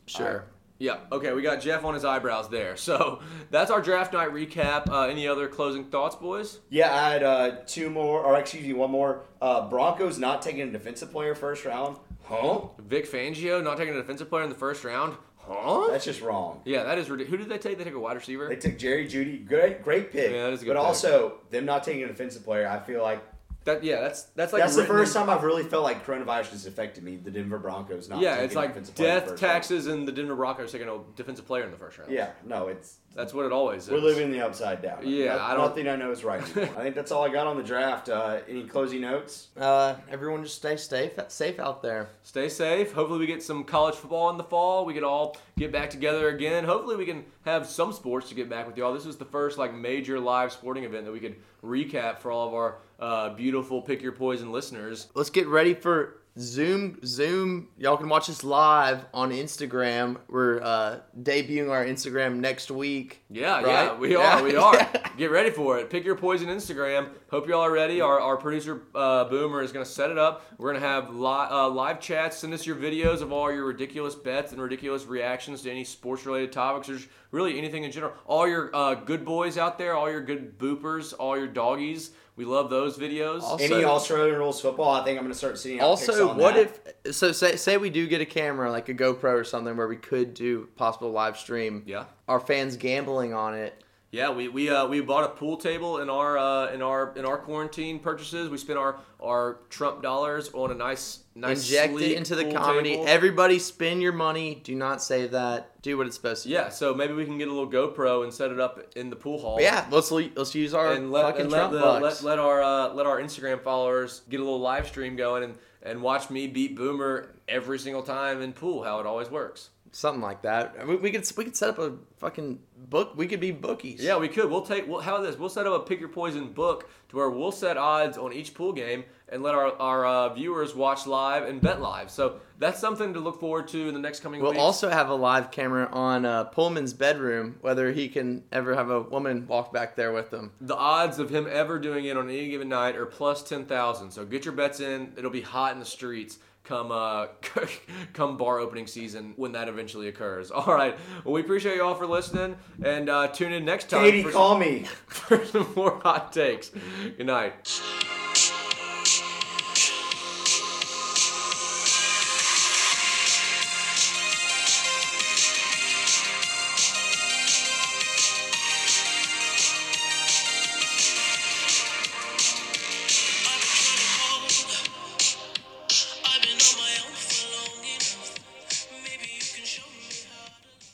Sure. 0.07 0.45
Yeah. 0.79 0.99
Okay, 1.11 1.33
we 1.33 1.43
got 1.43 1.61
Jeff 1.61 1.85
on 1.85 1.95
his 1.95 2.05
eyebrows 2.05 2.49
there. 2.51 2.77
So 2.77 3.21
that's 3.51 3.73
our 3.73 3.83
draft 3.83 4.13
night 4.13 4.31
recap. 4.31 4.89
Uh, 4.89 5.03
any 5.09 5.27
other 5.27 5.49
closing 5.49 5.85
thoughts, 5.87 6.15
boys? 6.15 6.61
Yeah, 6.71 6.95
I 6.95 7.11
had 7.15 7.23
uh, 7.25 7.51
two 7.67 7.91
more, 7.91 8.21
or 8.21 8.39
excuse 8.39 8.65
me, 8.65 8.75
one 8.75 8.93
more. 8.93 9.25
Uh, 9.43 9.69
Broncos 9.69 10.19
not 10.21 10.41
taking 10.41 10.63
a 10.63 10.71
defensive 10.71 11.11
player 11.11 11.35
first 11.35 11.65
round. 11.65 11.97
Huh? 12.23 12.61
Vic 12.79 13.11
Fangio 13.11 13.61
not 13.63 13.77
taking 13.77 13.95
a 13.95 13.97
defensive 13.99 14.29
player 14.29 14.45
in 14.45 14.51
the 14.51 14.55
first 14.55 14.85
round. 14.85 15.17
Huh? 15.49 15.89
That's 15.91 16.05
just 16.05 16.21
wrong. 16.21 16.61
Yeah, 16.65 16.85
that 16.85 16.99
is 16.99 17.09
ridiculous. 17.09 17.31
Who 17.31 17.49
did 17.49 17.53
they 17.53 17.59
take? 17.59 17.79
They 17.79 17.85
took 17.85 17.95
a 17.95 18.01
wide 18.01 18.17
receiver. 18.17 18.49
They 18.49 18.57
took 18.57 18.79
Jerry 18.79 19.07
Jeudy. 19.09 19.47
Great, 19.47 19.83
great 19.83 20.13
pick. 20.13 20.31
Yeah, 20.31 20.45
that 20.45 20.53
is 20.53 20.63
a 20.63 20.65
good 20.65 20.75
but 20.75 20.81
pick. 20.81 20.87
also 20.87 21.39
them 21.51 21.65
not 21.65 21.85
taking 21.85 22.03
an 22.03 22.11
offensive 22.11 22.45
player. 22.45 22.69
I 22.69 22.79
feel 22.81 23.03
like 23.03 23.23
That 23.69 23.85
yeah, 23.85 24.01
that's 24.01 24.23
that's 24.35 24.53
like 24.53 24.63
that's 24.63 24.77
the 24.77 24.85
first 24.85 25.15
in- 25.15 25.21
time 25.21 25.31
I've 25.31 25.45
really 25.45 25.63
felt 25.63 25.85
like 25.85 26.05
coronavirus 26.07 26.51
has 26.53 26.65
affected 26.67 27.05
me. 27.05 27.17
The 27.17 27.31
Denver 27.31 27.59
Broncos 27.59 28.09
not. 28.09 28.21
Yeah, 28.21 28.37
it's 28.37 28.55
an 28.55 28.61
like 28.63 28.71
offensive 28.71 28.95
player 28.95 29.09
in 29.11 29.15
death, 29.17 29.29
first 29.29 29.43
round. 29.43 29.53
taxes, 29.53 29.87
and 29.87 30.09
the 30.09 30.13
Denver 30.13 30.35
Broncos 30.35 30.73
taking 30.73 30.89
a 30.89 30.99
defensive 31.17 31.47
player 31.47 31.65
in 31.65 31.71
the 31.71 31.77
first 31.77 31.99
round. 31.99 32.11
Yeah, 32.11 32.31
no, 32.47 32.69
it's 32.69 32.97
that's 33.15 33.35
what 33.35 33.45
it 33.47 33.53
always 33.53 33.85
is. 33.85 33.91
we're 33.91 33.99
living 33.99 34.31
the 34.31 34.41
upside 34.41 34.81
down. 34.81 35.01
Yeah, 35.07 35.35
No- 35.37 35.43
I 35.43 35.55
don't- 35.55 35.75
think 35.75 35.89
I 35.89 35.97
know 35.97 36.11
is 36.13 36.25
right. 36.25 36.41
I 36.41 36.67
think 36.83 36.95
that's 36.95 37.11
all 37.13 37.25
I 37.25 37.29
got 37.29 37.47
on 37.47 37.57
the 37.57 37.63
draft. 37.63 38.09
Uh, 38.09 38.39
any 38.49 38.65
closing 38.65 39.01
notes? 39.03 39.49
Uh, 39.57 39.97
everyone 40.11 40.43
just 40.43 40.57
stay 40.57 40.77
safe, 40.77 41.13
safe 41.29 41.59
out 41.61 41.83
there. 41.83 42.09
Stay 42.23 42.49
safe. 42.49 42.93
Hopefully, 42.93 43.19
we 43.19 43.27
get 43.27 43.43
some 43.43 43.65
college 43.65 43.97
football 43.97 44.31
in 44.31 44.39
the 44.39 44.45
fall. 44.45 44.85
We 44.87 44.95
can 44.95 45.05
all 45.05 45.37
get 45.59 45.73
back 45.73 45.91
together 45.91 46.29
again. 46.29 46.65
Hopefully, 46.65 46.97
we 46.97 47.05
can 47.07 47.25
have 47.45 47.67
some 47.67 47.93
sports 47.93 48.29
to 48.31 48.35
get 48.35 48.49
back 48.49 48.67
with 48.67 48.77
y'all. 48.79 48.95
This 48.95 49.05
was 49.05 49.17
the 49.19 49.25
first 49.27 49.59
like 49.59 49.75
major 49.75 50.19
live 50.19 50.53
sporting 50.53 50.85
event 50.85 51.05
that 51.05 51.13
we 51.13 51.21
could 51.21 51.37
recap 51.63 52.19
for 52.21 52.31
all 52.31 52.47
of 52.49 52.55
our 52.55 52.79
uh, 52.99 53.31
beautiful 53.35 53.81
pick 53.83 54.03
your 54.03 54.13
poison 54.13 54.51
listeners. 54.53 55.09
Let's 55.15 55.31
get 55.31 55.47
ready 55.47 55.75
for 55.75 56.15
Zoom. 56.39 57.01
Zoom. 57.05 57.69
Y'all 57.79 57.97
can 57.97 58.09
watch 58.09 58.31
us 58.31 58.45
live 58.45 59.05
on 59.13 59.31
Instagram. 59.33 60.19
We're 60.29 60.61
uh, 60.63 61.01
debuting 61.21 61.69
our 61.69 61.85
Instagram 61.85 62.37
next 62.37 62.71
week. 62.71 63.25
Yeah, 63.29 63.57
Right? 63.63 63.67
yeah, 63.67 63.95
we 63.99 64.13
Yeah. 64.13 64.39
are, 64.39 64.43
we 64.45 64.55
are. 64.67 64.75
Get 65.17 65.33
ready 65.33 65.51
for 65.51 65.79
it. 65.81 65.91
Pick 65.91 66.05
your 66.05 66.15
poison 66.15 66.49
Instagram. 66.49 67.09
Hope 67.29 67.49
y'all 67.49 67.61
are 67.63 67.73
ready. 67.73 68.01
Our, 68.01 68.21
our 68.21 68.37
producer 68.37 68.83
uh, 68.95 69.25
Boomer 69.25 69.63
is 69.63 69.73
going 69.73 69.85
to 69.85 69.91
set 69.91 70.11
it 70.13 70.19
up. 70.19 70.45
We're 70.59 70.71
going 70.71 70.81
to 70.81 70.89
have 70.89 71.13
li- 71.13 71.27
uh, 71.51 71.69
live 71.71 71.99
chats. 72.01 72.39
Send 72.39 72.55
us 72.55 72.65
your 72.65 72.77
videos 72.77 73.21
of 73.21 73.33
all 73.33 73.53
your 73.53 73.65
ridiculous 73.65 74.15
bets 74.15 74.53
and 74.53 74.63
ridiculous 74.63 75.07
reactions 75.07 75.63
to 75.63 75.71
any 75.73 75.83
sports 75.83 76.25
related 76.25 76.53
topics 76.53 76.89
or 76.89 77.01
really 77.31 77.59
anything 77.59 77.85
in 77.85 77.93
general. 77.93 78.13
All 78.27 78.49
your 78.49 78.75
uh, 78.75 78.95
good 78.95 79.25
boys 79.25 79.59
out 79.59 79.79
there, 79.79 79.95
all 79.95 80.11
your 80.11 80.21
good 80.23 80.59
boopers, 80.59 81.15
all 81.19 81.37
your 81.37 81.47
doggies. 81.47 82.11
We 82.37 82.45
love 82.45 82.71
those 82.71 82.97
videos. 82.97 83.43
Also- 83.43 83.65
Any 83.65 83.85
Australian 83.85 84.37
rules 84.39 84.61
football? 84.61 84.91
I 84.93 85.05
think 85.05 85.19
I'm 85.19 85.25
going 85.25 85.33
to 85.33 85.39
start 85.39 85.59
seeing. 85.59 85.81
Also, 85.81 86.29
on 86.31 86.37
what 86.39 86.55
that. 86.55 86.97
if 87.05 87.15
so 87.15 87.33
say 87.33 87.57
say 87.57 87.77
we 87.79 87.91
do 87.91 88.07
get 88.07 88.21
a 88.21 88.27
camera 88.27 88.71
like 88.71 88.89
a 88.89 88.95
GoPro 88.95 89.35
or 89.41 89.45
something 89.45 89.77
where 89.77 89.89
we 89.89 89.97
could 89.97 90.35
do 90.35 90.69
possible 90.77 91.11
live 91.11 91.37
stream. 91.37 91.83
Yeah. 91.87 92.05
Our 92.29 92.39
fans 92.41 92.77
gambling 92.77 93.35
on 93.35 93.55
it. 93.55 93.83
Yeah, 94.11 94.31
we 94.31 94.49
we 94.49 94.71
uh, 94.71 94.87
we 94.87 95.03
bought 95.03 95.25
a 95.25 95.29
pool 95.29 95.59
table 95.59 95.99
in 95.99 96.09
our 96.09 96.39
uh, 96.39 96.73
in 96.73 96.81
our 96.81 97.13
in 97.15 97.27
our 97.27 97.37
quarantine 97.37 97.99
purchases. 97.99 98.49
We 98.49 98.57
spent 98.57 98.79
our 98.79 99.01
our 99.23 99.59
Trump 99.69 100.03
dollars 100.03 100.51
on 100.55 100.71
a 100.71 100.75
nice 100.75 101.25
nice 101.35 101.69
Inject 101.69 102.01
it 102.01 102.17
into 102.17 102.35
the 102.35 102.51
comedy. 102.51 102.93
table. 102.93 103.05
Everybody 103.07 103.59
spend 103.59 104.01
your 104.01 104.13
money. 104.13 104.63
Do 104.65 104.75
not 104.75 105.03
save 105.03 105.33
that. 105.33 105.83
Do 105.83 105.99
what 105.99 106.07
it's 106.07 106.17
supposed 106.17 106.45
to. 106.45 106.49
Yeah, 106.49 106.71
so 106.71 106.95
maybe 106.95 107.13
we 107.13 107.27
can 107.27 107.37
get 107.37 107.49
a 107.49 107.53
little 107.53 107.71
GoPro 107.71 108.25
and 108.25 108.33
set 108.33 108.51
it 108.51 108.59
up 108.59 108.81
in 108.97 109.11
the 109.11 109.17
pool 109.17 109.39
hall. 109.39 109.57
But 109.57 109.65
yeah, 109.65 109.87
let's 109.91 110.11
let's 110.11 110.55
use 110.55 110.73
our 110.73 110.93
and 110.93 111.13
let, 111.13 111.25
fucking 111.27 111.43
and 111.43 111.51
let, 111.51 111.59
Trump 111.59 111.73
the, 111.75 111.81
bucks. 111.81 112.23
let, 112.23 112.31
let 112.31 112.39
our 112.39 112.63
uh, 112.63 112.95
let 112.95 113.05
our 113.05 113.21
Instagram 113.21 113.63
followers 113.63 114.23
get 114.31 114.41
a 114.41 114.43
little 114.43 114.61
live 114.61 114.87
stream 114.87 115.17
going 115.17 115.43
and, 115.45 115.55
and 115.83 116.01
watch 116.01 116.31
me 116.31 116.47
beat 116.47 116.77
Boomer 116.77 117.35
every 117.47 117.79
single 117.79 118.03
time 118.03 118.41
in 118.41 118.55
pool. 118.55 118.85
How 118.85 119.01
it 119.01 119.07
always 119.07 119.29
works. 119.31 119.69
Something 119.93 120.23
like 120.23 120.43
that. 120.43 120.87
We, 120.87 120.97
we 120.97 121.11
could 121.11 121.31
we 121.37 121.45
could 121.45 121.57
set 121.57 121.71
up 121.71 121.79
a 121.79 121.95
fucking 122.19 122.59
book. 122.77 123.13
We 123.17 123.27
could 123.27 123.41
be 123.41 123.51
bookies. 123.51 124.03
Yeah, 124.03 124.19
we 124.19 124.29
could. 124.29 124.51
We'll 124.51 124.63
take. 124.63 124.87
We'll, 124.87 125.01
how 125.01 125.17
about 125.17 125.27
this? 125.27 125.39
We'll 125.39 125.49
set 125.49 125.67
up 125.67 125.73
a 125.73 125.85
pick 125.85 126.01
your 126.01 126.09
poison 126.11 126.53
book 126.53 126.89
to 127.09 127.17
where 127.17 127.31
we'll 127.31 127.53
set 127.53 127.77
odds 127.77 128.19
on 128.19 128.33
each 128.33 128.55
pool 128.55 128.73
game 128.73 129.05
and 129.31 129.43
let 129.43 129.55
our 129.55 129.73
our 129.79 130.07
uh, 130.07 130.35
viewers 130.35 130.75
watch 130.75 131.07
live 131.07 131.45
and 131.45 131.61
bet 131.61 131.81
live. 131.81 132.11
So 132.11 132.41
that's 132.59 132.81
something 132.81 133.15
to 133.15 133.21
look 133.21 133.41
forward 133.41 133.69
to 133.69 133.89
in 133.89 133.95
the 133.95 134.01
next 134.01 134.21
coming 134.21 134.41
week. 134.41 134.45
We'll 134.45 134.53
weeks. 134.53 134.63
also 134.63 134.89
have 134.89 135.09
a 135.09 135.15
live 135.15 135.51
camera 135.51 135.89
on 135.93 136.25
uh, 136.25 136.45
Pullman's 136.45 136.93
bedroom, 136.93 137.57
whether 137.61 137.93
he 137.93 138.09
can 138.09 138.45
ever 138.53 138.75
have 138.75 138.91
a 138.91 139.01
woman 139.03 139.47
walk 139.47 139.73
back 139.73 139.97
there 139.97 140.13
with 140.13 140.31
him. 140.33 140.53
the 140.61 140.77
odds 140.77 141.19
of 141.19 141.31
him 141.31 141.47
ever 141.51 141.79
doing 141.79 142.05
it 142.05 142.17
on 142.17 142.29
any 142.29 142.49
given 142.51 142.69
night 142.69 142.97
are 142.97 143.07
plus 143.07 143.43
ten 143.43 143.65
thousand. 143.65 144.11
So 144.11 144.25
get 144.25 144.45
your 144.45 144.55
bets 144.55 144.81
in. 144.81 145.13
It'll 145.17 145.31
be 145.31 145.41
hot 145.43 145.73
in 145.73 145.79
the 145.79 145.87
streets. 145.87 146.39
Come, 146.69 146.93
uh, 146.93 147.29
come 148.13 148.37
bar 148.37 148.59
opening 148.59 148.87
season 148.87 149.33
when 149.37 149.53
that 149.53 149.69
eventually 149.69 150.09
occurs. 150.09 150.51
All 150.51 150.67
right. 150.67 150.95
Well, 151.25 151.33
we 151.33 151.41
appreciate 151.41 151.77
you 151.77 151.83
all 151.83 151.95
for 151.95 152.07
listening, 152.07 152.57
and 152.85 153.09
uh, 153.09 153.29
tune 153.29 153.53
in 153.53 153.65
next 153.65 153.89
time 153.89 154.03
Katie, 154.03 154.23
call 154.23 154.51
some, 154.51 154.61
me. 154.61 154.83
for 155.07 155.47
some 155.47 155.73
more 155.75 155.99
hot 156.03 156.31
takes. 156.31 156.71
Good 157.17 157.27
night. 157.27 157.81